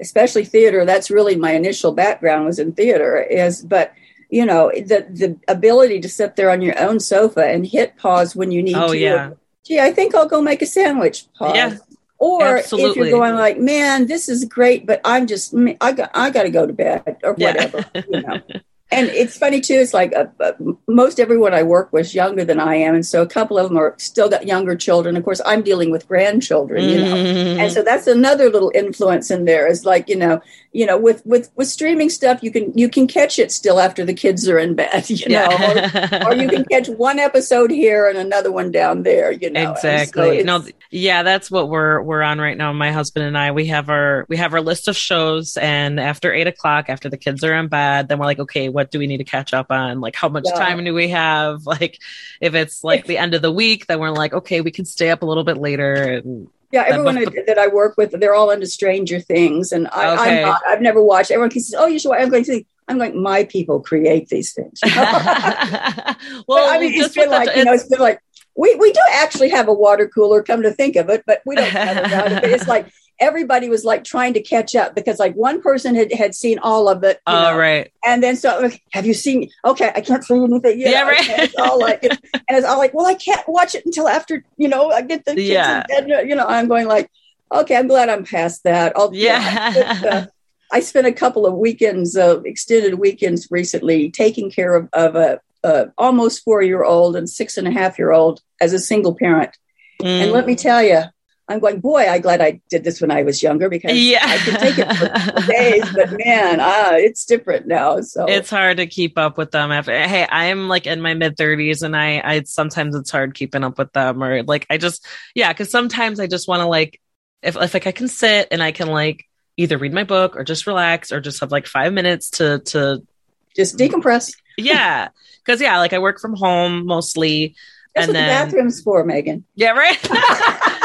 especially 0.00 0.44
theater, 0.44 0.84
that's 0.84 1.10
really 1.10 1.34
my 1.34 1.52
initial 1.52 1.92
background 1.92 2.44
was 2.44 2.58
in 2.58 2.72
theater 2.72 3.16
is, 3.16 3.62
but 3.62 3.94
you 4.28 4.44
know, 4.44 4.70
the, 4.74 5.06
the 5.08 5.38
ability 5.48 6.00
to 6.00 6.08
sit 6.08 6.36
there 6.36 6.50
on 6.50 6.60
your 6.60 6.78
own 6.78 7.00
sofa 7.00 7.46
and 7.46 7.66
hit 7.66 7.96
pause 7.96 8.36
when 8.36 8.50
you 8.50 8.62
need 8.62 8.74
oh, 8.74 8.92
to. 8.92 8.98
yeah. 8.98 9.30
Gee, 9.66 9.80
I 9.80 9.92
think 9.92 10.14
I'll 10.14 10.28
go 10.28 10.40
make 10.40 10.62
a 10.62 10.66
sandwich. 10.66 11.26
Pause. 11.38 11.56
Yeah. 11.56 11.76
Or 12.18 12.58
Absolutely. 12.58 12.90
if 12.90 12.96
you're 12.96 13.18
going 13.18 13.34
like, 13.34 13.58
man, 13.58 14.06
this 14.06 14.28
is 14.28 14.44
great, 14.44 14.86
but 14.86 15.00
I'm 15.04 15.26
just, 15.26 15.54
I 15.80 15.92
got, 15.92 16.10
I 16.14 16.30
got 16.30 16.44
to 16.44 16.50
go 16.50 16.66
to 16.66 16.72
bed 16.72 17.18
or 17.22 17.34
whatever. 17.34 17.84
Yeah. 17.94 18.02
you 18.08 18.22
know. 18.22 18.40
and 18.92 19.08
it's 19.08 19.36
funny 19.36 19.60
too. 19.60 19.74
It's 19.74 19.92
like 19.92 20.14
uh, 20.14 20.26
uh, 20.38 20.52
most 20.86 21.18
everyone 21.18 21.52
I 21.52 21.64
work 21.64 21.92
with 21.92 22.06
is 22.06 22.14
younger 22.14 22.44
than 22.44 22.60
I 22.60 22.76
am, 22.76 22.94
and 22.94 23.04
so 23.04 23.20
a 23.20 23.26
couple 23.26 23.58
of 23.58 23.68
them 23.68 23.76
are 23.76 23.96
still 23.98 24.28
got 24.28 24.46
younger 24.46 24.76
children. 24.76 25.16
Of 25.16 25.24
course, 25.24 25.40
I'm 25.44 25.62
dealing 25.62 25.90
with 25.90 26.06
grandchildren, 26.06 26.88
you 26.88 26.98
know, 27.00 27.14
mm-hmm. 27.16 27.60
and 27.60 27.72
so 27.72 27.82
that's 27.82 28.06
another 28.06 28.48
little 28.48 28.70
influence 28.76 29.28
in 29.28 29.44
there. 29.44 29.66
Is 29.66 29.84
like 29.84 30.08
you 30.08 30.14
know, 30.14 30.40
you 30.72 30.86
know, 30.86 30.96
with 30.96 31.24
with 31.26 31.50
with 31.56 31.66
streaming 31.66 32.10
stuff, 32.10 32.44
you 32.44 32.52
can 32.52 32.76
you 32.78 32.88
can 32.88 33.08
catch 33.08 33.40
it 33.40 33.50
still 33.50 33.80
after 33.80 34.04
the 34.04 34.14
kids 34.14 34.48
are 34.48 34.58
in 34.58 34.76
bed, 34.76 35.10
you 35.10 35.28
know, 35.30 35.48
yeah. 35.50 36.24
or, 36.24 36.28
or, 36.28 36.34
you 36.36 36.48
can 36.48 36.64
catch 36.66 36.88
one 36.88 37.18
episode 37.18 37.72
here 37.72 38.08
and 38.08 38.16
another 38.16 38.52
one 38.52 38.70
down 38.70 39.02
there, 39.02 39.32
you 39.32 39.50
know. 39.50 39.72
Exactly. 39.72 40.38
So 40.40 40.44
no, 40.44 40.64
yeah, 40.92 41.24
that's 41.24 41.50
what 41.50 41.68
we're 41.68 42.00
we're 42.02 42.22
on 42.22 42.38
right 42.38 42.56
now. 42.56 42.72
My 42.72 42.92
husband 42.92 43.26
and 43.26 43.36
I, 43.36 43.50
we 43.50 43.66
have 43.66 43.90
our 43.90 44.26
we 44.28 44.36
have 44.36 44.54
our 44.54 44.60
list 44.60 44.86
of 44.86 44.96
shows, 44.96 45.56
and 45.56 45.98
after 45.98 46.32
eight 46.32 46.46
o'clock, 46.46 46.88
after 46.88 47.08
the 47.08 47.16
kids 47.16 47.42
are 47.42 47.54
in 47.54 47.66
bed, 47.66 48.06
then 48.06 48.20
we're 48.20 48.26
like, 48.26 48.38
okay 48.38 48.68
what 48.76 48.90
do 48.90 48.98
we 48.98 49.06
need 49.06 49.16
to 49.16 49.24
catch 49.24 49.54
up 49.54 49.70
on? 49.70 50.02
Like, 50.02 50.14
how 50.14 50.28
much 50.28 50.44
yeah. 50.44 50.58
time 50.58 50.84
do 50.84 50.92
we 50.92 51.08
have? 51.08 51.66
Like, 51.76 51.98
if 52.40 52.54
it's 52.54 52.84
like 52.84 53.06
the 53.06 53.18
end 53.18 53.34
of 53.34 53.42
the 53.42 53.50
week, 53.50 53.86
then 53.86 53.98
we're 53.98 54.10
like, 54.10 54.32
okay, 54.32 54.60
we 54.60 54.70
can 54.70 54.84
stay 54.84 55.10
up 55.10 55.22
a 55.22 55.26
little 55.26 55.44
bit 55.44 55.56
later. 55.56 55.94
And 55.94 56.48
yeah, 56.70 56.84
everyone 56.86 57.16
that 57.16 57.58
I 57.58 57.68
work 57.68 57.96
with, 57.96 58.12
they're 58.12 58.34
all 58.34 58.50
into 58.50 58.66
Stranger 58.66 59.20
Things, 59.20 59.72
and 59.72 59.88
I, 59.88 60.12
okay. 60.12 60.38
I'm 60.38 60.42
not, 60.42 60.62
I've 60.66 60.80
never 60.80 61.02
watched. 61.02 61.30
Everyone 61.30 61.50
says, 61.50 61.74
"Oh, 61.76 61.86
you 61.86 61.98
should." 61.98 62.12
I'm 62.12 62.28
going 62.28 62.44
to 62.44 62.52
see. 62.52 62.66
I'm 62.88 62.98
like, 62.98 63.14
my 63.14 63.44
people 63.44 63.80
create 63.80 64.28
these 64.28 64.52
things. 64.52 64.80
well, 64.86 66.70
I 66.70 66.78
mean, 66.78 66.92
it's 66.94 67.14
been 67.14 67.30
like, 67.30 67.54
you 67.56 67.64
know, 67.64 67.72
it's 67.72 67.88
been 67.88 68.00
like, 68.00 68.20
we, 68.56 68.74
we 68.76 68.92
do 68.92 69.00
actually 69.12 69.50
have 69.50 69.68
a 69.68 69.74
water 69.74 70.08
cooler, 70.08 70.42
come 70.42 70.62
to 70.62 70.72
think 70.72 70.96
of 70.96 71.08
it, 71.10 71.24
but 71.26 71.42
we 71.44 71.56
don't 71.56 71.70
have 71.70 71.96
it. 71.96 72.10
But 72.42 72.44
it's 72.44 72.68
like 72.68 72.90
everybody 73.18 73.68
was 73.68 73.84
like 73.84 74.04
trying 74.04 74.34
to 74.34 74.42
catch 74.42 74.74
up 74.74 74.94
because 74.94 75.18
like 75.18 75.34
one 75.34 75.60
person 75.62 75.94
had, 75.94 76.12
had 76.12 76.34
seen 76.34 76.58
all 76.58 76.88
of 76.88 77.02
it. 77.04 77.20
Oh, 77.26 77.32
know, 77.32 77.56
right. 77.56 77.92
And 78.04 78.22
then 78.22 78.36
so 78.36 78.60
like, 78.60 78.82
have 78.92 79.06
you 79.06 79.14
seen? 79.14 79.50
Okay, 79.64 79.90
I 79.94 80.00
can't 80.00 80.24
see 80.24 80.34
anything. 80.34 80.80
yeah, 80.80 81.02
right. 81.02 81.28
And 81.28 81.42
it's 81.42 81.56
all 81.58 81.80
like, 81.80 82.02
and 82.04 82.18
it's 82.50 82.66
all 82.66 82.78
like, 82.78 82.94
well, 82.94 83.06
I 83.06 83.14
can't 83.14 83.46
watch 83.48 83.74
it 83.74 83.84
until 83.86 84.08
after 84.08 84.44
you 84.56 84.68
know 84.68 84.90
I 84.90 85.02
get 85.02 85.24
the 85.24 85.34
kids 85.34 85.48
yeah. 85.48 85.84
you 85.98 86.34
know, 86.34 86.46
I'm 86.46 86.68
going 86.68 86.86
like, 86.86 87.10
okay, 87.52 87.76
I'm 87.76 87.88
glad 87.88 88.08
I'm 88.08 88.24
past 88.24 88.64
that. 88.64 88.92
I'll, 88.96 89.14
yeah. 89.14 89.74
You 89.74 89.80
know, 89.80 90.08
uh, 90.08 90.26
I 90.72 90.80
spent 90.80 91.06
a 91.06 91.12
couple 91.12 91.46
of 91.46 91.54
weekends, 91.54 92.16
uh, 92.16 92.40
extended 92.44 92.94
weekends 92.94 93.48
recently, 93.50 94.10
taking 94.10 94.50
care 94.50 94.74
of, 94.74 94.88
of 94.92 95.14
a, 95.14 95.40
a 95.62 95.92
almost 95.96 96.42
four 96.42 96.62
year 96.62 96.82
old 96.82 97.16
and 97.16 97.30
six 97.30 97.56
and 97.56 97.68
a 97.68 97.70
half 97.70 97.98
year 97.98 98.12
old 98.12 98.40
as 98.60 98.72
a 98.72 98.78
single 98.78 99.14
parent. 99.14 99.56
Mm. 100.02 100.22
And 100.22 100.32
let 100.32 100.46
me 100.46 100.56
tell 100.56 100.82
you, 100.82 101.02
I'm 101.48 101.60
going, 101.60 101.78
boy, 101.80 102.06
I'm 102.08 102.20
glad 102.22 102.40
I 102.40 102.60
did 102.70 102.82
this 102.82 103.00
when 103.00 103.12
I 103.12 103.22
was 103.22 103.40
younger 103.40 103.68
because 103.68 103.96
yeah. 103.96 104.20
I 104.22 104.38
could 104.38 104.58
take 104.58 104.78
it 104.78 104.96
for 104.96 105.52
days, 105.52 105.84
but 105.94 106.18
man, 106.24 106.58
ah, 106.60 106.94
it's 106.94 107.24
different 107.24 107.68
now. 107.68 108.00
So 108.00 108.26
it's 108.26 108.50
hard 108.50 108.78
to 108.78 108.86
keep 108.86 109.16
up 109.16 109.38
with 109.38 109.52
them 109.52 109.70
after 109.70 109.92
hey, 109.92 110.26
I 110.26 110.46
am 110.46 110.68
like 110.68 110.86
in 110.86 111.00
my 111.00 111.14
mid 111.14 111.36
thirties 111.36 111.82
and 111.82 111.96
I 111.96 112.20
I 112.24 112.42
sometimes 112.42 112.96
it's 112.96 113.12
hard 113.12 113.34
keeping 113.34 113.62
up 113.62 113.78
with 113.78 113.92
them 113.92 114.22
or 114.22 114.42
like 114.42 114.66
I 114.70 114.78
just 114.78 115.06
yeah, 115.36 115.52
because 115.52 115.70
sometimes 115.70 116.18
I 116.18 116.26
just 116.26 116.48
want 116.48 116.60
to 116.60 116.66
like 116.66 117.00
if 117.42 117.56
if 117.56 117.74
like 117.74 117.86
I 117.86 117.92
can 117.92 118.08
sit 118.08 118.48
and 118.50 118.60
I 118.60 118.72
can 118.72 118.88
like 118.88 119.24
either 119.56 119.78
read 119.78 119.92
my 119.92 120.04
book 120.04 120.36
or 120.36 120.42
just 120.42 120.66
relax 120.66 121.12
or 121.12 121.20
just 121.20 121.40
have 121.40 121.52
like 121.52 121.66
five 121.68 121.92
minutes 121.92 122.30
to 122.30 122.58
to 122.60 123.06
just 123.54 123.78
decompress. 123.78 124.34
Yeah. 124.58 125.08
Cause 125.44 125.60
yeah, 125.60 125.78
like 125.78 125.92
I 125.92 126.00
work 126.00 126.18
from 126.18 126.34
home 126.34 126.86
mostly. 126.86 127.54
That's 127.94 128.08
and 128.08 128.16
what 128.16 128.20
then, 128.20 128.46
the 128.46 128.52
bathroom's 128.52 128.82
for, 128.82 129.04
Megan. 129.04 129.44
Yeah, 129.54 129.70
right. 129.70 129.98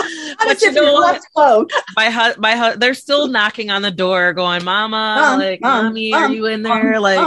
but 0.45 0.61
you 0.61 0.71
know 0.71 0.93
what? 0.93 1.21
My 1.95 2.09
hu- 2.09 2.39
my 2.39 2.55
hu- 2.55 2.77
they're 2.77 2.93
still 2.93 3.27
knocking 3.27 3.69
on 3.71 3.81
the 3.81 3.91
door, 3.91 4.33
going, 4.33 4.63
"Mama, 4.63 4.89
mom, 5.19 5.39
like, 5.39 5.61
mom, 5.61 5.85
mommy, 5.85 6.11
mom, 6.11 6.23
are 6.23 6.33
you 6.33 6.45
in 6.47 6.61
there?" 6.63 6.99
like, 6.99 7.17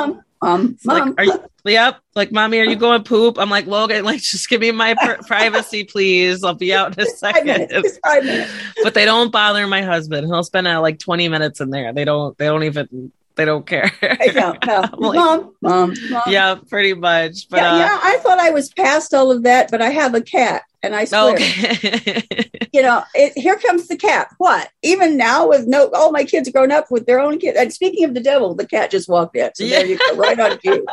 mom, 0.43 0.77
like, 0.85 1.15
are 1.19 1.25
you? 1.25 1.41
Yep. 1.67 1.99
Like, 2.15 2.31
mommy, 2.31 2.59
are 2.61 2.65
you 2.65 2.77
going 2.77 3.03
poop? 3.05 3.39
I'm 3.39 3.49
like, 3.49 3.67
Logan, 3.67 4.05
like, 4.05 4.21
just 4.21 4.51
give 4.51 4.61
me 4.61 4.71
my 4.71 4.95
pr- 4.95 5.23
privacy, 5.27 5.85
please. 5.85 6.45
I'll 6.45 6.53
be 6.55 6.75
out 6.75 6.97
in 6.99 7.03
a 7.05 7.07
second. 7.09 7.47
Five 7.49 7.59
minutes, 7.71 7.99
five 8.05 8.23
minutes. 8.25 8.53
but 8.83 8.93
they 8.93 9.07
don't 9.07 9.33
bother 9.33 9.67
my 9.67 9.81
husband. 9.81 10.27
He'll 10.27 10.43
spend 10.45 10.67
uh, 10.67 10.81
like 10.83 10.99
20 10.99 11.29
minutes 11.29 11.61
in 11.63 11.71
there. 11.71 11.93
They 11.95 12.05
don't. 12.05 12.37
They 12.37 12.45
don't 12.47 12.65
even 12.65 13.13
they 13.37 13.45
don't 13.45 13.67
care. 13.67 13.91
no, 14.35 14.57
no. 14.67 14.81
like, 14.97 15.17
mom, 15.17 15.55
mom, 15.61 15.95
mom. 16.11 16.23
Yeah, 16.27 16.57
pretty 16.69 16.95
much. 16.95 17.49
But 17.49 17.59
yeah, 17.59 17.73
uh, 17.73 17.79
yeah, 17.79 18.01
I 18.03 18.19
thought 18.19 18.39
I 18.39 18.51
was 18.51 18.71
past 18.71 19.13
all 19.13 19.33
of 19.33 19.43
that, 19.43 19.71
but 19.71 19.83
I 19.83 19.91
have 19.91 20.15
a 20.15 20.21
cat, 20.21 20.63
and 20.83 20.95
I 20.95 21.05
swear, 21.05 21.35
okay. 21.35 22.51
you 22.73 22.83
know, 22.83 23.03
it, 23.15 23.33
here 23.37 23.57
comes 23.57 23.89
the 23.89 23.97
cat. 23.97 24.29
What? 24.39 24.71
Even 24.83 25.17
now, 25.17 25.49
with 25.49 25.67
no, 25.67 25.91
all 25.95 26.13
my 26.13 26.25
kids 26.25 26.49
grown 26.51 26.71
up 26.71 26.91
with 26.91 27.07
their 27.07 27.19
own 27.19 27.39
kids. 27.39 27.59
And 27.59 27.73
speaking 27.73 28.05
of 28.05 28.15
the 28.15 28.21
devil, 28.21 28.55
the 28.55 28.67
cat 28.67 28.91
just 28.91 29.09
walked 29.09 29.37
in. 29.37 29.51
So 29.55 29.65
yeah. 29.65 29.79
there 29.79 29.87
you 29.87 29.99
go, 29.99 30.17
right 30.17 30.39
on 30.39 30.59
cue. 30.59 30.87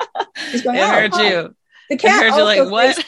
He's 0.52 0.64
going. 0.64 0.78
I 0.78 0.82
oh, 0.82 0.88
heard 0.88 1.16
you. 1.16 1.56
The 1.92 1.98
cat. 1.98 2.32
also 2.32 2.46
like 2.46 2.72
what? 2.72 3.06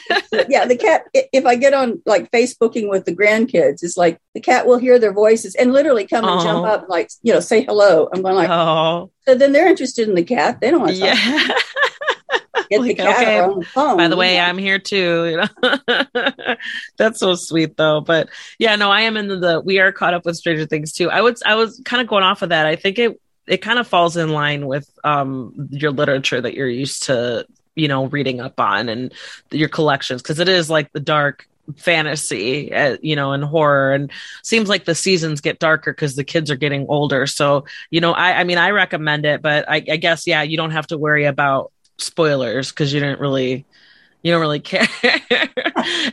yeah, 0.50 0.66
the 0.66 0.76
cat. 0.76 1.06
If 1.14 1.46
I 1.46 1.54
get 1.54 1.72
on 1.72 2.02
like 2.04 2.30
Facebooking 2.30 2.90
with 2.90 3.06
the 3.06 3.16
grandkids, 3.16 3.82
it's 3.82 3.96
like 3.96 4.20
the 4.34 4.40
cat 4.40 4.66
will 4.66 4.76
hear 4.76 4.98
their 4.98 5.14
voices 5.14 5.54
and 5.54 5.72
literally 5.72 6.06
come 6.06 6.22
and 6.22 6.40
oh. 6.40 6.44
jump 6.44 6.66
up, 6.66 6.86
like 6.90 7.08
you 7.22 7.32
know, 7.32 7.40
say 7.40 7.64
hello. 7.64 8.10
I'm 8.12 8.20
going 8.20 8.34
like, 8.34 8.50
oh. 8.50 9.10
So 9.26 9.34
then 9.36 9.52
they're 9.52 9.68
interested 9.68 10.06
in 10.06 10.14
the 10.14 10.22
cat. 10.22 10.60
They 10.60 10.70
don't 10.70 10.82
want 10.82 10.96
to. 10.96 10.98
Yeah. 10.98 11.14
Get 12.68 12.80
like, 12.80 12.88
the 12.88 12.94
cat 12.94 13.16
okay. 13.16 13.40
on 13.40 13.60
the 13.60 13.64
phone. 13.64 13.96
By 13.96 14.08
the 14.08 14.16
way, 14.16 14.38
I'm 14.38 14.58
here 14.58 14.78
too. 14.78 15.26
You 15.26 15.36
know, 15.38 16.56
that's 16.98 17.20
so 17.20 17.36
sweet 17.36 17.78
though. 17.78 18.02
But 18.02 18.28
yeah, 18.58 18.76
no, 18.76 18.90
I 18.90 19.00
am 19.02 19.16
in 19.16 19.28
the, 19.28 19.36
the 19.38 19.60
we 19.62 19.78
are 19.78 19.92
caught 19.92 20.12
up 20.12 20.26
with 20.26 20.36
Stranger 20.36 20.66
Things 20.66 20.92
too. 20.92 21.10
I 21.10 21.22
was 21.22 21.42
I 21.46 21.54
was 21.54 21.80
kind 21.86 22.02
of 22.02 22.06
going 22.06 22.22
off 22.22 22.42
of 22.42 22.50
that. 22.50 22.66
I 22.66 22.76
think 22.76 22.98
it 22.98 23.18
it 23.46 23.62
kind 23.62 23.78
of 23.78 23.88
falls 23.88 24.18
in 24.18 24.28
line 24.28 24.66
with 24.66 24.90
um 25.04 25.68
your 25.70 25.90
literature 25.90 26.42
that 26.42 26.52
you're 26.52 26.68
used 26.68 27.04
to 27.04 27.46
you 27.74 27.88
know 27.88 28.06
reading 28.06 28.40
up 28.40 28.58
on 28.60 28.88
and 28.88 29.12
your 29.50 29.68
collections 29.68 30.22
because 30.22 30.38
it 30.38 30.48
is 30.48 30.70
like 30.70 30.92
the 30.92 31.00
dark 31.00 31.48
fantasy 31.76 32.72
uh, 32.74 32.96
you 33.00 33.16
know 33.16 33.32
and 33.32 33.42
horror 33.44 33.92
and 33.92 34.10
seems 34.42 34.68
like 34.68 34.84
the 34.84 34.94
seasons 34.94 35.40
get 35.40 35.58
darker 35.58 35.92
because 35.92 36.14
the 36.14 36.24
kids 36.24 36.50
are 36.50 36.56
getting 36.56 36.86
older. 36.88 37.26
So 37.26 37.64
you 37.90 38.00
know 38.00 38.12
i 38.12 38.40
i 38.40 38.44
mean 38.44 38.58
i 38.58 38.70
recommend 38.70 39.24
it 39.24 39.40
but 39.42 39.68
i, 39.68 39.76
I 39.76 39.96
guess 39.96 40.26
yeah 40.26 40.42
you 40.42 40.56
don't 40.56 40.72
have 40.72 40.86
to 40.88 40.98
worry 40.98 41.24
about 41.24 41.72
spoilers 41.98 42.70
because 42.70 42.92
you 42.92 43.00
didn't 43.00 43.20
really 43.20 43.64
you 44.22 44.32
don't 44.32 44.40
really 44.40 44.60
care. 44.60 44.88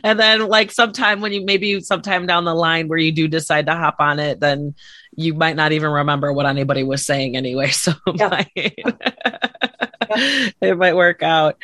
And 0.04 0.20
then 0.20 0.46
like 0.46 0.70
sometime 0.70 1.20
when 1.20 1.32
you 1.32 1.44
maybe 1.44 1.80
sometime 1.80 2.26
down 2.26 2.44
the 2.44 2.54
line 2.54 2.88
where 2.88 2.98
you 2.98 3.10
do 3.10 3.26
decide 3.26 3.66
to 3.66 3.74
hop 3.74 3.96
on 3.98 4.20
it 4.20 4.38
then 4.38 4.74
you 5.16 5.34
might 5.34 5.56
not 5.56 5.72
even 5.72 5.90
remember 5.90 6.32
what 6.32 6.46
anybody 6.46 6.82
was 6.82 7.04
saying 7.04 7.36
anyway 7.36 7.68
so 7.70 7.92
yeah. 8.14 8.44
it 10.60 10.76
might 10.78 10.96
work 10.96 11.22
out 11.22 11.58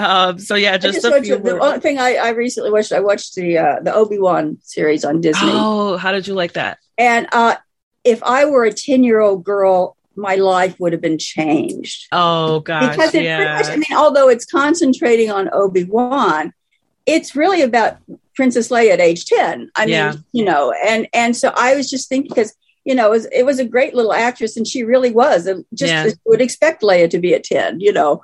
um, 0.00 0.38
so 0.38 0.54
yeah, 0.54 0.76
just, 0.78 1.02
just 1.02 1.42
the 1.42 1.58
only 1.60 1.80
thing 1.80 1.98
I, 1.98 2.14
I 2.14 2.28
recently 2.30 2.70
watched, 2.70 2.92
I 2.92 3.00
watched 3.00 3.34
the 3.34 3.58
uh, 3.58 3.80
the 3.82 3.92
Obi 3.92 4.18
Wan 4.18 4.58
series 4.62 5.04
on 5.04 5.20
Disney. 5.20 5.50
Oh, 5.52 5.96
how 5.98 6.12
did 6.12 6.26
you 6.26 6.34
like 6.34 6.54
that? 6.54 6.78
And 6.96 7.26
uh, 7.32 7.56
if 8.02 8.22
I 8.22 8.46
were 8.46 8.64
a 8.64 8.72
ten 8.72 9.04
year 9.04 9.20
old 9.20 9.44
girl, 9.44 9.96
my 10.16 10.36
life 10.36 10.78
would 10.80 10.92
have 10.92 11.02
been 11.02 11.18
changed. 11.18 12.06
Oh 12.12 12.60
gosh, 12.60 12.96
because 12.96 13.14
it 13.14 13.24
yeah. 13.24 13.56
much, 13.56 13.66
I 13.66 13.76
mean, 13.76 13.94
although 13.94 14.28
it's 14.30 14.46
concentrating 14.46 15.30
on 15.30 15.50
Obi 15.52 15.84
Wan, 15.84 16.54
it's 17.04 17.36
really 17.36 17.60
about 17.60 17.98
Princess 18.34 18.70
Leia 18.70 18.92
at 18.92 19.00
age 19.00 19.26
ten. 19.26 19.70
I 19.76 19.84
yeah. 19.84 20.12
mean, 20.12 20.24
you 20.32 20.44
know, 20.46 20.72
and 20.86 21.08
and 21.12 21.36
so 21.36 21.52
I 21.54 21.74
was 21.74 21.90
just 21.90 22.08
thinking 22.08 22.30
because 22.30 22.54
you 22.90 22.96
know, 22.96 23.06
it 23.06 23.10
was, 23.10 23.26
it 23.26 23.46
was, 23.46 23.60
a 23.60 23.64
great 23.64 23.94
little 23.94 24.12
actress, 24.12 24.56
and 24.56 24.66
she 24.66 24.82
really 24.82 25.12
was. 25.12 25.46
And 25.46 25.64
just 25.72 25.92
yeah. 25.92 26.10
would 26.26 26.40
expect 26.40 26.82
Leia 26.82 27.08
to 27.08 27.20
be 27.20 27.32
a 27.34 27.40
ten, 27.40 27.78
you 27.78 27.92
know 27.92 28.20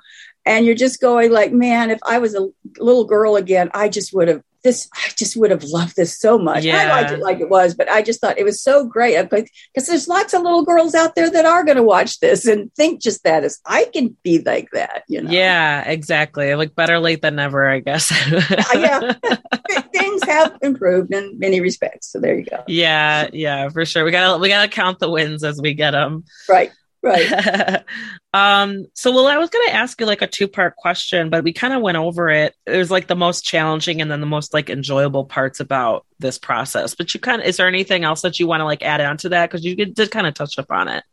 and 0.46 0.64
you're 0.64 0.74
just 0.74 1.00
going 1.00 1.30
like 1.30 1.52
man 1.52 1.90
if 1.90 1.98
i 2.06 2.18
was 2.18 2.34
a 2.34 2.48
little 2.78 3.04
girl 3.04 3.36
again 3.36 3.70
i 3.74 3.88
just 3.88 4.14
would 4.14 4.28
have 4.28 4.42
this 4.66 4.88
i 4.94 5.08
just 5.16 5.36
would 5.36 5.52
have 5.52 5.62
loved 5.62 5.94
this 5.94 6.18
so 6.18 6.36
much. 6.36 6.64
Yeah. 6.64 6.78
i 6.78 7.00
liked 7.00 7.12
it 7.12 7.20
like 7.20 7.38
it 7.38 7.48
was 7.48 7.74
but 7.74 7.88
i 7.88 8.02
just 8.02 8.20
thought 8.20 8.36
it 8.36 8.44
was 8.44 8.60
so 8.60 8.84
great. 8.84 9.16
Because 9.30 9.86
there's 9.86 10.08
lots 10.08 10.34
of 10.34 10.42
little 10.42 10.64
girls 10.64 10.94
out 10.94 11.14
there 11.14 11.30
that 11.30 11.46
are 11.46 11.64
going 11.64 11.76
to 11.76 11.84
watch 11.84 12.18
this 12.18 12.46
and 12.46 12.74
think 12.74 13.00
just 13.00 13.22
that 13.22 13.44
as 13.44 13.60
i 13.64 13.88
can 13.94 14.16
be 14.24 14.40
like 14.40 14.68
that 14.72 15.04
you 15.08 15.22
know? 15.22 15.30
Yeah 15.30 15.88
exactly. 15.88 16.54
Like 16.56 16.74
better 16.74 16.98
late 16.98 17.22
than 17.22 17.36
never 17.36 17.68
i 17.68 17.78
guess. 17.78 18.10
Uh, 18.10 18.50
yeah. 18.74 19.12
Things 19.92 20.24
have 20.24 20.58
improved 20.62 21.14
in 21.14 21.38
many 21.38 21.60
respects 21.60 22.10
so 22.10 22.18
there 22.18 22.36
you 22.36 22.44
go. 22.44 22.64
Yeah 22.66 23.28
yeah 23.32 23.68
for 23.68 23.84
sure. 23.84 24.04
We 24.04 24.10
gotta 24.10 24.38
we 24.38 24.48
gotta 24.48 24.68
count 24.68 24.98
the 24.98 25.08
wins 25.08 25.44
as 25.44 25.60
we 25.62 25.74
get 25.74 25.92
them 25.92 26.24
right 26.48 26.72
Right. 27.02 27.84
um, 28.34 28.86
so 28.94 29.12
well, 29.12 29.26
I 29.26 29.38
was 29.38 29.50
gonna 29.50 29.72
ask 29.72 30.00
you 30.00 30.06
like 30.06 30.22
a 30.22 30.26
two-part 30.26 30.76
question, 30.76 31.30
but 31.30 31.44
we 31.44 31.52
kind 31.52 31.74
of 31.74 31.82
went 31.82 31.96
over 31.96 32.28
it. 32.28 32.54
It 32.66 32.76
was 32.76 32.90
like 32.90 33.06
the 33.06 33.16
most 33.16 33.44
challenging 33.44 34.00
and 34.00 34.10
then 34.10 34.20
the 34.20 34.26
most 34.26 34.52
like 34.52 34.70
enjoyable 34.70 35.24
parts 35.24 35.60
about 35.60 36.06
this 36.18 36.38
process. 36.38 36.94
But 36.94 37.14
you 37.14 37.20
kind 37.20 37.42
of 37.42 37.48
is 37.48 37.58
there 37.58 37.68
anything 37.68 38.04
else 38.04 38.22
that 38.22 38.40
you 38.40 38.46
want 38.46 38.60
to 38.60 38.64
like 38.64 38.82
add 38.82 39.00
on 39.00 39.16
to 39.18 39.28
that? 39.30 39.50
Because 39.50 39.64
you 39.64 39.76
did 39.76 40.10
kind 40.10 40.26
of 40.26 40.34
touch 40.34 40.58
upon 40.58 40.88
it. 40.88 41.04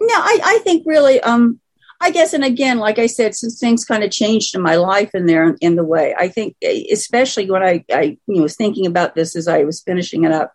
No, 0.00 0.14
I, 0.14 0.38
I 0.42 0.58
think 0.64 0.84
really 0.86 1.20
um 1.20 1.60
I 2.02 2.10
guess, 2.10 2.32
and 2.32 2.42
again, 2.42 2.78
like 2.78 2.98
I 2.98 3.06
said, 3.06 3.34
since 3.34 3.60
things 3.60 3.84
kind 3.84 4.02
of 4.02 4.10
changed 4.10 4.54
in 4.54 4.62
my 4.62 4.76
life 4.76 5.10
in 5.14 5.26
there 5.26 5.54
in 5.60 5.76
the 5.76 5.84
way, 5.84 6.14
I 6.18 6.28
think, 6.28 6.56
especially 6.90 7.50
when 7.50 7.62
I, 7.62 7.84
I 7.92 8.16
you 8.26 8.36
know, 8.36 8.42
was 8.42 8.56
thinking 8.56 8.86
about 8.86 9.14
this 9.14 9.36
as 9.36 9.46
I 9.46 9.64
was 9.64 9.82
finishing 9.82 10.24
it 10.24 10.32
up, 10.32 10.50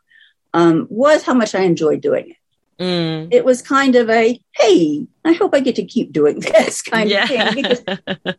um, 0.55 0.87
was 0.89 1.21
how 1.21 1.35
much 1.35 1.53
I 1.53 1.61
enjoyed 1.61 2.01
doing 2.01 2.31
it. 2.31 2.37
Mm. 2.79 3.29
It 3.31 3.45
was 3.45 3.61
kind 3.61 3.95
of 3.95 4.09
a 4.09 4.39
hey, 4.53 5.07
I 5.23 5.33
hope 5.33 5.55
I 5.55 5.61
get 5.61 5.75
to 5.75 5.85
keep 5.85 6.11
doing 6.11 6.39
this 6.41 6.81
kind 6.81 7.09
yeah. 7.09 7.23
of 7.23 7.29
thing 7.29 7.55
because 7.55 7.83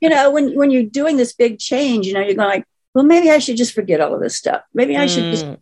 you 0.01 0.09
know 0.09 0.31
when 0.31 0.55
when 0.57 0.71
you're 0.71 0.83
doing 0.83 1.17
this 1.17 1.33
big 1.33 1.59
change, 1.59 2.07
you 2.07 2.13
know 2.13 2.21
you're 2.21 2.35
going 2.35 2.49
like, 2.49 2.67
well, 2.95 3.05
maybe 3.05 3.31
I 3.31 3.39
should 3.39 3.57
just 3.57 3.75
forget 3.75 4.01
all 4.01 4.15
of 4.15 4.21
this 4.21 4.37
stuff. 4.37 4.63
Maybe 4.75 4.97
I 4.97 5.07
mm. 5.07 5.15
should 5.15 5.25
just 5.25 5.47
mm. 5.47 5.59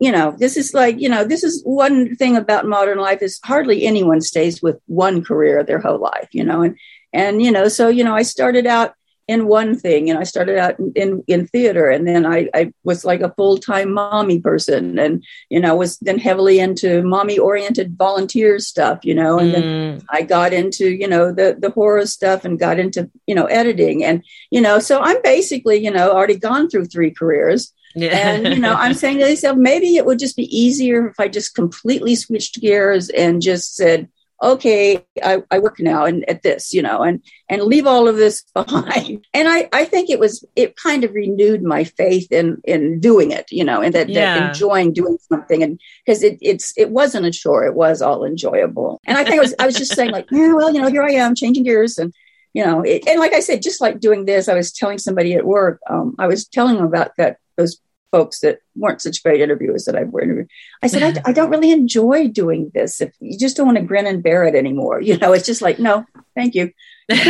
you 0.00 0.10
know 0.10 0.34
this 0.38 0.56
is 0.56 0.72
like 0.72 1.00
you 1.00 1.08
know 1.08 1.24
this 1.24 1.44
is 1.44 1.62
one 1.64 2.16
thing 2.16 2.36
about 2.36 2.66
modern 2.66 2.98
life 2.98 3.20
is 3.22 3.40
hardly 3.44 3.86
anyone 3.86 4.20
stays 4.20 4.62
with 4.62 4.80
one 4.86 5.22
career 5.22 5.62
their 5.62 5.80
whole 5.80 5.98
life 5.98 6.28
you 6.32 6.44
know 6.44 6.62
and 6.62 6.76
and 7.12 7.42
you 7.42 7.50
know 7.50 7.68
so 7.68 7.88
you 7.88 8.02
know 8.02 8.14
i 8.14 8.22
started 8.22 8.66
out 8.66 8.94
in 9.26 9.46
one 9.46 9.74
thing. 9.76 10.10
And 10.10 10.18
I 10.18 10.24
started 10.24 10.58
out 10.58 10.78
in, 10.78 10.92
in, 10.94 11.24
in 11.26 11.46
theater 11.46 11.88
and 11.88 12.06
then 12.06 12.26
I, 12.26 12.48
I 12.54 12.72
was 12.84 13.04
like 13.04 13.20
a 13.20 13.32
full 13.32 13.56
time 13.56 13.92
mommy 13.92 14.40
person 14.40 14.98
and, 14.98 15.24
you 15.48 15.58
know, 15.58 15.74
was 15.76 15.98
then 15.98 16.18
heavily 16.18 16.58
into 16.58 17.02
mommy 17.02 17.38
oriented 17.38 17.96
volunteer 17.96 18.58
stuff, 18.58 19.00
you 19.02 19.14
know, 19.14 19.38
and 19.38 19.50
mm. 19.50 19.52
then 19.52 20.02
I 20.10 20.22
got 20.22 20.52
into, 20.52 20.90
you 20.90 21.08
know, 21.08 21.32
the, 21.32 21.56
the 21.58 21.70
horror 21.70 22.06
stuff 22.06 22.44
and 22.44 22.58
got 22.58 22.78
into, 22.78 23.10
you 23.26 23.34
know, 23.34 23.46
editing. 23.46 24.04
And, 24.04 24.22
you 24.50 24.60
know, 24.60 24.78
so 24.78 25.00
I'm 25.00 25.22
basically, 25.22 25.82
you 25.82 25.90
know, 25.90 26.10
already 26.10 26.36
gone 26.36 26.68
through 26.68 26.86
three 26.86 27.10
careers. 27.10 27.72
Yeah. 27.96 28.10
and 28.10 28.48
you 28.48 28.60
know, 28.60 28.74
I'm 28.74 28.94
saying 28.94 29.18
to 29.18 29.24
myself, 29.24 29.56
maybe 29.56 29.96
it 29.96 30.04
would 30.04 30.18
just 30.18 30.36
be 30.36 30.54
easier 30.54 31.08
if 31.08 31.20
I 31.20 31.28
just 31.28 31.54
completely 31.54 32.16
switched 32.16 32.60
gears 32.60 33.08
and 33.08 33.40
just 33.40 33.76
said, 33.76 34.08
okay, 34.42 35.04
I, 35.22 35.42
I 35.50 35.58
work 35.58 35.80
now 35.80 36.04
and 36.04 36.28
at 36.28 36.42
this, 36.42 36.72
you 36.74 36.82
know, 36.82 37.02
and 37.02 37.22
and 37.48 37.62
leave 37.62 37.86
all 37.86 38.08
of 38.08 38.16
this 38.16 38.42
behind. 38.54 39.26
And 39.32 39.48
I, 39.48 39.68
I 39.72 39.84
think 39.84 40.10
it 40.10 40.18
was 40.18 40.44
it 40.56 40.76
kind 40.76 41.04
of 41.04 41.12
renewed 41.14 41.62
my 41.62 41.84
faith 41.84 42.30
in 42.30 42.60
in 42.64 43.00
doing 43.00 43.30
it, 43.30 43.50
you 43.50 43.64
know, 43.64 43.80
and 43.80 43.94
that, 43.94 44.08
yeah. 44.08 44.38
that 44.38 44.48
enjoying 44.48 44.92
doing 44.92 45.18
something. 45.28 45.62
And 45.62 45.80
because 46.04 46.22
it 46.22 46.38
it's 46.40 46.72
it 46.76 46.90
wasn't 46.90 47.26
a 47.26 47.30
chore, 47.30 47.64
it 47.64 47.74
was 47.74 48.02
all 48.02 48.24
enjoyable. 48.24 49.00
And 49.06 49.16
I 49.16 49.24
think 49.24 49.36
I 49.36 49.40
was 49.40 49.54
I 49.58 49.66
was 49.66 49.76
just 49.76 49.94
saying 49.94 50.10
like, 50.10 50.26
yeah, 50.30 50.54
well, 50.54 50.72
you 50.72 50.80
know, 50.80 50.88
here 50.88 51.02
I 51.02 51.12
am 51.12 51.34
changing 51.34 51.64
gears 51.64 51.98
and 51.98 52.12
you 52.52 52.64
know, 52.64 52.82
it, 52.82 53.06
and 53.08 53.18
like 53.18 53.32
I 53.32 53.40
said, 53.40 53.62
just 53.62 53.80
like 53.80 53.98
doing 53.98 54.26
this, 54.26 54.48
I 54.48 54.54
was 54.54 54.72
telling 54.72 54.98
somebody 54.98 55.34
at 55.34 55.44
work, 55.44 55.80
um, 55.90 56.14
I 56.20 56.28
was 56.28 56.46
telling 56.46 56.76
them 56.76 56.86
about 56.86 57.10
that 57.16 57.38
those 57.56 57.80
folks 58.14 58.38
that 58.40 58.60
weren't 58.76 59.02
such 59.02 59.24
great 59.24 59.40
interviewers 59.40 59.86
that 59.86 59.96
I've 59.96 60.14
interviewed. 60.22 60.48
I 60.84 60.86
said, 60.86 61.18
I, 61.18 61.30
I, 61.30 61.32
don't 61.32 61.50
really 61.50 61.72
enjoy 61.72 62.28
doing 62.28 62.70
this. 62.72 63.00
If 63.00 63.12
you 63.18 63.36
just 63.36 63.56
don't 63.56 63.66
want 63.66 63.78
to 63.78 63.82
grin 63.82 64.06
and 64.06 64.22
bear 64.22 64.44
it 64.44 64.54
anymore, 64.54 65.00
you 65.00 65.18
know, 65.18 65.32
it's 65.32 65.46
just 65.46 65.62
like, 65.62 65.80
no, 65.80 66.06
thank 66.36 66.54
you. 66.54 66.70
Talking 67.10 67.24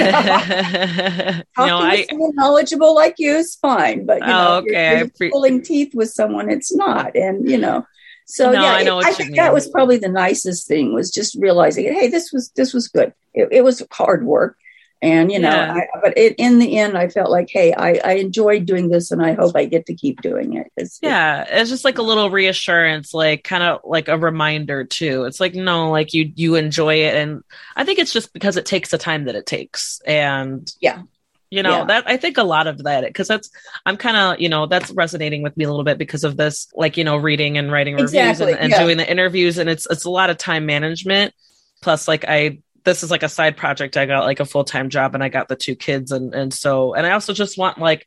no, 1.56 1.78
I, 1.78 2.04
someone 2.10 2.34
knowledgeable 2.34 2.94
like 2.94 3.14
you 3.16 3.34
is 3.36 3.54
fine, 3.54 4.04
but 4.04 4.20
you 4.20 4.26
know, 4.26 4.48
oh, 4.48 4.56
okay. 4.58 4.90
you're, 4.90 4.98
you're 4.98 5.08
pre- 5.08 5.30
pulling 5.30 5.62
teeth 5.62 5.94
with 5.94 6.10
someone, 6.10 6.50
it's 6.50 6.74
not. 6.74 7.16
And 7.16 7.48
you 7.48 7.56
know, 7.56 7.86
so 8.26 8.52
no, 8.52 8.60
yeah, 8.60 8.72
I, 8.72 8.82
know 8.82 8.98
it, 8.98 9.06
I 9.06 9.12
think 9.12 9.30
mean. 9.30 9.36
that 9.36 9.54
was 9.54 9.68
probably 9.68 9.96
the 9.96 10.10
nicest 10.10 10.68
thing 10.68 10.92
was 10.92 11.10
just 11.10 11.34
realizing, 11.36 11.86
hey, 11.94 12.08
this 12.08 12.30
was 12.30 12.50
this 12.50 12.74
was 12.74 12.88
good. 12.88 13.14
It, 13.32 13.48
it 13.50 13.64
was 13.64 13.82
hard 13.90 14.26
work, 14.26 14.58
and, 15.04 15.30
you 15.30 15.38
know, 15.38 15.50
yeah. 15.50 15.74
I, 15.74 16.00
but 16.00 16.16
it, 16.16 16.34
in 16.38 16.58
the 16.58 16.78
end, 16.78 16.96
I 16.96 17.08
felt 17.08 17.30
like, 17.30 17.50
hey, 17.50 17.74
I, 17.74 18.00
I 18.02 18.12
enjoyed 18.14 18.64
doing 18.64 18.88
this 18.88 19.10
and 19.10 19.22
I 19.22 19.34
hope 19.34 19.54
I 19.54 19.66
get 19.66 19.84
to 19.86 19.94
keep 19.94 20.22
doing 20.22 20.54
it. 20.54 20.72
It's, 20.78 20.98
yeah. 21.02 21.44
It's, 21.46 21.68
just 21.68 21.84
like 21.84 21.98
a 21.98 22.02
little 22.02 22.30
reassurance, 22.30 23.12
like 23.12 23.44
kind 23.44 23.62
of 23.62 23.82
like 23.84 24.08
a 24.08 24.16
reminder 24.16 24.82
too. 24.84 25.24
It's 25.24 25.40
like, 25.40 25.54
no, 25.54 25.90
like 25.90 26.14
you, 26.14 26.32
you 26.34 26.54
enjoy 26.54 27.02
it. 27.02 27.14
And 27.16 27.44
I 27.76 27.84
think 27.84 27.98
it's 27.98 28.14
just 28.14 28.32
because 28.32 28.56
it 28.56 28.64
takes 28.64 28.88
the 28.88 28.96
time 28.96 29.26
that 29.26 29.34
it 29.34 29.44
takes. 29.44 30.00
And 30.06 30.72
yeah, 30.80 31.02
you 31.50 31.62
know 31.62 31.78
yeah. 31.78 31.84
that 31.84 32.04
i 32.08 32.16
think 32.16 32.36
a 32.36 32.42
lot 32.42 32.66
of 32.66 32.82
that 32.82 33.04
because 33.04 33.28
that's 33.28 33.48
i'm 33.86 33.96
kind 33.96 34.16
of 34.16 34.40
you 34.40 34.48
know 34.48 34.66
that's 34.66 34.90
resonating 34.90 35.42
with 35.42 35.56
me 35.56 35.64
a 35.64 35.68
little 35.68 35.84
bit 35.84 35.98
because 35.98 36.24
of 36.24 36.36
this 36.36 36.66
like 36.74 36.96
you 36.96 37.04
know 37.04 37.16
reading 37.16 37.58
and 37.58 37.70
writing 37.70 37.94
reviews 37.94 38.14
exactly. 38.14 38.52
and, 38.52 38.60
and 38.62 38.70
yeah. 38.72 38.82
doing 38.82 38.96
the 38.96 39.08
interviews 39.08 39.58
and 39.58 39.70
it's 39.70 39.86
it's 39.88 40.04
a 40.04 40.10
lot 40.10 40.30
of 40.30 40.36
time 40.36 40.66
management 40.66 41.32
plus 41.80 42.08
like 42.08 42.24
i 42.26 42.58
this 42.84 43.02
is 43.02 43.10
like 43.10 43.22
a 43.22 43.28
side 43.28 43.56
project. 43.56 43.96
I 43.96 44.06
got 44.06 44.24
like 44.24 44.40
a 44.40 44.44
full 44.44 44.64
time 44.64 44.90
job 44.90 45.14
and 45.14 45.24
I 45.24 45.28
got 45.28 45.48
the 45.48 45.56
two 45.56 45.74
kids. 45.74 46.12
And, 46.12 46.34
and 46.34 46.52
so, 46.52 46.94
and 46.94 47.06
I 47.06 47.12
also 47.12 47.32
just 47.32 47.58
want 47.58 47.78
like 47.78 48.06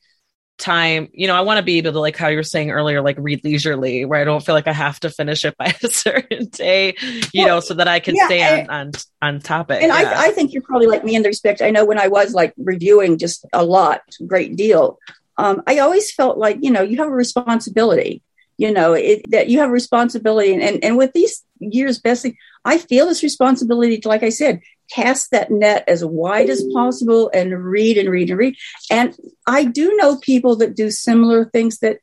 time, 0.57 1.09
you 1.13 1.27
know, 1.27 1.35
I 1.35 1.41
want 1.41 1.57
to 1.57 1.63
be 1.63 1.77
able 1.77 1.93
to, 1.93 1.99
like 1.99 2.15
how 2.15 2.27
you 2.27 2.37
were 2.37 2.43
saying 2.43 2.71
earlier, 2.71 3.01
like 3.01 3.17
read 3.19 3.43
leisurely, 3.43 4.05
where 4.05 4.21
I 4.21 4.23
don't 4.23 4.43
feel 4.43 4.55
like 4.55 4.67
I 4.67 4.73
have 4.73 4.99
to 5.01 5.09
finish 5.09 5.45
it 5.45 5.57
by 5.59 5.75
a 5.83 5.87
certain 5.87 6.45
day, 6.47 6.95
you 7.33 7.45
well, 7.45 7.47
know, 7.47 7.59
so 7.59 7.73
that 7.75 7.87
I 7.87 7.99
can 7.99 8.15
yeah, 8.15 8.25
stay 8.25 8.61
on, 8.61 8.69
on, 8.69 8.91
on 9.21 9.39
topic. 9.39 9.81
And 9.81 9.91
yeah. 9.91 10.13
I, 10.15 10.27
I 10.27 10.31
think 10.31 10.53
you're 10.53 10.63
probably 10.63 10.87
like 10.87 11.03
me 11.03 11.15
in 11.15 11.23
the 11.23 11.29
respect. 11.29 11.61
I 11.61 11.71
know 11.71 11.85
when 11.85 11.99
I 11.99 12.07
was 12.07 12.33
like 12.33 12.53
reviewing 12.57 13.17
just 13.17 13.45
a 13.53 13.63
lot, 13.63 14.01
great 14.25 14.55
deal. 14.55 14.99
Um, 15.37 15.61
I 15.67 15.79
always 15.79 16.11
felt 16.11 16.37
like, 16.37 16.57
you 16.61 16.71
know, 16.71 16.81
you 16.81 16.97
have 16.97 17.07
a 17.07 17.11
responsibility 17.11 18.21
you 18.59 18.71
know 18.71 18.93
it, 18.93 19.21
that 19.29 19.49
you 19.49 19.59
have 19.59 19.69
responsibility 19.69 20.51
and, 20.51 20.63
and, 20.63 20.83
and 20.83 20.97
with 20.97 21.13
these 21.13 21.43
years 21.59 21.99
bessie 21.99 22.37
i 22.65 22.77
feel 22.77 23.05
this 23.05 23.23
responsibility 23.23 23.97
to 23.97 24.07
like 24.07 24.23
i 24.23 24.29
said 24.29 24.61
cast 24.89 25.31
that 25.31 25.51
net 25.51 25.83
as 25.87 26.03
wide 26.03 26.49
as 26.49 26.63
possible 26.73 27.29
and 27.33 27.63
read 27.63 27.97
and 27.97 28.09
read 28.09 28.29
and 28.29 28.39
read 28.39 28.55
and 28.89 29.15
i 29.45 29.63
do 29.63 29.95
know 29.97 30.17
people 30.17 30.55
that 30.55 30.75
do 30.75 30.89
similar 30.89 31.45
things 31.45 31.79
that 31.79 31.99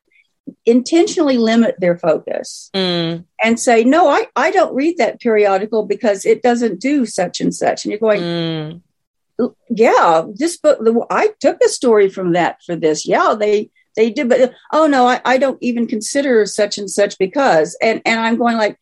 intentionally 0.66 1.38
limit 1.38 1.74
their 1.78 1.96
focus 1.96 2.70
mm. 2.74 3.24
and 3.42 3.60
say 3.60 3.84
no 3.84 4.08
I, 4.08 4.26
I 4.36 4.50
don't 4.50 4.74
read 4.74 4.98
that 4.98 5.20
periodical 5.20 5.86
because 5.86 6.26
it 6.26 6.42
doesn't 6.42 6.80
do 6.80 7.06
such 7.06 7.40
and 7.40 7.54
such 7.54 7.84
and 7.84 7.92
you're 7.92 7.98
going 7.98 8.20
mm. 8.20 9.54
yeah 9.70 10.24
this 10.34 10.58
book 10.58 10.80
i 11.10 11.30
took 11.40 11.58
a 11.64 11.68
story 11.68 12.10
from 12.10 12.32
that 12.32 12.62
for 12.64 12.76
this 12.76 13.06
yeah 13.06 13.34
they 13.34 13.70
they 13.96 14.10
did 14.10 14.28
but 14.28 14.52
oh 14.72 14.86
no 14.86 15.06
I, 15.06 15.20
I 15.24 15.38
don't 15.38 15.62
even 15.62 15.86
consider 15.86 16.44
such 16.44 16.76
and 16.76 16.90
such 16.90 17.18
because 17.18 17.76
and 17.80 18.02
and 18.04 18.20
i'm 18.20 18.36
going 18.36 18.56
like 18.56 18.78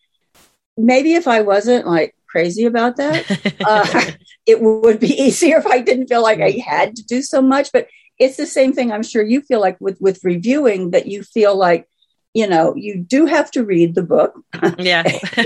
maybe 0.77 1.14
if 1.14 1.29
i 1.29 1.41
wasn't 1.41 1.87
like 1.87 2.14
crazy 2.27 2.64
about 2.64 2.97
that 2.97 3.25
uh, 3.66 4.12
it 4.47 4.61
would 4.61 4.99
be 4.99 5.09
easier 5.23 5.59
if 5.59 5.66
i 5.66 5.81
didn't 5.81 6.09
feel 6.09 6.23
like 6.23 6.41
i 6.41 6.51
had 6.64 6.97
to 6.97 7.03
do 7.05 7.23
so 7.23 7.43
much. 7.43 7.70
But 7.73 7.89
it's 8.18 8.37
the 8.37 8.47
same 8.47 8.73
thing 8.73 8.93
i'm 8.93 9.03
sure 9.03 9.23
you 9.23 9.41
feel 9.41 9.61
like 9.61 9.81
with 9.81 10.01
with 10.01 10.25
reviewing 10.25 10.91
that 10.91 11.07
you 11.07 11.23
feel 11.23 11.57
like 11.57 11.89
you 12.35 12.47
know 12.47 12.75
you 12.75 12.99
do 12.99 13.27
have 13.27 13.51
to 13.51 13.64
read 13.64 13.95
the 13.95 14.03
book. 14.03 14.43
Yeah. 14.79 15.03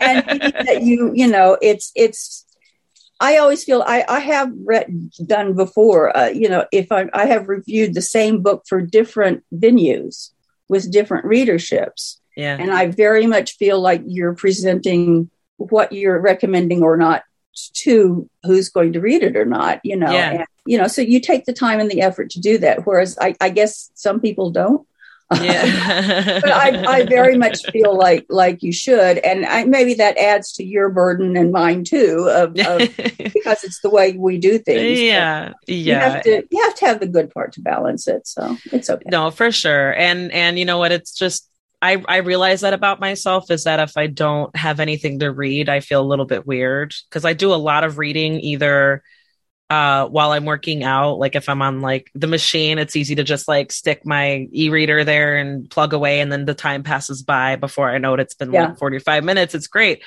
And 0.00 0.40
that 0.40 0.80
you 0.82 1.12
you 1.14 1.26
know 1.26 1.58
it's 1.60 1.92
it's 1.94 2.46
I 3.20 3.36
always 3.36 3.64
feel 3.64 3.82
I, 3.86 4.04
I 4.08 4.20
have 4.20 4.50
read 4.64 5.10
done 5.26 5.54
before. 5.54 6.16
Uh, 6.16 6.28
you 6.28 6.48
know, 6.48 6.64
if 6.72 6.90
I, 6.90 7.04
I 7.12 7.26
have 7.26 7.50
reviewed 7.50 7.92
the 7.92 8.00
same 8.00 8.40
book 8.40 8.64
for 8.66 8.80
different 8.80 9.44
venues 9.54 10.30
with 10.70 10.90
different 10.90 11.26
readerships, 11.26 12.19
yeah, 12.36 12.56
and 12.58 12.70
I 12.70 12.86
very 12.86 13.26
much 13.26 13.56
feel 13.56 13.80
like 13.80 14.02
you're 14.06 14.34
presenting 14.34 15.30
what 15.56 15.92
you're 15.92 16.20
recommending 16.20 16.82
or 16.82 16.96
not 16.96 17.22
to 17.72 18.28
who's 18.44 18.68
going 18.68 18.92
to 18.94 19.00
read 19.00 19.22
it 19.22 19.36
or 19.36 19.44
not. 19.44 19.80
You 19.84 19.96
know, 19.96 20.10
yeah. 20.10 20.30
and, 20.30 20.46
you 20.66 20.78
know, 20.78 20.86
so 20.86 21.02
you 21.02 21.20
take 21.20 21.44
the 21.44 21.52
time 21.52 21.80
and 21.80 21.90
the 21.90 22.02
effort 22.02 22.30
to 22.30 22.40
do 22.40 22.58
that. 22.58 22.86
Whereas 22.86 23.18
I, 23.20 23.34
I 23.40 23.50
guess 23.50 23.90
some 23.94 24.20
people 24.20 24.50
don't. 24.50 24.86
Yeah. 25.40 26.40
but 26.40 26.50
I, 26.50 26.84
I 26.86 27.04
very 27.06 27.36
much 27.36 27.64
feel 27.70 27.96
like 27.96 28.26
like 28.28 28.62
you 28.62 28.72
should, 28.72 29.18
and 29.18 29.46
I, 29.46 29.64
maybe 29.64 29.94
that 29.94 30.16
adds 30.18 30.52
to 30.54 30.64
your 30.64 30.88
burden 30.88 31.36
and 31.36 31.52
mine 31.52 31.84
too, 31.84 32.28
of, 32.28 32.58
of 32.58 32.96
because 33.18 33.62
it's 33.62 33.80
the 33.80 33.90
way 33.90 34.12
we 34.12 34.38
do 34.38 34.58
things. 34.58 35.00
Yeah, 35.00 35.52
yeah. 35.66 35.74
You 35.76 35.94
have, 35.94 36.22
to, 36.24 36.46
you 36.50 36.62
have 36.64 36.74
to 36.76 36.86
have 36.86 37.00
the 37.00 37.06
good 37.06 37.32
part 37.32 37.52
to 37.52 37.60
balance 37.60 38.08
it, 38.08 38.26
so 38.26 38.56
it's 38.72 38.90
okay. 38.90 39.08
No, 39.08 39.30
for 39.30 39.52
sure, 39.52 39.94
and 39.94 40.32
and 40.32 40.58
you 40.58 40.64
know 40.64 40.78
what? 40.78 40.90
It's 40.90 41.14
just 41.14 41.48
I, 41.82 42.02
I 42.06 42.18
realize 42.18 42.60
that 42.60 42.74
about 42.74 43.00
myself 43.00 43.50
is 43.50 43.64
that 43.64 43.80
if 43.80 43.96
I 43.96 44.06
don't 44.06 44.54
have 44.54 44.80
anything 44.80 45.20
to 45.20 45.30
read, 45.32 45.68
I 45.68 45.80
feel 45.80 46.02
a 46.02 46.06
little 46.06 46.26
bit 46.26 46.46
weird 46.46 46.94
because 47.08 47.24
I 47.24 47.32
do 47.32 47.54
a 47.54 47.56
lot 47.56 47.84
of 47.84 47.96
reading 47.96 48.40
either 48.40 49.02
uh, 49.70 50.06
while 50.08 50.32
I'm 50.32 50.44
working 50.44 50.84
out. 50.84 51.18
Like 51.18 51.36
if 51.36 51.48
I'm 51.48 51.62
on 51.62 51.80
like 51.80 52.10
the 52.14 52.26
machine, 52.26 52.78
it's 52.78 52.96
easy 52.96 53.14
to 53.14 53.22
just 53.22 53.48
like 53.48 53.72
stick 53.72 54.04
my 54.04 54.48
e-reader 54.52 55.04
there 55.04 55.38
and 55.38 55.70
plug 55.70 55.94
away, 55.94 56.20
and 56.20 56.30
then 56.30 56.44
the 56.44 56.54
time 56.54 56.82
passes 56.82 57.22
by 57.22 57.56
before 57.56 57.88
I 57.88 57.98
know 57.98 58.12
it. 58.14 58.20
It's 58.20 58.34
been 58.34 58.52
yeah. 58.52 58.68
like 58.68 58.78
45 58.78 59.24
minutes. 59.24 59.54
It's 59.54 59.68
great. 59.68 60.02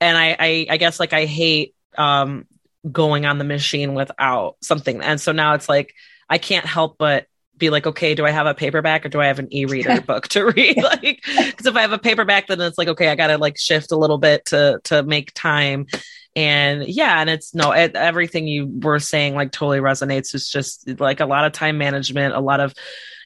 And 0.00 0.18
I, 0.18 0.36
I, 0.38 0.66
I 0.70 0.76
guess 0.78 0.98
like 0.98 1.12
I 1.12 1.26
hate 1.26 1.74
um, 1.96 2.46
going 2.90 3.24
on 3.24 3.38
the 3.38 3.44
machine 3.44 3.94
without 3.94 4.56
something. 4.62 5.00
And 5.00 5.20
so 5.20 5.32
now 5.32 5.54
it's 5.54 5.68
like 5.68 5.94
I 6.28 6.38
can't 6.38 6.66
help 6.66 6.96
but 6.98 7.26
be 7.56 7.70
like, 7.70 7.86
okay, 7.86 8.14
do 8.14 8.26
I 8.26 8.30
have 8.30 8.46
a 8.46 8.54
paperback 8.54 9.06
or 9.06 9.08
do 9.08 9.20
I 9.20 9.26
have 9.26 9.38
an 9.38 9.52
e-reader 9.52 10.00
book 10.06 10.28
to 10.28 10.44
read? 10.44 10.76
like, 10.82 11.22
because 11.24 11.66
if 11.66 11.76
I 11.76 11.82
have 11.82 11.92
a 11.92 11.98
paperback, 11.98 12.46
then 12.46 12.60
it's 12.60 12.78
like, 12.78 12.88
okay, 12.88 13.08
I 13.08 13.14
got 13.14 13.28
to 13.28 13.38
like 13.38 13.58
shift 13.58 13.92
a 13.92 13.96
little 13.96 14.18
bit 14.18 14.46
to 14.46 14.80
to 14.84 15.02
make 15.02 15.32
time 15.34 15.86
and 16.36 16.86
yeah 16.86 17.20
and 17.20 17.30
it's 17.30 17.54
no 17.54 17.72
it, 17.72 17.94
everything 17.94 18.46
you 18.48 18.66
were 18.66 18.98
saying 18.98 19.34
like 19.34 19.52
totally 19.52 19.78
resonates 19.78 20.34
it's 20.34 20.50
just 20.50 20.88
like 21.00 21.20
a 21.20 21.26
lot 21.26 21.44
of 21.44 21.52
time 21.52 21.78
management 21.78 22.34
a 22.34 22.40
lot 22.40 22.60
of 22.60 22.74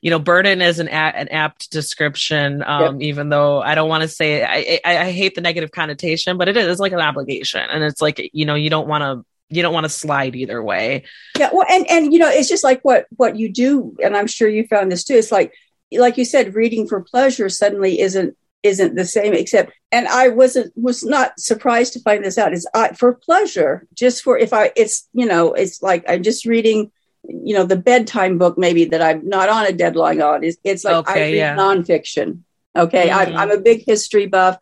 you 0.03 0.11
know 0.11 0.19
burden 0.19 0.61
is 0.61 0.79
an, 0.79 0.89
a- 0.89 0.91
an 0.91 1.29
apt 1.29 1.71
description 1.71 2.63
um, 2.63 3.01
yep. 3.01 3.09
even 3.09 3.29
though 3.31 3.61
i 3.63 3.75
don't 3.75 3.89
want 3.89 4.03
to 4.03 4.09
say 4.09 4.45
I, 4.45 4.81
I, 4.85 4.99
I 5.07 5.11
hate 5.11 5.35
the 5.35 5.41
negative 5.41 5.71
connotation 5.71 6.37
but 6.37 6.49
it 6.49 6.57
is 6.57 6.79
like 6.79 6.93
an 6.93 7.01
obligation 7.01 7.63
and 7.63 7.83
it's 7.83 8.03
like 8.03 8.31
you 8.33 8.45
know 8.45 8.55
you 8.55 8.71
don't 8.71 8.89
want 8.89 9.03
to 9.03 9.25
you 9.51 9.63
don't 9.63 9.75
want 9.75 9.85
to 9.85 9.91
slide 9.91 10.37
either 10.37 10.63
way 10.63 11.05
yeah 11.39 11.51
well 11.53 11.67
and 11.69 11.89
and 11.91 12.13
you 12.13 12.19
know 12.19 12.29
it's 12.29 12.49
just 12.49 12.65
like 12.65 12.81
what 12.83 13.07
what 13.17 13.37
you 13.37 13.51
do 13.51 13.97
and 14.03 14.17
i'm 14.17 14.27
sure 14.27 14.49
you 14.49 14.67
found 14.67 14.91
this 14.91 15.05
too 15.05 15.15
it's 15.15 15.33
like 15.33 15.53
like 15.93 16.19
you 16.19 16.25
said 16.25 16.55
reading 16.55 16.87
for 16.87 17.01
pleasure 17.01 17.49
suddenly 17.49 18.01
isn't 18.01 18.37
isn't 18.63 18.97
the 18.97 19.05
same 19.05 19.35
except 19.35 19.73
and 19.93 20.09
i 20.09 20.29
wasn't 20.29 20.73
was 20.77 21.05
not 21.05 21.39
surprised 21.39 21.93
to 21.93 22.01
find 22.01 22.25
this 22.25 22.39
out 22.39 22.53
is 22.53 22.67
i 22.75 22.93
for 22.93 23.15
pleasure 23.15 23.87
just 23.95 24.23
for 24.23 24.37
if 24.37 24.53
i 24.53 24.73
it's 24.77 25.09
you 25.13 25.27
know 25.27 25.55
it's 25.55 25.83
like 25.83 26.05
i'm 26.09 26.23
just 26.23 26.45
reading 26.45 26.91
you 27.25 27.55
know 27.55 27.65
the 27.65 27.77
bedtime 27.77 28.37
book 28.37 28.59
maybe 28.59 28.85
that 28.85 29.01
i'm 29.01 29.27
not 29.29 29.49
on 29.49 29.67
a 29.67 29.73
deadline 29.73 30.21
on 30.21 30.43
is 30.43 30.59
it's 30.65 30.85
like 30.85 30.97
okay, 30.97 31.13
i 31.13 31.15
read 31.27 31.37
yeah. 31.37 31.57
nonfiction 31.57 32.41
okay 32.77 33.09
mm-hmm. 33.09 33.37
I'm, 33.37 33.37
I'm 33.37 33.51
a 33.51 33.61
big 33.61 33.85
history 33.85 34.27
buff 34.27 34.59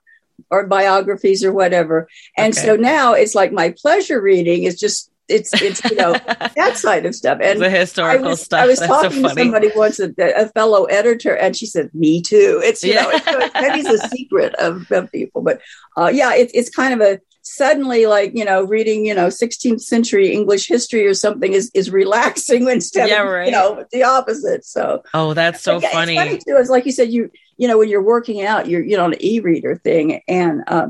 or 0.51 0.67
biographies 0.67 1.45
or 1.45 1.53
whatever 1.53 2.09
and 2.37 2.57
okay. 2.57 2.67
so 2.67 2.77
now 2.77 3.13
it's 3.13 3.35
like 3.35 3.53
my 3.53 3.75
pleasure 3.83 4.21
reading 4.21 4.65
is 4.65 4.79
just 4.79 5.11
it's 5.29 5.51
it's 5.61 5.83
you 5.91 5.97
know 5.97 6.13
that 6.57 6.77
side 6.77 7.05
of 7.07 7.15
stuff 7.15 7.39
and 7.43 7.61
the 7.61 7.71
historical 7.71 8.27
I 8.27 8.31
was, 8.31 8.41
stuff. 8.43 8.61
I 8.61 8.67
was 8.67 8.79
That's 8.79 8.89
talking 8.89 9.23
so 9.23 9.29
to 9.29 9.35
somebody 9.35 9.71
once, 9.75 9.99
a, 9.99 10.13
a, 10.19 10.49
fellow 10.51 10.85
editor, 10.85 11.35
and 11.35 11.57
she 11.57 11.67
said, 11.67 11.91
"Me 11.95 12.23
too." 12.23 12.61
It's 12.63 12.83
you 12.85 12.93
Yeah. 12.93 13.03
know, 13.03 13.11
it's, 13.13 13.55
maybe 13.55 13.81
it's 13.81 14.05
a 14.05 14.09
secret 14.09 14.55
of, 14.57 14.91
of 14.93 15.11
people, 15.11 15.43
but 15.43 15.61
uh, 15.97 16.11
yeah, 16.15 16.35
it's 16.35 16.53
it's 16.55 16.71
kind 16.71 16.95
of 16.95 17.01
a 17.01 17.21
suddenly 17.43 18.07
like 18.07 18.33
you 18.35 18.45
know 18.45 18.63
reading 18.65 19.07
you 19.07 19.15
know 19.15 19.29
16th 19.29 19.81
century 19.81 20.33
English 20.33 20.67
history 20.67 21.07
or 21.07 21.15
something 21.15 21.53
is 21.53 21.71
is 21.75 21.91
relaxing 21.91 22.69
instead 22.77 23.09
Yeah, 23.09 23.23
of 23.23 23.29
right. 23.31 23.47
you 23.47 23.53
know 23.53 23.85
the 23.93 24.05
opposite. 24.05 24.65
So 24.65 25.03
Oh, 25.13 25.35
that's 25.35 25.63
so 25.63 25.81
yeah, 25.81 25.91
funny. 25.91 26.17
It's 26.17 26.25
funny 26.25 26.39
too. 26.39 26.61
It's 26.61 26.71
like 26.71 26.87
you 26.87 26.93
said, 26.93 27.11
you 27.13 27.31
you 27.57 27.67
know 27.69 27.79
when 27.79 27.89
you're 27.89 28.03
working 28.03 28.43
out, 28.45 28.69
you're 28.69 28.85
you 28.85 28.97
know 28.97 29.07
an 29.07 29.15
e-reader 29.21 29.77
thing, 29.77 30.21
and 30.29 30.63
uh, 30.67 30.89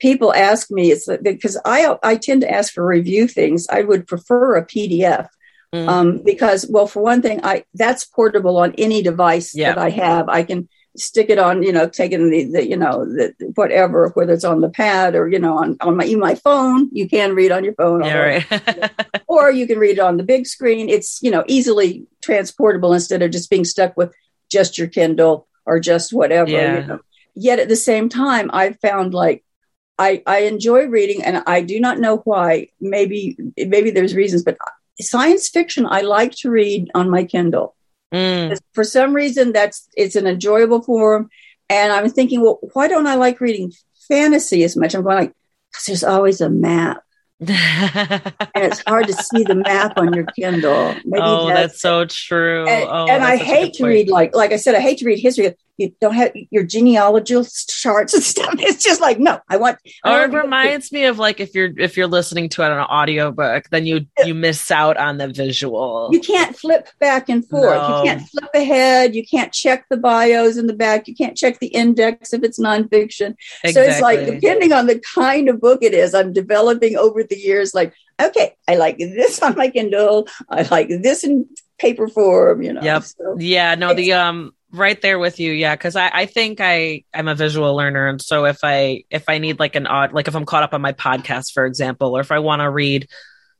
people 0.00 0.32
ask 0.34 0.70
me 0.70 0.90
it's 0.90 1.08
because 1.22 1.58
I 1.64 1.96
I 2.02 2.16
tend 2.16 2.40
to 2.42 2.50
ask 2.50 2.72
for 2.72 2.84
review 2.86 3.26
things. 3.28 3.66
I 3.68 3.82
would 3.82 4.06
prefer 4.06 4.56
a 4.56 4.66
PDF 4.66 5.28
Mm. 5.74 5.88
um, 5.88 6.18
because 6.22 6.66
well, 6.68 6.86
for 6.86 7.02
one 7.02 7.22
thing, 7.22 7.40
I 7.42 7.64
that's 7.72 8.04
portable 8.04 8.58
on 8.58 8.74
any 8.76 9.00
device 9.00 9.54
Yeah. 9.54 9.72
that 9.72 9.78
I 9.78 9.88
have. 9.88 10.28
I 10.28 10.42
can 10.42 10.68
stick 10.98 11.30
it 11.30 11.38
on, 11.38 11.62
you 11.62 11.72
know, 11.72 11.88
taking 11.88 12.28
the, 12.28 12.44
the 12.44 12.68
you 12.68 12.76
know 12.76 13.06
the 13.06 13.32
whatever, 13.54 14.10
whether 14.12 14.34
it's 14.34 14.44
on 14.44 14.60
the 14.60 14.68
pad 14.68 15.14
or 15.14 15.28
you 15.28 15.38
know 15.38 15.56
on 15.56 15.78
on 15.80 15.96
my 15.96 16.04
my 16.16 16.34
phone. 16.34 16.90
You 16.92 17.08
can 17.08 17.34
read 17.34 17.52
on 17.52 17.64
your 17.64 17.72
phone, 17.72 18.04
yeah, 18.04 18.42
although- 18.50 18.80
right. 18.82 18.90
or 19.28 19.50
you 19.50 19.66
can 19.66 19.78
read 19.78 19.92
it 19.96 20.00
on 20.00 20.18
the 20.18 20.22
big 20.24 20.46
screen. 20.46 20.90
It's 20.90 21.22
you 21.22 21.30
know 21.30 21.42
easily 21.46 22.06
transportable 22.22 22.92
instead 22.92 23.22
of 23.22 23.30
just 23.30 23.48
being 23.48 23.64
stuck 23.64 23.96
with 23.96 24.12
just 24.50 24.76
your 24.76 24.88
Kindle 24.88 25.48
or 25.64 25.80
just 25.80 26.12
whatever. 26.12 26.50
Yeah. 26.50 26.80
You 26.80 26.86
know. 26.86 26.98
Yet 27.34 27.58
at 27.58 27.68
the 27.68 27.76
same 27.76 28.08
time, 28.08 28.50
I 28.52 28.72
found 28.74 29.14
like 29.14 29.44
I 29.98 30.22
I 30.26 30.40
enjoy 30.40 30.86
reading, 30.86 31.22
and 31.22 31.42
I 31.46 31.62
do 31.62 31.80
not 31.80 31.98
know 31.98 32.18
why. 32.18 32.68
Maybe 32.80 33.36
maybe 33.56 33.90
there's 33.90 34.14
reasons, 34.14 34.42
but 34.42 34.58
science 35.00 35.48
fiction 35.48 35.86
I 35.86 36.02
like 36.02 36.32
to 36.36 36.50
read 36.50 36.90
on 36.94 37.10
my 37.10 37.24
Kindle. 37.24 37.74
Mm. 38.12 38.58
For 38.72 38.84
some 38.84 39.14
reason, 39.14 39.52
that's 39.52 39.88
it's 39.96 40.16
an 40.16 40.26
enjoyable 40.26 40.82
form, 40.82 41.30
and 41.68 41.92
I'm 41.92 42.10
thinking, 42.10 42.42
well, 42.42 42.58
why 42.74 42.88
don't 42.88 43.06
I 43.06 43.14
like 43.14 43.40
reading 43.40 43.72
fantasy 44.08 44.64
as 44.64 44.76
much? 44.76 44.94
I'm 44.94 45.02
going 45.02 45.16
like, 45.16 45.34
because 45.70 45.86
there's 45.86 46.04
always 46.04 46.40
a 46.40 46.50
map 46.50 47.02
and 47.48 48.64
it's 48.64 48.82
hard 48.86 49.08
to 49.08 49.12
see 49.12 49.42
the 49.42 49.56
map 49.56 49.98
on 49.98 50.12
your 50.12 50.26
Kindle. 50.26 50.94
Maybe 51.04 51.22
oh, 51.22 51.48
that's 51.48 51.80
so 51.80 52.04
true. 52.04 52.68
and, 52.68 52.88
oh, 52.88 53.06
and 53.08 53.24
I 53.24 53.36
that's 53.36 53.48
hate 53.48 53.74
to 53.74 53.86
read 53.86 54.08
like 54.08 54.34
like 54.34 54.52
I 54.52 54.56
said, 54.56 54.76
I 54.76 54.80
hate 54.80 54.98
to 54.98 55.06
read 55.06 55.18
history. 55.18 55.52
You 55.82 55.94
don't 56.00 56.14
have 56.14 56.32
your 56.50 56.62
genealogical 56.64 57.44
charts 57.68 58.14
and 58.14 58.22
stuff. 58.22 58.54
It's 58.58 58.82
just 58.84 59.00
like 59.00 59.18
no, 59.18 59.40
I 59.48 59.56
want. 59.56 59.78
I 60.04 60.14
Or 60.14 60.24
it 60.24 60.30
want- 60.30 60.44
reminds 60.44 60.92
me 60.92 61.04
of 61.04 61.18
like 61.18 61.40
if 61.40 61.54
you're 61.54 61.70
if 61.78 61.96
you're 61.96 62.06
listening 62.06 62.48
to 62.50 62.62
it 62.62 62.66
on 62.70 62.78
an 62.78 62.84
audiobook, 62.84 63.68
then 63.70 63.84
you 63.86 64.06
you 64.24 64.34
miss 64.34 64.70
out 64.70 64.96
on 64.96 65.18
the 65.18 65.28
visual. 65.28 66.08
you 66.12 66.20
can't 66.20 66.56
flip 66.56 66.88
back 67.00 67.28
and 67.28 67.46
forth. 67.48 67.76
No. 67.76 67.98
You 67.98 68.04
can't 68.10 68.22
flip 68.28 68.50
ahead. 68.54 69.14
You 69.14 69.24
can't 69.26 69.52
check 69.52 69.84
the 69.90 69.96
bios 69.96 70.56
in 70.56 70.66
the 70.66 70.72
back. 70.72 71.08
You 71.08 71.14
can't 71.14 71.36
check 71.36 71.58
the 71.58 71.68
index 71.68 72.32
if 72.32 72.42
it's 72.44 72.58
nonfiction. 72.58 73.34
So 73.70 73.80
it's 73.82 74.00
like 74.00 74.24
depending 74.26 74.72
on 74.72 74.86
the 74.86 75.00
kind 75.14 75.48
of 75.48 75.60
book 75.60 75.80
it 75.82 75.94
is, 75.94 76.14
I'm 76.14 76.32
developing 76.32 76.96
over 76.96 77.22
the 77.24 77.36
years. 77.38 77.74
Like, 77.74 77.92
okay, 78.20 78.54
I 78.68 78.76
like 78.76 78.98
this 78.98 79.42
on 79.42 79.56
my 79.56 79.68
Kindle. 79.68 80.28
I 80.48 80.62
like 80.70 80.88
this 80.88 81.24
in 81.24 81.48
paper 81.78 82.06
form. 82.08 82.62
You 82.62 82.74
know. 82.74 82.82
Yep. 82.82 83.02
So, 83.02 83.36
Yeah, 83.38 83.74
no, 83.74 83.92
the 83.94 84.12
um 84.12 84.52
right 84.72 85.00
there 85.00 85.18
with 85.18 85.38
you, 85.38 85.52
yeah, 85.52 85.74
because 85.74 85.96
I, 85.96 86.10
I 86.12 86.26
think 86.26 86.60
I 86.60 87.04
I'm 87.14 87.28
a 87.28 87.34
visual 87.34 87.74
learner, 87.76 88.08
and 88.08 88.20
so 88.20 88.46
if 88.46 88.58
I 88.62 89.04
if 89.10 89.24
I 89.28 89.38
need 89.38 89.58
like 89.58 89.76
an 89.76 89.86
odd 89.86 90.12
like 90.12 90.28
if 90.28 90.34
I'm 90.34 90.46
caught 90.46 90.62
up 90.62 90.74
on 90.74 90.80
my 90.80 90.92
podcast, 90.92 91.52
for 91.52 91.66
example, 91.66 92.16
or 92.16 92.20
if 92.20 92.32
I 92.32 92.38
want 92.38 92.60
to 92.60 92.70
read, 92.70 93.08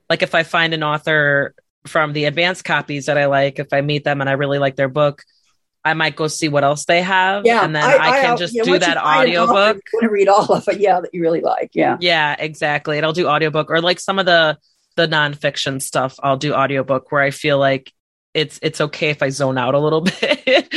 like 0.09 0.23
if 0.23 0.35
I 0.35 0.43
find 0.43 0.75
an 0.75 0.83
author 0.83 1.55
from 1.87 2.13
the 2.13 2.25
advanced 2.25 2.65
copies 2.65 3.07
that 3.07 3.19
I 3.19 3.27
like, 3.27 3.59
if 3.59 3.73
I 3.73 3.81
meet 3.81 4.05
them 4.05 4.21
and 4.21 4.31
I 4.31 4.35
really 4.35 4.59
like 4.59 4.77
their 4.77 4.89
book, 4.89 5.23
I 5.85 5.95
might 5.95 6.17
go 6.17 6.29
see 6.29 6.49
what 6.49 6.65
else 6.65 6.85
they 6.85 7.03
have, 7.03 7.45
yeah, 7.45 7.65
and 7.65 7.75
then 7.75 7.83
I, 7.83 8.21
can 8.23 8.37
just 8.37 8.55
yeah, 8.55 8.63
do 8.63 8.79
that 8.79 8.99
find 8.99 9.31
an 9.31 9.37
author, 9.37 9.53
audiobook. 9.53 9.83
Want 9.93 10.03
to 10.05 10.11
read 10.11 10.29
all 10.29 10.53
of 10.53 10.69
it, 10.69 10.81
yeah, 10.81 11.01
that 11.01 11.13
you 11.13 11.23
really 11.23 11.41
like, 11.41 11.71
yeah. 11.75 11.97
Yeah, 12.01 12.37
exactly. 12.39 12.97
And 12.97 13.05
I'll 13.05 13.13
do 13.13 13.27
audiobook 13.27 13.71
or 13.71 13.81
like 13.81 14.01
some 14.01 14.19
of 14.19 14.27
the 14.27 14.59
the 14.95 15.09
nonfiction 15.09 15.81
stuff. 15.81 16.17
I'll 16.23 16.37
do 16.37 16.55
audiobook 16.55 17.11
where 17.11 17.23
I 17.23 17.31
feel 17.31 17.59
like 17.59 17.93
it's 18.35 18.59
it's 18.63 18.81
okay 18.81 19.11
if 19.11 19.23
I 19.23 19.29
zone 19.29 19.59
out 19.59 19.75
a 19.75 19.79
little 19.79 20.01
bit. 20.21 20.69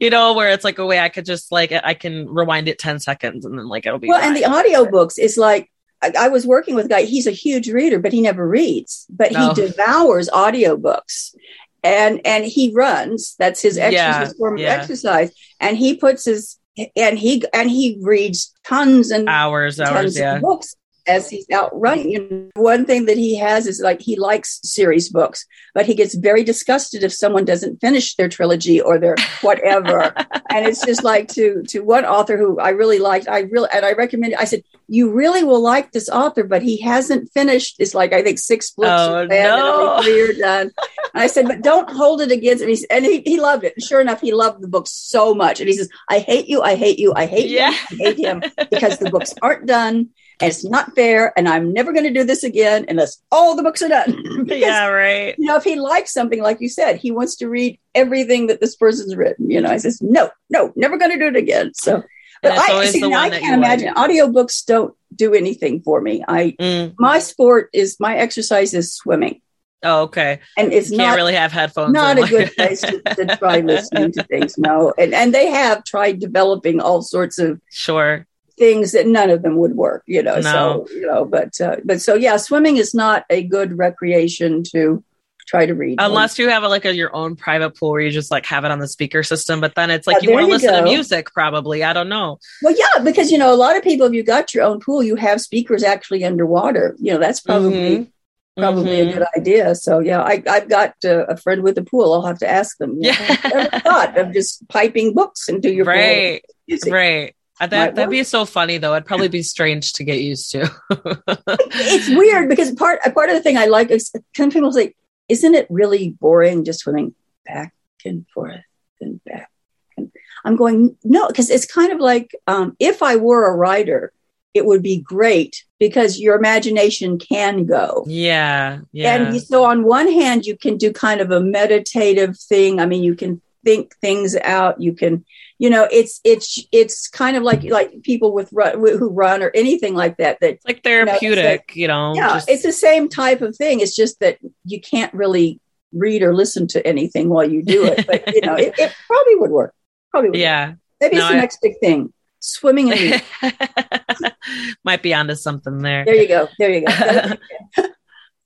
you 0.00 0.10
know, 0.10 0.34
where 0.34 0.50
it's 0.50 0.64
like 0.64 0.78
a 0.78 0.86
way 0.86 0.98
I 1.00 1.08
could 1.08 1.24
just 1.24 1.50
like 1.52 1.72
I 1.72 1.94
can 1.94 2.28
rewind 2.28 2.68
it 2.68 2.78
10 2.78 3.00
seconds 3.00 3.44
and 3.44 3.58
then 3.58 3.66
like 3.68 3.86
it'll 3.86 3.98
be 3.98 4.08
Well, 4.08 4.20
and 4.22 4.36
the 4.36 4.42
fine. 4.42 4.64
audiobooks 4.64 5.18
is 5.18 5.36
like 5.36 5.70
I, 6.02 6.12
I 6.18 6.28
was 6.28 6.46
working 6.46 6.74
with 6.74 6.86
a 6.86 6.88
guy, 6.88 7.02
he's 7.02 7.26
a 7.26 7.30
huge 7.32 7.68
reader, 7.68 7.98
but 7.98 8.12
he 8.12 8.20
never 8.20 8.46
reads, 8.48 9.06
but 9.10 9.32
No. 9.32 9.48
he 9.48 9.54
devours 9.66 10.28
audiobooks. 10.30 11.34
And 11.82 12.20
and 12.26 12.44
he 12.44 12.72
runs. 12.74 13.36
That's 13.38 13.62
his 13.62 13.78
exercise 13.78 14.28
Yeah, 14.28 14.32
form 14.36 14.58
yeah. 14.58 14.74
of 14.74 14.80
exercise. 14.80 15.32
And 15.60 15.76
he 15.78 15.96
puts 15.96 16.26
his 16.26 16.58
and 16.94 17.18
he 17.18 17.42
and 17.54 17.70
he 17.70 17.98
reads 18.02 18.52
tons 18.66 19.10
and 19.10 19.28
hours, 19.28 19.80
hours, 19.80 19.90
tons 19.90 20.18
yeah. 20.18 20.36
of 20.36 20.42
books 20.42 20.74
as 21.06 21.28
he's 21.30 21.48
out 21.50 21.70
running. 21.78 22.10
You 22.10 22.28
know, 22.28 22.62
one 22.62 22.84
thing 22.86 23.06
that 23.06 23.16
he 23.16 23.36
has 23.36 23.66
is 23.66 23.80
like 23.80 24.00
he 24.00 24.16
likes 24.16 24.60
series 24.62 25.08
books, 25.08 25.46
but 25.74 25.86
he 25.86 25.94
gets 25.94 26.14
very 26.14 26.44
disgusted 26.44 27.02
if 27.02 27.12
someone 27.12 27.44
doesn't 27.44 27.80
finish 27.80 28.14
their 28.16 28.28
trilogy 28.28 28.80
or 28.80 28.98
their 28.98 29.16
whatever. 29.42 30.02
and 30.50 30.66
it's 30.66 30.84
just 30.84 31.02
like 31.04 31.28
to 31.28 31.62
to 31.68 31.80
one 31.80 32.04
author 32.04 32.36
who 32.36 32.58
I 32.58 32.70
really 32.70 32.98
liked. 32.98 33.28
I 33.28 33.40
really 33.40 33.68
and 33.72 33.84
I 33.84 33.92
recommended. 33.92 34.38
I 34.38 34.44
said 34.44 34.62
you 34.88 35.12
really 35.12 35.44
will 35.44 35.62
like 35.62 35.92
this 35.92 36.08
author, 36.08 36.42
but 36.44 36.62
he 36.62 36.80
hasn't 36.80 37.30
finished. 37.32 37.76
It's 37.78 37.94
like 37.94 38.12
I 38.12 38.22
think 38.22 38.38
six 38.38 38.70
books. 38.72 38.88
Oh, 38.90 39.14
are 39.14 39.26
planned 39.26 39.32
and 39.32 39.50
no. 39.60 40.02
three 40.02 40.20
are 40.22 40.32
done. 40.32 40.70
And 41.14 41.22
I 41.22 41.26
said, 41.26 41.46
but 41.46 41.62
don't 41.62 41.90
hold 41.90 42.20
it 42.20 42.30
against 42.30 42.62
s- 42.64 42.84
and 42.90 43.04
he, 43.04 43.22
he 43.24 43.40
loved 43.40 43.64
it. 43.64 43.80
Sure 43.82 44.00
enough, 44.00 44.20
he 44.20 44.32
loved 44.32 44.62
the 44.62 44.68
book 44.68 44.86
so 44.88 45.34
much. 45.34 45.60
And 45.60 45.68
he 45.68 45.76
says, 45.76 45.88
I 46.08 46.18
hate 46.20 46.48
you. 46.48 46.62
I 46.62 46.76
hate 46.76 46.98
you. 46.98 47.12
I 47.14 47.26
hate 47.26 47.50
Yeah. 47.50 47.70
you. 47.70 47.76
I 47.76 47.94
hate 48.10 48.18
him 48.18 48.42
because 48.70 48.98
the 48.98 49.10
books 49.10 49.34
aren't 49.42 49.66
done 49.66 50.10
it's 50.40 50.64
not 50.64 50.94
fair. 50.94 51.32
And 51.36 51.48
I'm 51.48 51.72
never 51.72 51.92
going 51.92 52.04
to 52.04 52.12
do 52.12 52.24
this 52.24 52.42
again 52.44 52.86
unless 52.88 53.20
all 53.30 53.56
the 53.56 53.62
books 53.62 53.82
are 53.82 53.88
done. 53.88 54.22
Because, 54.44 54.60
yeah, 54.60 54.86
right. 54.86 55.34
You 55.38 55.46
know, 55.46 55.56
if 55.56 55.64
he 55.64 55.76
likes 55.76 56.12
something, 56.12 56.42
like 56.42 56.60
you 56.60 56.68
said, 56.68 56.96
he 56.96 57.10
wants 57.10 57.36
to 57.36 57.48
read 57.48 57.78
everything 57.94 58.46
that 58.48 58.60
this 58.60 58.74
person's 58.76 59.14
written. 59.14 59.50
You 59.50 59.60
know, 59.60 59.68
I 59.70 59.76
says, 59.76 60.00
no, 60.00 60.30
no, 60.48 60.72
never 60.76 60.96
going 60.96 61.10
to 61.12 61.18
do 61.18 61.26
it 61.26 61.36
again. 61.36 61.72
So, 61.74 62.02
but 62.42 62.52
I, 62.52 62.86
see, 62.86 63.04
I 63.04 63.28
can't 63.30 63.54
imagine 63.58 63.92
audiobooks 63.94 64.64
don't 64.64 64.94
do 65.14 65.34
anything 65.34 65.82
for 65.82 66.00
me. 66.00 66.24
I, 66.26 66.56
Mm. 66.58 66.94
my 66.98 67.18
sport 67.18 67.68
is 67.74 67.96
my 68.00 68.16
exercise 68.16 68.72
is 68.72 68.94
swimming 68.94 69.42
Oh, 69.82 70.02
okay. 70.02 70.40
and 70.56 70.72
it's 70.72 70.90
not 70.90 71.16
really 71.16 71.34
have 71.34 71.52
headphones. 71.52 71.92
not 71.92 72.18
a 72.18 72.26
good 72.26 72.54
place 72.56 72.80
to, 72.80 73.00
to 73.02 73.36
try 73.36 73.60
listening 73.60 74.12
to 74.12 74.22
things. 74.24 74.56
No, 74.58 74.92
and 74.98 75.12
and 75.14 75.34
they 75.34 75.48
have 75.50 75.84
tried 75.84 76.18
developing 76.20 76.80
all 76.80 77.02
sorts 77.02 77.38
of 77.38 77.60
sure. 77.70 78.26
Things 78.60 78.92
that 78.92 79.06
none 79.08 79.30
of 79.30 79.42
them 79.42 79.56
would 79.56 79.74
work. 79.74 80.04
You 80.06 80.22
know, 80.22 80.36
No. 80.36 80.86
so 80.86 80.86
you 80.94 81.06
know, 81.06 81.24
but 81.24 81.60
uh, 81.60 81.76
but 81.84 82.00
so 82.00 82.14
yeah, 82.14 82.36
swimming 82.36 82.76
is 82.76 82.94
not 82.94 83.24
a 83.30 83.42
good 83.42 83.76
recreation 83.76 84.62
to 84.72 85.02
try 85.48 85.66
to 85.66 85.74
read. 85.74 85.96
Unless 86.00 86.38
you 86.38 86.48
have 86.48 86.62
a, 86.62 86.68
like 86.68 86.84
a, 86.84 86.94
your 86.94 87.12
own 87.16 87.34
private 87.34 87.70
pool 87.76 87.90
where 87.90 88.00
you 88.02 88.10
just 88.12 88.30
like 88.30 88.46
have 88.46 88.64
it 88.64 88.70
on 88.70 88.78
the 88.78 88.86
speaker 88.86 89.24
system, 89.24 89.60
but 89.60 89.74
then 89.74 89.90
it's 89.90 90.06
like 90.06 90.22
Yeah, 90.22 90.28
you 90.30 90.34
want 90.36 90.46
to 90.46 90.52
listen 90.52 90.74
to 90.74 90.82
music, 90.82 91.32
probably. 91.32 91.82
I 91.82 91.92
don't 91.92 92.08
know. 92.08 92.38
well, 92.62 92.76
yeah, 92.78 93.02
because 93.02 93.32
you 93.32 93.38
know, 93.38 93.52
a 93.52 93.56
lot 93.56 93.76
of 93.76 93.82
people, 93.82 94.06
if 94.06 94.12
you 94.12 94.22
got 94.22 94.54
your 94.54 94.62
own 94.62 94.78
pool, 94.78 95.02
you 95.02 95.16
have 95.16 95.40
speakers 95.40 95.82
actually 95.82 96.22
underwater. 96.24 96.94
You 97.00 97.14
know, 97.14 97.18
that's 97.18 97.40
probably. 97.40 97.96
Mhm. 97.98 98.10
Probably 98.56 98.98
Mhm. 98.98 99.08
a 99.10 99.12
good 99.14 99.26
idea. 99.38 99.74
So 99.74 100.00
yeah, 100.00 100.20
I, 100.22 100.42
I've 100.46 100.68
got 100.68 100.94
uh, 101.04 101.24
a 101.26 101.36
friend 101.36 101.62
with 101.62 101.78
a 101.78 101.82
pool. 101.84 102.12
I'll 102.12 102.26
have 102.26 102.40
to 102.40 102.48
ask 102.50 102.76
them. 102.78 102.96
Yeah. 103.00 103.14
Thought 103.80 104.18
of 104.18 104.32
just 104.32 104.68
piping 104.68 105.14
books 105.14 105.48
into 105.48 105.72
your 105.72 105.84
pool. 105.86 105.94
right, 105.94 106.42
Music. 106.68 106.92
right. 106.92 107.34
Uh, 107.60 107.66
That 107.66 107.94
that'd 107.94 108.10
be 108.10 108.24
so 108.24 108.44
funny 108.46 108.78
though. 108.78 108.94
It'd 108.94 109.06
probably 109.06 109.28
be 109.28 109.42
strange 109.42 109.92
to 109.94 110.04
get 110.04 110.20
used 110.20 110.50
to. 110.52 110.70
it's 110.90 112.08
weird 112.08 112.48
because 112.48 112.72
part 112.72 113.00
part 113.14 113.28
of 113.28 113.34
the 113.36 113.42
thing 113.42 113.56
I 113.58 113.66
like 113.66 113.90
is 113.90 114.10
some 114.36 114.50
people 114.50 114.72
say, 114.72 114.94
"Isn't 115.28 115.54
it 115.54 115.66
really 115.70 116.10
boring 116.20 116.64
just 116.64 116.80
swimming 116.80 117.14
back 117.46 117.74
and 118.04 118.26
forth 118.34 118.64
and 119.00 119.22
back?" 119.24 119.50
And 119.96 120.10
I'm 120.44 120.56
going, 120.56 120.96
no, 121.04 121.28
because 121.28 121.50
it's 121.50 121.66
kind 121.66 121.92
of 121.92 122.00
like 122.00 122.34
um, 122.46 122.74
if 122.80 123.02
I 123.02 123.16
were 123.16 123.46
a 123.46 123.54
writer, 123.54 124.12
it 124.54 124.64
would 124.64 124.82
be 124.82 124.98
great 125.00 125.64
because 125.78 126.18
your 126.18 126.36
imagination 126.36 127.18
can 127.18 127.66
go. 127.66 128.04
yeah, 128.08 128.80
yeah. 128.92 129.14
And 129.14 129.42
so, 129.42 129.64
on 129.64 129.84
one 129.84 130.10
hand, 130.10 130.46
you 130.46 130.56
can 130.56 130.76
do 130.78 130.92
kind 130.92 131.20
of 131.20 131.30
a 131.30 131.40
meditative 131.40 132.38
thing. 132.38 132.80
I 132.80 132.86
mean, 132.86 133.02
you 133.02 133.14
can 133.14 133.42
think 133.64 133.94
things 133.96 134.34
out. 134.36 134.80
You 134.80 134.94
can, 134.94 135.24
you 135.60 135.68
know, 135.68 135.86
it's 135.92 136.20
it's 136.24 136.58
it's 136.72 137.06
kind 137.08 137.36
of 137.36 137.42
like 137.42 137.62
like 137.64 138.02
people 138.02 138.32
with 138.32 138.48
run, 138.50 138.78
who 138.80 139.10
run 139.10 139.42
or 139.42 139.50
anything 139.54 139.94
like 139.94 140.16
that. 140.16 140.38
That 140.40 140.54
it's 140.54 140.64
like 140.66 140.82
therapeutic, 140.82 141.72
you 141.76 141.86
know. 141.86 142.14
yeah, 142.16 142.28
just- 142.34 142.48
it's 142.48 142.62
the 142.62 142.72
same 142.72 143.08
type 143.10 143.42
of 143.42 143.54
thing. 143.54 143.80
It's 143.80 143.94
just 143.94 144.18
that 144.20 144.38
you 144.64 144.80
can't 144.80 145.12
really 145.12 145.60
read 145.92 146.22
or 146.22 146.34
listen 146.34 146.66
to 146.68 146.86
anything 146.86 147.28
while 147.28 147.48
you 147.48 147.62
do 147.62 147.84
it. 147.84 148.06
But 148.06 148.34
you 148.34 148.40
know, 148.40 148.54
it, 148.54 148.72
it 148.78 148.92
probably 149.06 149.34
would 149.36 149.50
work. 149.50 149.74
Probably 150.10 150.30
would 150.30 150.36
work. 150.38 150.42
yeah. 150.42 150.72
Maybe 151.00 151.16
No, 151.16 151.22
it's 151.24 151.28
the 151.30 151.36
I- 151.36 151.40
next 151.40 151.58
big 151.62 151.78
thing. 151.78 152.12
Swimming 152.42 152.88
reading. 152.88 153.20
Might 154.84 155.02
be 155.02 155.12
onto 155.12 155.34
something 155.34 155.78
there. 155.82 156.06
there 156.06 156.14
you 156.14 156.26
go. 156.26 156.48
There 156.58 156.70
you 156.70 156.86
go. 156.86 157.86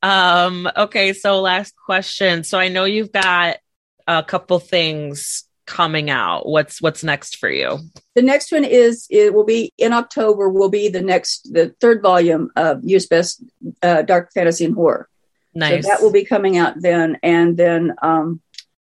Um, 0.02 0.68
okay, 0.76 1.14
so 1.14 1.40
last 1.40 1.74
question. 1.86 2.44
So 2.44 2.58
I 2.58 2.68
know 2.68 2.84
you've 2.84 3.10
got 3.10 3.56
a 4.06 4.22
couple 4.22 4.58
things 4.58 5.44
coming 5.66 6.10
out. 6.10 6.46
What's 6.46 6.80
what's 6.80 7.04
next 7.04 7.36
for 7.36 7.50
you? 7.50 7.78
The 8.14 8.22
next 8.22 8.52
one 8.52 8.64
is 8.64 9.06
it 9.10 9.34
will 9.34 9.44
be 9.44 9.72
in 9.78 9.92
October. 9.92 10.48
Will 10.48 10.68
be 10.68 10.88
the 10.88 11.02
next 11.02 11.52
the 11.52 11.74
third 11.80 12.02
volume 12.02 12.50
of 12.56 12.82
Year's 12.84 13.06
Best 13.06 13.42
uh, 13.82 14.02
Dark 14.02 14.32
Fantasy 14.32 14.64
and 14.64 14.74
Horror. 14.74 15.08
Nice. 15.54 15.84
So 15.84 15.88
that 15.88 16.02
will 16.02 16.12
be 16.12 16.24
coming 16.24 16.56
out 16.56 16.74
then, 16.80 17.18
and 17.22 17.56
then 17.56 17.94
um, 18.02 18.40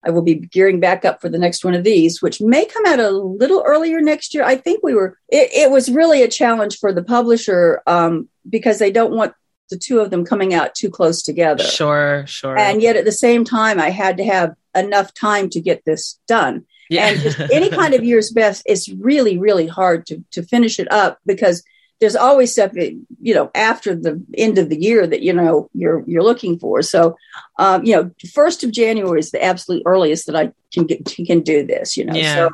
I 0.06 0.10
will 0.10 0.22
be 0.22 0.36
gearing 0.36 0.80
back 0.80 1.06
up 1.06 1.22
for 1.22 1.30
the 1.30 1.38
next 1.38 1.64
one 1.64 1.74
of 1.74 1.84
these, 1.84 2.22
which 2.22 2.42
may 2.42 2.66
come 2.66 2.86
out 2.86 3.00
a 3.00 3.10
little 3.10 3.64
earlier 3.66 4.02
next 4.02 4.34
year. 4.34 4.44
I 4.44 4.56
think 4.56 4.84
we 4.84 4.94
were. 4.94 5.18
It, 5.30 5.50
it 5.54 5.72
was 5.72 5.90
really 5.90 6.24
a 6.24 6.28
challenge 6.28 6.78
for 6.80 6.94
the 6.94 7.04
publisher 7.04 7.82
um, 7.88 8.28
because 8.50 8.80
they 8.80 8.92
don't 8.92 9.14
want 9.14 9.34
the 9.70 9.78
two 9.78 10.00
of 10.00 10.10
them 10.10 10.26
coming 10.26 10.54
out 10.54 10.76
too 10.76 10.90
close 10.90 11.22
together. 11.22 11.64
Sure, 11.64 12.26
sure. 12.28 12.58
And 12.58 12.82
yet 12.82 12.96
at 12.96 13.06
the 13.06 13.12
same 13.12 13.44
time, 13.44 13.80
I 13.80 13.90
had 13.90 14.18
to 14.18 14.24
have 14.24 14.56
enough 14.76 15.14
time 15.14 15.50
to 15.52 15.62
get 15.62 15.84
this 15.86 16.20
done. 16.28 16.66
Yeah. 16.90 17.10
And 17.10 17.52
any 17.52 17.70
kind 17.70 17.94
of 17.94 18.04
year's 18.04 18.32
best, 18.32 18.64
it's 18.66 18.90
really, 18.90 19.38
really 19.38 19.68
hard 19.68 20.06
to 20.08 20.24
to 20.32 20.44
finish 20.44 20.80
it 20.80 20.92
up 20.92 21.20
because 21.26 21.64
there's 22.00 22.16
always 22.16 22.52
stuff 22.52 22.72
you 22.76 23.34
know 23.34 23.50
after 23.56 23.96
the 23.96 24.24
end 24.38 24.58
of 24.58 24.70
the 24.70 24.80
year 24.80 25.08
that 25.08 25.22
you 25.22 25.34
know 25.34 25.70
you're 25.74 26.04
you're 26.08 26.24
looking 26.24 26.60
for 26.60 26.82
so 26.82 27.16
um, 27.58 27.84
you 27.84 27.96
know 27.96 28.12
first 28.34 28.64
of 28.64 28.72
january 28.72 29.20
is 29.20 29.32
the 29.32 29.44
absolute 29.44 29.82
earliest 29.86 30.28
that 30.28 30.36
i 30.36 30.52
can 30.72 30.86
get 30.86 31.06
can 31.26 31.42
do 31.42 31.66
this 31.66 31.98
you 31.98 32.06
know 32.06 32.14
yeah. 32.14 32.36
so 32.36 32.50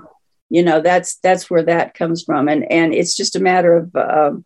you 0.49 0.63
know 0.63 0.81
that's 0.81 1.15
that's 1.17 1.49
where 1.49 1.63
that 1.63 1.93
comes 1.93 2.23
from 2.23 2.47
and 2.47 2.69
and 2.71 2.93
it's 2.93 3.15
just 3.15 3.35
a 3.35 3.41
matter 3.41 3.75
of 3.75 3.95
um, 3.95 4.45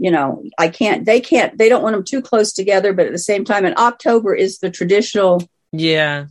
you 0.00 0.10
know 0.10 0.42
i 0.58 0.68
can't 0.68 1.04
they 1.04 1.20
can't 1.20 1.56
they 1.58 1.68
don't 1.68 1.82
want 1.82 1.94
them 1.94 2.04
too 2.04 2.22
close 2.22 2.52
together 2.52 2.92
but 2.92 3.06
at 3.06 3.12
the 3.12 3.18
same 3.18 3.44
time 3.44 3.64
in 3.64 3.74
october 3.76 4.34
is 4.34 4.58
the 4.58 4.70
traditional 4.70 5.42
yeah 5.72 6.26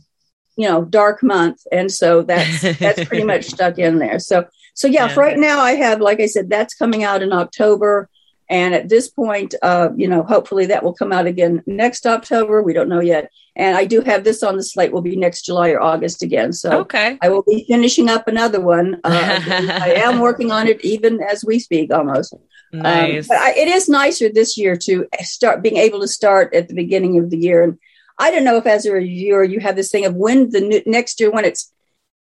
you 0.56 0.68
know 0.68 0.84
dark 0.84 1.22
month 1.22 1.60
and 1.72 1.90
so 1.90 2.22
that's 2.22 2.60
that's 2.78 3.04
pretty 3.04 3.24
much 3.24 3.46
stuck 3.46 3.78
in 3.78 3.98
there 3.98 4.18
so 4.18 4.44
so 4.80 4.88
yeah, 4.88 5.08
yeah, 5.08 5.14
right 5.14 5.38
now 5.38 5.60
I 5.60 5.72
have, 5.72 6.00
like 6.00 6.20
I 6.20 6.26
said, 6.26 6.48
that's 6.48 6.72
coming 6.72 7.04
out 7.04 7.22
in 7.22 7.34
October. 7.34 8.08
And 8.48 8.74
at 8.74 8.88
this 8.88 9.08
point, 9.08 9.54
uh, 9.62 9.90
you 9.94 10.08
know, 10.08 10.22
hopefully 10.22 10.64
that 10.66 10.82
will 10.82 10.94
come 10.94 11.12
out 11.12 11.26
again 11.26 11.62
next 11.66 12.06
October. 12.06 12.62
We 12.62 12.72
don't 12.72 12.88
know 12.88 13.00
yet. 13.00 13.30
And 13.54 13.76
I 13.76 13.84
do 13.84 14.00
have 14.00 14.24
this 14.24 14.42
on 14.42 14.56
the 14.56 14.62
slate. 14.64 14.90
Will 14.90 15.02
be 15.02 15.16
next 15.16 15.42
July 15.44 15.68
or 15.70 15.82
August 15.82 16.22
again. 16.22 16.54
So 16.54 16.80
okay, 16.80 17.18
I 17.20 17.28
will 17.28 17.42
be 17.42 17.64
finishing 17.68 18.08
up 18.08 18.26
another 18.26 18.60
one. 18.60 19.00
Uh, 19.04 19.40
I 19.82 19.92
am 19.96 20.18
working 20.18 20.50
on 20.50 20.66
it 20.66 20.82
even 20.82 21.22
as 21.22 21.44
we 21.44 21.58
speak, 21.58 21.92
almost. 21.92 22.34
Nice. 22.72 23.24
Um, 23.24 23.36
but 23.36 23.38
I, 23.38 23.52
it 23.52 23.68
is 23.68 23.88
nicer 23.88 24.28
this 24.28 24.56
year 24.56 24.76
to 24.76 25.06
start 25.20 25.62
being 25.62 25.76
able 25.76 26.00
to 26.00 26.08
start 26.08 26.54
at 26.54 26.68
the 26.68 26.74
beginning 26.74 27.18
of 27.18 27.30
the 27.30 27.38
year. 27.38 27.62
And 27.62 27.78
I 28.18 28.30
don't 28.30 28.44
know 28.44 28.56
if 28.56 28.66
as 28.66 28.86
a 28.86 28.92
reviewer 28.92 29.42
you 29.42 29.60
have 29.60 29.76
this 29.76 29.90
thing 29.90 30.04
of 30.04 30.14
when 30.14 30.50
the 30.50 30.60
new, 30.60 30.82
next 30.86 31.20
year 31.20 31.30
when 31.30 31.44
it's 31.44 31.72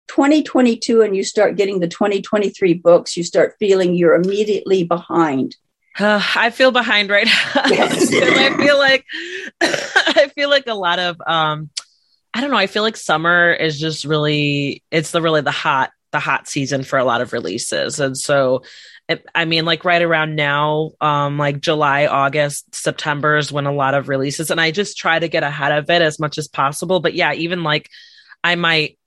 2022 0.07 1.01
and 1.01 1.15
you 1.15 1.23
start 1.23 1.55
getting 1.55 1.79
the 1.79 1.87
2023 1.87 2.73
books, 2.75 3.15
you 3.15 3.23
start 3.23 3.55
feeling 3.59 3.93
you're 3.93 4.15
immediately 4.15 4.83
behind. 4.83 5.55
Uh, 5.99 6.21
I 6.35 6.49
feel 6.49 6.71
behind 6.71 7.09
right 7.09 7.27
now. 7.27 7.63
Yes. 7.69 8.11
I 8.13 8.57
feel 8.57 8.77
like 8.77 9.05
I 9.61 10.31
feel 10.33 10.49
like 10.49 10.67
a 10.67 10.73
lot 10.73 10.99
of 10.99 11.21
um 11.25 11.69
I 12.33 12.41
don't 12.41 12.51
know, 12.51 12.57
I 12.57 12.67
feel 12.67 12.83
like 12.83 12.95
summer 12.95 13.51
is 13.51 13.79
just 13.79 14.05
really 14.05 14.83
it's 14.91 15.11
the 15.11 15.21
really 15.21 15.41
the 15.41 15.51
hot 15.51 15.91
the 16.11 16.19
hot 16.19 16.47
season 16.47 16.83
for 16.83 16.97
a 16.97 17.03
lot 17.03 17.21
of 17.21 17.33
releases. 17.33 17.99
And 17.99 18.17
so 18.17 18.63
I 19.33 19.45
mean 19.45 19.65
like 19.65 19.85
right 19.85 20.01
around 20.01 20.35
now 20.35 20.91
um 21.01 21.37
like 21.37 21.61
July, 21.61 22.05
August, 22.05 22.73
September 22.75 23.37
is 23.37 23.51
when 23.51 23.65
a 23.65 23.73
lot 23.73 23.93
of 23.93 24.09
releases 24.09 24.51
and 24.51 24.61
I 24.61 24.71
just 24.71 24.97
try 24.97 25.17
to 25.17 25.27
get 25.27 25.43
ahead 25.43 25.71
of 25.71 25.89
it 25.89 26.01
as 26.01 26.19
much 26.19 26.37
as 26.37 26.47
possible. 26.47 26.99
But 26.99 27.13
yeah, 27.13 27.33
even 27.33 27.63
like 27.63 27.89
I 28.43 28.55
might 28.55 28.97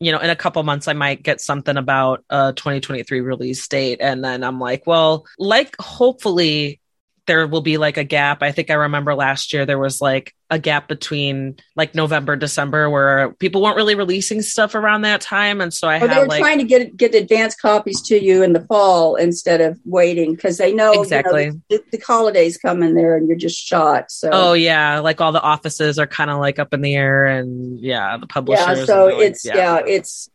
you 0.00 0.12
know, 0.12 0.18
in 0.18 0.28
a 0.28 0.36
couple 0.36 0.62
months, 0.64 0.88
I 0.88 0.92
might 0.92 1.22
get 1.22 1.40
something 1.40 1.76
about 1.76 2.24
a 2.28 2.52
2023 2.54 3.20
release 3.20 3.66
date. 3.68 3.98
And 4.00 4.22
then 4.22 4.42
I'm 4.44 4.60
like, 4.60 4.86
well, 4.86 5.24
like, 5.38 5.74
hopefully 5.78 6.80
there 7.26 7.46
will 7.46 7.62
be 7.62 7.78
like 7.78 7.96
a 7.96 8.04
gap. 8.04 8.42
I 8.42 8.52
think 8.52 8.70
I 8.70 8.74
remember 8.74 9.14
last 9.14 9.52
year 9.52 9.64
there 9.64 9.78
was 9.78 10.00
like 10.00 10.34
a 10.50 10.58
gap 10.58 10.88
between 10.88 11.56
like 11.74 11.94
November, 11.94 12.36
December 12.36 12.90
where 12.90 13.32
people 13.34 13.62
weren't 13.62 13.76
really 13.76 13.94
releasing 13.94 14.42
stuff 14.42 14.74
around 14.74 15.02
that 15.02 15.20
time. 15.20 15.60
And 15.60 15.72
so 15.72 15.88
I 15.88 15.96
had 15.96 16.10
they 16.10 16.18
were 16.18 16.26
like, 16.26 16.40
trying 16.40 16.58
to 16.58 16.64
get 16.64 16.96
get 16.96 17.14
advance 17.14 17.54
copies 17.54 18.02
to 18.02 18.22
you 18.22 18.42
in 18.42 18.52
the 18.52 18.60
fall 18.66 19.16
instead 19.16 19.60
of 19.60 19.78
waiting 19.84 20.34
because 20.34 20.58
they 20.58 20.72
know 20.72 20.92
exactly 20.92 21.44
you 21.44 21.52
know, 21.52 21.60
the, 21.70 21.84
the, 21.92 22.04
holidays 22.04 22.58
come 22.58 22.82
in 22.82 22.94
there 22.94 23.16
and 23.16 23.26
you're 23.26 23.38
just 23.38 23.58
shot. 23.58 24.10
So 24.10 24.30
oh 24.32 24.52
yeah, 24.52 24.98
like 25.00 25.20
all 25.20 25.32
the 25.32 25.42
offices 25.42 25.98
are 25.98 26.06
kind 26.06 26.30
of 26.30 26.38
like 26.38 26.58
up 26.58 26.74
in 26.74 26.82
the 26.82 26.94
air 26.94 27.24
and 27.24 27.80
yeah, 27.80 28.16
the 28.18 28.26
publishers. 28.26 28.80
Yeah, 28.80 28.84
so 28.84 29.08
it's 29.08 29.44
yeah. 29.44 29.56
yeah, 29.56 29.82
it's 29.86 30.28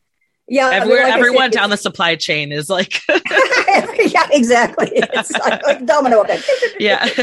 yeah, 0.49 0.71
Everywhere, 0.73 1.01
I 1.01 1.03
mean, 1.03 1.11
like 1.11 1.19
everyone 1.19 1.51
said, 1.51 1.59
down 1.59 1.69
the 1.69 1.77
supply 1.77 2.15
chain 2.15 2.51
is 2.51 2.69
like, 2.69 3.01
yeah, 3.07 4.27
exactly. 4.31 4.89
It's 4.93 5.31
like, 5.31 5.63
like 5.63 5.85
domino 5.85 6.21
effect. 6.21 6.43
yeah, 6.79 7.05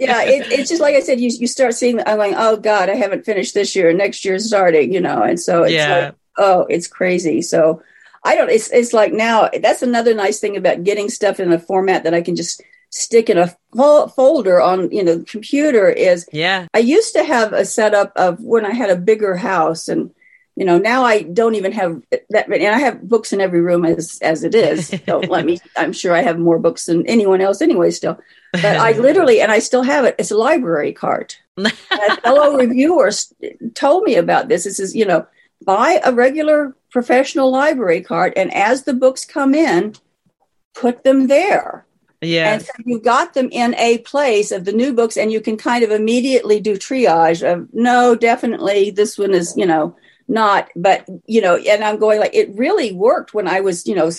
yeah. 0.00 0.22
It, 0.22 0.50
it's 0.50 0.70
just 0.70 0.80
like 0.80 0.94
I 0.94 1.00
said. 1.00 1.20
You 1.20 1.28
you 1.28 1.46
start 1.46 1.74
seeing. 1.74 2.00
I'm 2.06 2.18
like, 2.18 2.34
oh 2.36 2.56
god, 2.56 2.88
I 2.88 2.94
haven't 2.94 3.26
finished 3.26 3.52
this 3.52 3.76
year. 3.76 3.92
Next 3.92 4.24
year's 4.24 4.46
starting. 4.46 4.92
You 4.92 5.00
know, 5.00 5.22
and 5.22 5.38
so 5.38 5.64
it's 5.64 5.74
yeah. 5.74 5.98
like, 6.06 6.14
oh, 6.38 6.62
it's 6.70 6.86
crazy. 6.86 7.42
So 7.42 7.82
I 8.24 8.34
don't. 8.34 8.50
It's 8.50 8.70
it's 8.70 8.94
like 8.94 9.12
now. 9.12 9.50
That's 9.60 9.82
another 9.82 10.14
nice 10.14 10.40
thing 10.40 10.56
about 10.56 10.84
getting 10.84 11.10
stuff 11.10 11.38
in 11.38 11.52
a 11.52 11.58
format 11.58 12.04
that 12.04 12.14
I 12.14 12.22
can 12.22 12.34
just 12.34 12.62
stick 12.88 13.28
in 13.28 13.38
a 13.38 13.54
fo- 13.74 14.06
folder 14.08 14.60
on 14.60 14.90
you 14.90 15.04
know 15.04 15.22
computer. 15.28 15.90
Is 15.90 16.26
yeah. 16.32 16.66
I 16.72 16.78
used 16.78 17.14
to 17.14 17.24
have 17.24 17.52
a 17.52 17.66
setup 17.66 18.12
of 18.16 18.40
when 18.40 18.64
I 18.64 18.72
had 18.72 18.88
a 18.88 18.96
bigger 18.96 19.36
house 19.36 19.86
and 19.88 20.14
you 20.56 20.64
know 20.64 20.78
now 20.78 21.04
i 21.04 21.22
don't 21.22 21.54
even 21.54 21.72
have 21.72 22.02
that 22.30 22.48
many 22.48 22.66
and 22.66 22.74
i 22.74 22.78
have 22.78 23.08
books 23.08 23.32
in 23.32 23.40
every 23.40 23.60
room 23.60 23.84
as 23.84 24.18
as 24.22 24.44
it 24.44 24.54
is. 24.54 24.90
Don't 25.06 25.30
let 25.30 25.44
me 25.44 25.58
i'm 25.76 25.92
sure 25.92 26.14
i 26.14 26.22
have 26.22 26.38
more 26.38 26.58
books 26.58 26.86
than 26.86 27.06
anyone 27.06 27.40
else 27.40 27.62
anyway 27.62 27.90
still. 27.90 28.18
But 28.52 28.64
i 28.64 28.92
literally 28.92 29.40
and 29.40 29.50
i 29.50 29.58
still 29.58 29.82
have 29.82 30.04
it 30.04 30.16
it's 30.18 30.30
a 30.30 30.36
library 30.36 30.92
card. 30.92 31.34
A 31.58 32.16
fellow 32.22 32.56
reviewer 32.56 33.10
told 33.74 34.04
me 34.04 34.14
about 34.14 34.48
this. 34.48 34.64
It 34.64 34.74
says 34.74 34.96
you 34.96 35.04
know 35.04 35.26
buy 35.64 36.00
a 36.04 36.12
regular 36.12 36.74
professional 36.90 37.50
library 37.50 38.02
card 38.02 38.32
and 38.36 38.52
as 38.54 38.84
the 38.84 38.94
books 38.94 39.24
come 39.24 39.54
in 39.54 39.94
put 40.74 41.04
them 41.04 41.26
there. 41.26 41.86
Yeah. 42.20 42.52
And 42.52 42.62
so 42.62 42.72
you 42.84 43.00
got 43.00 43.34
them 43.34 43.48
in 43.50 43.74
a 43.74 43.98
place 43.98 44.52
of 44.52 44.64
the 44.64 44.72
new 44.72 44.92
books, 44.92 45.16
and 45.16 45.32
you 45.32 45.40
can 45.40 45.56
kind 45.56 45.82
of 45.82 45.90
immediately 45.90 46.60
do 46.60 46.76
triage 46.76 47.42
of 47.42 47.68
no, 47.72 48.14
definitely 48.14 48.90
this 48.90 49.18
one 49.18 49.34
is, 49.34 49.54
you 49.56 49.66
know, 49.66 49.96
not 50.32 50.68
but 50.74 51.06
you 51.26 51.40
know 51.40 51.56
and 51.56 51.84
i'm 51.84 51.98
going 51.98 52.18
like 52.18 52.34
it 52.34 52.54
really 52.56 52.92
worked 52.92 53.34
when 53.34 53.46
i 53.46 53.60
was 53.60 53.86
you 53.86 53.94
know 53.94 54.10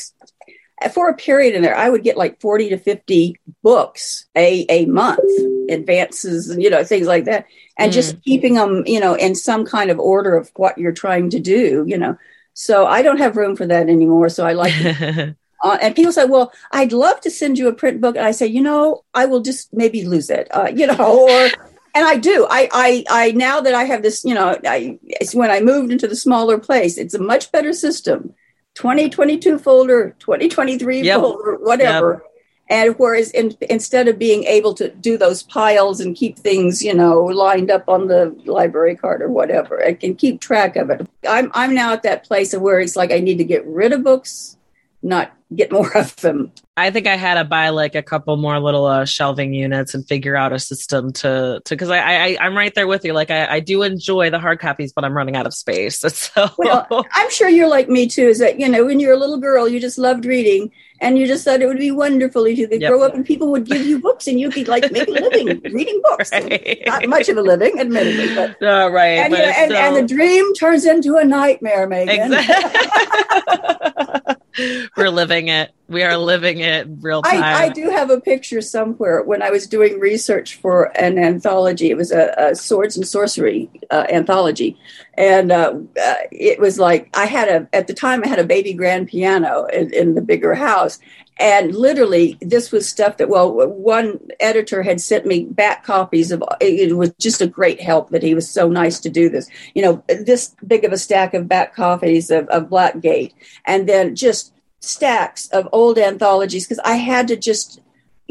for 0.93 1.09
a 1.09 1.15
period 1.15 1.55
in 1.55 1.61
there 1.61 1.75
i 1.75 1.89
would 1.89 2.03
get 2.03 2.17
like 2.17 2.39
40 2.39 2.69
to 2.69 2.77
50 2.77 3.39
books 3.63 4.25
a 4.35 4.65
a 4.69 4.85
month 4.85 5.19
advances 5.69 6.49
and 6.49 6.61
you 6.61 6.69
know 6.69 6.83
things 6.83 7.07
like 7.07 7.25
that 7.25 7.45
and 7.77 7.91
mm. 7.91 7.95
just 7.95 8.21
keeping 8.23 8.53
them 8.53 8.83
you 8.85 8.99
know 8.99 9.15
in 9.15 9.33
some 9.33 9.65
kind 9.65 9.89
of 9.89 9.99
order 9.99 10.35
of 10.35 10.51
what 10.55 10.77
you're 10.77 10.91
trying 10.91 11.29
to 11.31 11.39
do 11.39 11.83
you 11.87 11.97
know 11.97 12.15
so 12.53 12.85
i 12.85 13.01
don't 13.01 13.17
have 13.17 13.37
room 13.37 13.55
for 13.55 13.65
that 13.65 13.89
anymore 13.89 14.29
so 14.29 14.45
i 14.45 14.53
like 14.53 14.73
Uh, 15.63 15.77
and 15.81 15.95
people 15.95 16.11
say, 16.11 16.25
"Well, 16.25 16.51
I'd 16.73 16.91
love 16.91 17.21
to 17.21 17.31
send 17.31 17.57
you 17.57 17.69
a 17.69 17.73
print 17.73 18.01
book," 18.01 18.17
and 18.17 18.25
I 18.25 18.31
say, 18.31 18.45
"You 18.45 18.61
know, 18.61 19.05
I 19.13 19.25
will 19.25 19.39
just 19.39 19.73
maybe 19.73 20.03
lose 20.05 20.29
it, 20.29 20.49
uh, 20.51 20.69
you 20.75 20.85
know, 20.85 21.29
or 21.29 21.72
and 21.93 22.05
I 22.05 22.17
do. 22.17 22.47
I, 22.49 22.69
I, 22.71 23.03
I 23.09 23.31
now 23.31 23.61
that 23.61 23.73
I 23.73 23.83
have 23.83 24.01
this, 24.01 24.23
you 24.25 24.33
know, 24.33 24.57
I, 24.65 24.97
it's 25.03 25.35
when 25.35 25.51
I 25.51 25.59
moved 25.59 25.91
into 25.91 26.07
the 26.07 26.15
smaller 26.15 26.57
place. 26.57 26.97
It's 26.97 27.13
a 27.13 27.21
much 27.21 27.51
better 27.51 27.73
system. 27.73 28.33
2022 28.75 29.59
folder, 29.59 30.15
2023 30.19 31.01
yep. 31.01 31.19
folder, 31.19 31.55
whatever. 31.57 32.13
Yep. 32.13 32.29
And 32.69 32.95
whereas 32.97 33.29
in, 33.31 33.55
instead 33.69 34.07
of 34.07 34.17
being 34.17 34.45
able 34.45 34.73
to 34.75 34.89
do 34.89 35.17
those 35.17 35.43
piles 35.43 35.99
and 35.99 36.15
keep 36.15 36.39
things, 36.39 36.81
you 36.81 36.93
know, 36.93 37.25
lined 37.25 37.69
up 37.69 37.87
on 37.87 38.07
the 38.07 38.35
library 38.45 38.95
card 38.95 39.21
or 39.21 39.29
whatever, 39.29 39.85
I 39.85 39.93
can 39.93 40.15
keep 40.15 40.41
track 40.41 40.75
of 40.75 40.89
it. 40.89 41.07
I'm 41.27 41.51
I'm 41.53 41.75
now 41.75 41.93
at 41.93 42.03
that 42.03 42.23
place 42.23 42.53
of 42.53 42.61
where 42.61 42.79
it's 42.79 42.95
like 42.95 43.11
I 43.11 43.19
need 43.19 43.37
to 43.37 43.43
get 43.43 43.65
rid 43.67 43.91
of 43.91 44.03
books, 44.03 44.57
not 45.03 45.33
get 45.55 45.71
more 45.71 45.95
of 45.97 46.15
them. 46.17 46.51
I 46.75 46.89
think 46.89 47.05
I 47.05 47.15
had 47.15 47.35
to 47.35 47.43
buy 47.43 47.69
like 47.69 47.93
a 47.93 48.01
couple 48.01 48.35
more 48.37 48.59
little 48.59 48.85
uh, 48.85 49.05
shelving 49.05 49.53
units 49.53 49.93
and 49.93 50.07
figure 50.07 50.35
out 50.35 50.53
a 50.53 50.59
system 50.59 51.13
to 51.13 51.61
to 51.65 51.75
because 51.75 51.91
I, 51.91 51.99
I 51.99 52.37
I'm 52.41 52.57
right 52.57 52.73
there 52.73 52.87
with 52.87 53.05
you. 53.05 53.13
Like 53.13 53.29
I, 53.29 53.45
I 53.45 53.59
do 53.59 53.83
enjoy 53.83 54.31
the 54.31 54.39
hard 54.39 54.59
copies, 54.59 54.91
but 54.91 55.05
I'm 55.05 55.15
running 55.15 55.35
out 55.35 55.45
of 55.45 55.53
space. 55.53 56.03
So 56.13 56.49
well, 56.57 56.87
I'm 57.11 57.29
sure 57.31 57.49
you're 57.49 57.67
like 57.67 57.89
me 57.89 58.07
too. 58.07 58.27
Is 58.27 58.39
that 58.39 58.59
you 58.59 58.69
know 58.69 58.85
when 58.85 58.99
you're 58.99 59.13
a 59.13 59.17
little 59.17 59.39
girl, 59.39 59.67
you 59.67 59.79
just 59.79 59.97
loved 59.97 60.25
reading, 60.25 60.71
and 61.03 61.19
you 61.19 61.27
just 61.27 61.43
thought 61.43 61.61
it 61.61 61.67
would 61.67 61.77
be 61.77 61.91
wonderful 61.91 62.45
if 62.45 62.57
you 62.57 62.67
could 62.67 62.81
yep. 62.81 62.89
grow 62.89 63.03
up 63.03 63.13
and 63.13 63.25
people 63.25 63.51
would 63.51 63.65
give 63.65 63.85
you 63.85 63.99
books 63.99 64.25
and 64.25 64.39
you'd 64.39 64.53
be 64.53 64.63
like 64.63 64.89
making 64.91 65.17
a 65.17 65.21
living 65.21 65.61
reading 65.73 65.99
books. 66.01 66.31
Right. 66.31 66.81
Not 66.85 67.07
much 67.07 67.27
of 67.29 67.37
a 67.37 67.41
living, 67.41 67.79
admittedly, 67.79 68.33
but 68.33 68.61
right. 68.61 69.19
And, 69.19 69.33
you 69.33 69.39
know, 69.39 69.45
and, 69.45 69.73
and, 69.73 69.95
the 69.97 70.15
dream 70.15 70.53
turns 70.53 70.85
into 70.85 71.17
a 71.17 71.25
nightmare, 71.25 71.87
Megan. 71.87 72.33
Exactly. 72.33 73.77
We're 74.97 75.09
living 75.09 75.47
it. 75.47 75.71
We 75.87 76.03
are 76.03 76.17
living 76.17 76.59
it 76.59 76.87
real 77.01 77.21
time. 77.21 77.43
I, 77.43 77.65
I, 77.65 77.69
do 77.69 77.89
have 77.89 78.09
a 78.09 78.19
picture 78.19 78.61
somewhere 78.61 79.21
when 79.21 79.41
I 79.41 79.49
was 79.49 79.67
doing 79.67 79.99
research 79.99 80.55
for 80.55 80.85
an 80.97 81.19
anthology. 81.19 81.89
It 81.89 81.97
was 81.97 82.11
a, 82.11 82.33
a 82.37 82.55
swords 82.55 82.97
and 82.97 83.07
sorcery 83.07 83.69
uh, 83.91 84.05
anthology, 84.09 84.77
and 85.15 85.51
uh, 85.51 85.73
uh, 86.01 86.15
it 86.31 86.59
was 86.59 86.79
like 86.79 87.09
I 87.15 87.25
had 87.25 87.47
a 87.47 87.67
at 87.75 87.87
the 87.87 87.93
time 87.93 88.23
I 88.23 88.27
had 88.27 88.39
a 88.39 88.45
baby 88.45 88.73
grand 88.73 89.07
piano 89.07 89.65
in, 89.65 89.93
in 89.93 90.15
the 90.15 90.21
bigger 90.21 90.55
house, 90.55 90.99
and 91.37 91.75
literally 91.75 92.37
this 92.41 92.71
was 92.71 92.89
stuff 92.89 93.17
that 93.17 93.29
well 93.29 93.51
one 93.51 94.19
editor 94.39 94.83
had 94.83 94.99
sent 94.99 95.25
me 95.25 95.45
back 95.45 95.83
copies 95.83 96.31
of 96.31 96.43
it 96.59 96.95
was 96.97 97.13
just 97.19 97.41
a 97.41 97.47
great 97.47 97.81
help 97.81 98.09
that 98.09 98.23
he 98.23 98.33
was 98.33 98.49
so 98.49 98.69
nice 98.69 98.99
to 99.01 99.09
do 99.09 99.29
this. 99.29 99.49
You 99.75 99.83
know 99.83 100.03
this 100.07 100.55
big 100.65 100.83
of 100.83 100.91
a 100.91 100.97
stack 100.97 101.33
of 101.33 101.47
back 101.47 101.75
copies 101.75 102.31
of, 102.31 102.47
of 102.47 102.69
Black 102.69 102.99
Gate 102.99 103.33
and 103.65 103.87
then 103.87 104.15
just 104.15 104.53
stacks 104.79 105.47
of 105.49 105.67
old 105.71 105.97
anthologies 105.97 106.65
because 106.65 106.81
i 106.83 106.95
had 106.95 107.25
to 107.25 107.37
just 107.37 107.79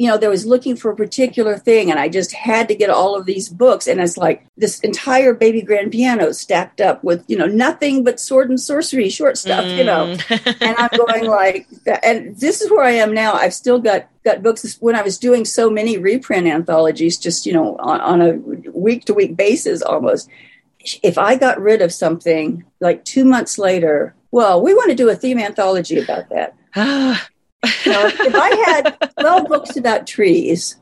you 0.02 0.08
know, 0.08 0.18
there 0.18 0.30
was 0.30 0.44
looking 0.44 0.74
for 0.74 0.90
a 0.90 0.96
particular 0.96 1.56
thing, 1.56 1.88
and 1.88 2.00
I 2.00 2.08
just 2.08 2.32
had 2.32 2.66
to 2.66 2.74
get 2.74 2.90
all 2.90 3.14
of 3.14 3.24
these 3.24 3.48
books. 3.48 3.86
And 3.86 4.00
it's 4.00 4.16
like 4.16 4.44
this 4.56 4.80
entire 4.80 5.32
baby 5.32 5.62
grand 5.62 5.92
piano 5.92 6.32
stacked 6.32 6.80
up 6.80 7.04
with, 7.04 7.24
you 7.28 7.38
know, 7.38 7.46
nothing 7.46 8.02
but 8.02 8.18
sword 8.18 8.50
and 8.50 8.60
sorcery, 8.60 9.08
short 9.08 9.38
stuff, 9.38 9.64
mm. 9.64 9.78
you 9.78 9.84
know. 9.84 10.16
Mm. 10.16 10.56
and 10.60 10.76
I'm 10.76 10.90
going 11.06 11.26
like, 11.26 11.68
and 12.02 12.36
this 12.36 12.62
is 12.62 12.68
where 12.68 12.82
I 12.82 12.90
am 12.90 13.14
now. 13.14 13.34
I've 13.34 13.54
still 13.54 13.78
got 13.78 14.08
got 14.24 14.42
books. 14.42 14.76
When 14.80 14.96
I 14.96 15.02
was 15.02 15.18
doing 15.18 15.44
so 15.44 15.70
many 15.70 15.98
reprint 15.98 16.48
anthologies, 16.48 17.16
just 17.16 17.46
you 17.46 17.52
know, 17.52 17.76
on, 17.76 18.00
on 18.00 18.22
a 18.22 18.32
week 18.72 19.04
to 19.04 19.14
week 19.14 19.36
basis, 19.36 19.82
almost. 19.82 20.28
If 21.04 21.16
I 21.16 21.36
got 21.36 21.60
rid 21.60 21.80
of 21.80 21.92
something 21.92 22.64
like 22.80 23.04
two 23.04 23.24
months 23.24 23.56
later, 23.56 24.16
well, 24.32 24.60
we 24.60 24.74
want 24.74 24.90
to 24.90 24.96
do 24.96 25.08
a 25.10 25.14
theme 25.14 25.38
anthology 25.38 26.00
about 26.00 26.28
that. 26.30 26.56
If 27.62 28.34
I 28.34 28.54
had 28.66 29.12
12 29.20 29.48
books 29.48 29.76
about 29.76 30.06
trees 30.06 30.76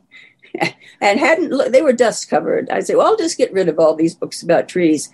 and 1.00 1.20
hadn't, 1.20 1.72
they 1.72 1.82
were 1.82 1.92
dust 1.92 2.28
covered, 2.28 2.70
I'd 2.70 2.86
say, 2.86 2.94
well, 2.94 3.06
I'll 3.06 3.16
just 3.16 3.38
get 3.38 3.52
rid 3.52 3.68
of 3.68 3.78
all 3.78 3.94
these 3.94 4.14
books 4.14 4.42
about 4.42 4.68
trees. 4.68 5.10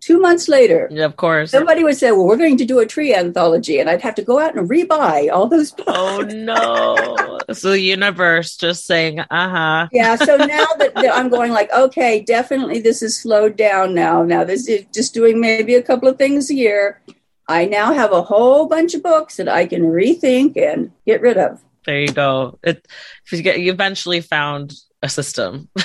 Two 0.00 0.18
months 0.18 0.48
later, 0.48 0.88
yeah, 0.90 1.04
of 1.04 1.16
course, 1.16 1.50
somebody 1.50 1.84
would 1.84 1.96
say, 1.96 2.10
"Well, 2.10 2.24
we're 2.24 2.38
going 2.38 2.56
to 2.56 2.64
do 2.64 2.78
a 2.78 2.86
tree 2.86 3.14
anthology," 3.14 3.80
and 3.80 3.90
I'd 3.90 4.00
have 4.00 4.14
to 4.14 4.22
go 4.22 4.38
out 4.38 4.56
and 4.56 4.66
rebuy 4.66 5.30
all 5.30 5.46
those 5.46 5.72
books. 5.72 5.92
Oh 5.94 6.22
no! 6.22 7.38
so 7.52 7.72
the 7.72 7.80
universe 7.80 8.56
just 8.56 8.86
saying, 8.86 9.20
"Uh 9.20 9.26
huh." 9.30 9.88
Yeah. 9.92 10.16
So 10.16 10.38
now 10.38 10.64
that, 10.78 10.94
that 10.94 11.14
I'm 11.14 11.28
going, 11.28 11.52
like, 11.52 11.70
okay, 11.70 12.20
definitely 12.20 12.80
this 12.80 13.02
is 13.02 13.14
slowed 13.18 13.58
down 13.58 13.94
now. 13.94 14.22
Now 14.22 14.42
this 14.42 14.68
is 14.68 14.86
just 14.94 15.12
doing 15.12 15.38
maybe 15.38 15.74
a 15.74 15.82
couple 15.82 16.08
of 16.08 16.16
things 16.16 16.48
a 16.48 16.54
year. 16.54 17.02
I 17.50 17.64
now 17.64 17.92
have 17.92 18.12
a 18.12 18.22
whole 18.22 18.68
bunch 18.68 18.94
of 18.94 19.02
books 19.02 19.36
that 19.36 19.48
I 19.48 19.66
can 19.66 19.82
rethink 19.82 20.56
and 20.56 20.92
get 21.04 21.20
rid 21.20 21.36
of. 21.36 21.60
There 21.84 22.00
you 22.00 22.12
go. 22.12 22.60
It 22.62 22.86
you 23.32 23.42
get 23.42 23.58
you 23.58 23.72
eventually 23.72 24.20
found 24.20 24.74
a 25.02 25.08
system. 25.08 25.68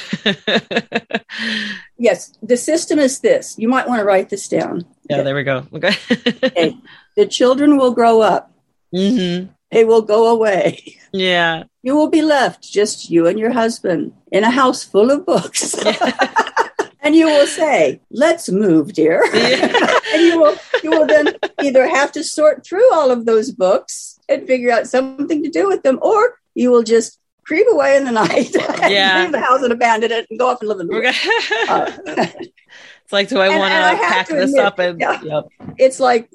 yes, 1.98 2.38
the 2.44 2.56
system 2.56 3.00
is 3.00 3.20
this. 3.20 3.56
You 3.58 3.68
might 3.68 3.88
want 3.88 4.00
to 4.00 4.06
write 4.06 4.30
this 4.30 4.48
down. 4.48 4.86
Yeah, 5.10 5.24
there 5.24 5.36
we 5.36 5.44
go. 5.44 5.66
Okay. 5.74 5.96
okay. 6.44 6.78
The 7.16 7.26
children 7.26 7.78
will 7.78 7.94
grow 7.94 8.20
up. 8.20 8.52
Mm-hmm. 8.94 9.50
They 9.72 9.86
will 9.86 10.02
go 10.02 10.28
away. 10.28 10.98
Yeah. 11.14 11.64
You 11.82 11.96
will 11.96 12.10
be 12.10 12.22
left, 12.22 12.62
just 12.62 13.10
you 13.10 13.26
and 13.26 13.40
your 13.40 13.52
husband, 13.52 14.12
in 14.34 14.44
a 14.44 14.52
house 14.52 14.84
full 14.84 15.12
of 15.12 15.26
books. 15.26 15.74
and 17.00 17.16
you 17.16 17.28
will 17.28 17.48
say, 17.48 18.02
"Let's 18.12 18.50
move, 18.50 18.92
dear." 18.92 19.24
Yeah. 19.34 20.00
You 20.26 20.40
will 20.40 20.56
you 20.84 20.90
will 20.90 21.08
then 21.08 21.36
either 21.62 21.88
have 21.88 22.12
to 22.14 22.24
sort 22.24 22.66
through 22.66 22.94
all 22.94 23.12
of 23.12 23.26
those 23.26 23.52
books 23.52 24.20
and 24.28 24.48
figure 24.48 24.72
out 24.72 24.88
something 24.88 25.44
to 25.44 25.50
do 25.50 25.68
with 25.68 25.84
them, 25.84 26.00
or 26.02 26.40
you 26.54 26.72
will 26.72 26.84
just 26.84 27.20
creep 27.46 27.68
away 27.72 27.96
in 27.96 28.06
the 28.06 28.12
night, 28.12 28.50
yeah. 28.90 29.22
leave 29.22 29.32
the 29.32 29.40
house 29.40 29.62
and 29.62 29.72
abandon 29.72 30.12
it, 30.12 30.28
and 30.30 30.40
go 30.40 30.50
off 30.50 30.60
and 30.62 30.70
live 30.70 30.80
in 30.80 30.88
the 30.88 30.94
woods. 30.94 31.18
uh, 31.70 32.28
it's 33.04 33.14
like, 33.14 33.30
do 33.30 33.40
I 33.40 33.50
want 33.50 33.72
to 33.72 34.04
pack 34.04 34.28
this 34.28 34.50
admit, 34.50 34.66
up? 34.66 34.80
And 34.80 35.00
yeah, 35.00 35.22
yep. 35.22 35.46
it's 35.78 36.00
like 36.00 36.30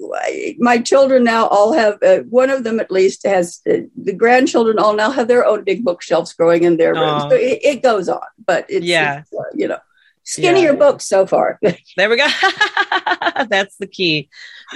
my 0.57 0.79
children 0.79 1.23
now 1.23 1.47
all 1.47 1.73
have 1.73 2.01
uh, 2.01 2.19
one 2.29 2.49
of 2.49 2.63
them 2.63 2.79
at 2.79 2.91
least 2.91 3.25
has 3.25 3.61
uh, 3.69 3.77
the 4.01 4.13
grandchildren 4.13 4.79
all 4.79 4.95
now 4.95 5.11
have 5.11 5.27
their 5.27 5.45
own 5.45 5.63
big 5.63 5.83
bookshelves 5.83 6.33
growing 6.33 6.63
in 6.63 6.77
their 6.77 6.93
rooms. 6.93 7.23
So 7.23 7.31
it, 7.31 7.59
it, 7.61 7.83
goes 7.83 8.07
on, 8.07 8.21
but 8.45 8.65
it's, 8.69 8.85
yeah, 8.85 9.19
it's, 9.19 9.33
uh, 9.33 9.43
you 9.53 9.67
know 9.67 9.79
skinnier 10.23 10.71
yeah. 10.71 10.77
books 10.77 11.05
so 11.05 11.25
far. 11.25 11.59
there 11.97 12.09
we 12.09 12.17
go. 12.17 12.27
That's 13.49 13.75
the 13.77 13.87
key. 13.87 14.29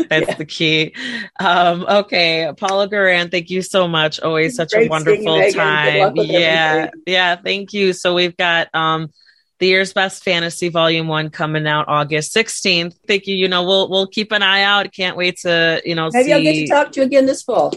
That's 0.09 0.27
yeah. 0.27 0.35
the 0.35 0.45
key. 0.45 0.93
Um, 1.39 1.85
okay, 1.87 2.51
Paula 2.57 2.89
Guran, 2.89 3.31
thank 3.31 3.49
you 3.49 3.61
so 3.61 3.87
much. 3.87 4.19
Always 4.19 4.55
such 4.55 4.73
a 4.73 4.87
wonderful 4.87 5.51
time. 5.51 6.15
Yeah, 6.15 6.87
everything. 6.87 7.03
yeah. 7.07 7.35
Thank 7.37 7.73
you. 7.73 7.93
So 7.93 8.13
we've 8.13 8.35
got 8.35 8.73
um, 8.73 9.11
the 9.59 9.67
year's 9.67 9.93
best 9.93 10.23
fantasy 10.23 10.69
volume 10.69 11.07
one 11.07 11.29
coming 11.29 11.65
out 11.67 11.87
August 11.87 12.35
16th. 12.35 12.95
Thank 13.07 13.27
you. 13.27 13.35
You 13.35 13.47
know, 13.47 13.63
we'll 13.63 13.89
we'll 13.89 14.07
keep 14.07 14.31
an 14.31 14.41
eye 14.41 14.63
out. 14.63 14.91
Can't 14.91 15.15
wait 15.15 15.39
to, 15.39 15.81
you 15.85 15.95
know, 15.95 16.09
maybe 16.11 16.25
see... 16.25 16.33
I'll 16.33 16.41
get 16.41 16.53
to 16.53 16.67
talk 16.67 16.91
to 16.93 16.99
you 17.01 17.05
again 17.05 17.25
this 17.25 17.43
fall. 17.43 17.73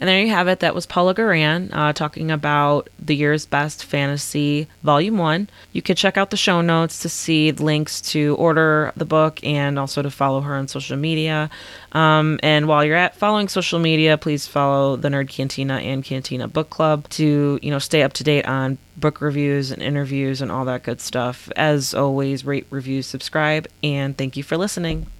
And 0.00 0.08
there 0.08 0.20
you 0.20 0.28
have 0.28 0.46
it. 0.46 0.60
That 0.60 0.76
was 0.76 0.86
Paula 0.86 1.12
Guran 1.12 1.70
uh, 1.72 1.92
talking 1.92 2.30
about 2.30 2.88
the 3.00 3.16
year's 3.16 3.46
best 3.46 3.84
fantasy 3.84 4.68
volume 4.84 5.18
one. 5.18 5.50
You 5.72 5.82
can 5.82 5.96
check 5.96 6.16
out 6.16 6.30
the 6.30 6.36
show 6.36 6.60
notes 6.60 7.00
to 7.00 7.08
see 7.08 7.50
links 7.50 8.00
to 8.12 8.36
order 8.36 8.92
the 8.96 9.04
book 9.04 9.42
and 9.42 9.76
also 9.76 10.02
to 10.02 10.10
follow 10.10 10.40
her 10.42 10.54
on 10.54 10.68
social 10.68 10.96
media. 10.96 11.50
Um, 11.92 12.38
and 12.44 12.68
while 12.68 12.84
you're 12.84 12.96
at 12.96 13.16
following 13.16 13.48
social 13.48 13.80
media, 13.80 14.16
please 14.16 14.46
follow 14.46 14.94
the 14.94 15.08
Nerd 15.08 15.28
Cantina 15.28 15.78
and 15.78 16.04
Cantina 16.04 16.46
Book 16.46 16.70
Club 16.70 17.08
to 17.10 17.58
you 17.60 17.70
know 17.70 17.80
stay 17.80 18.02
up 18.02 18.12
to 18.14 18.24
date 18.24 18.46
on 18.46 18.78
book 18.96 19.20
reviews 19.20 19.72
and 19.72 19.82
interviews 19.82 20.40
and 20.40 20.52
all 20.52 20.64
that 20.66 20.84
good 20.84 21.00
stuff. 21.00 21.50
As 21.56 21.92
always, 21.92 22.44
rate, 22.44 22.66
review, 22.70 23.02
subscribe, 23.02 23.66
and 23.82 24.16
thank 24.16 24.36
you 24.36 24.44
for 24.44 24.56
listening. 24.56 25.08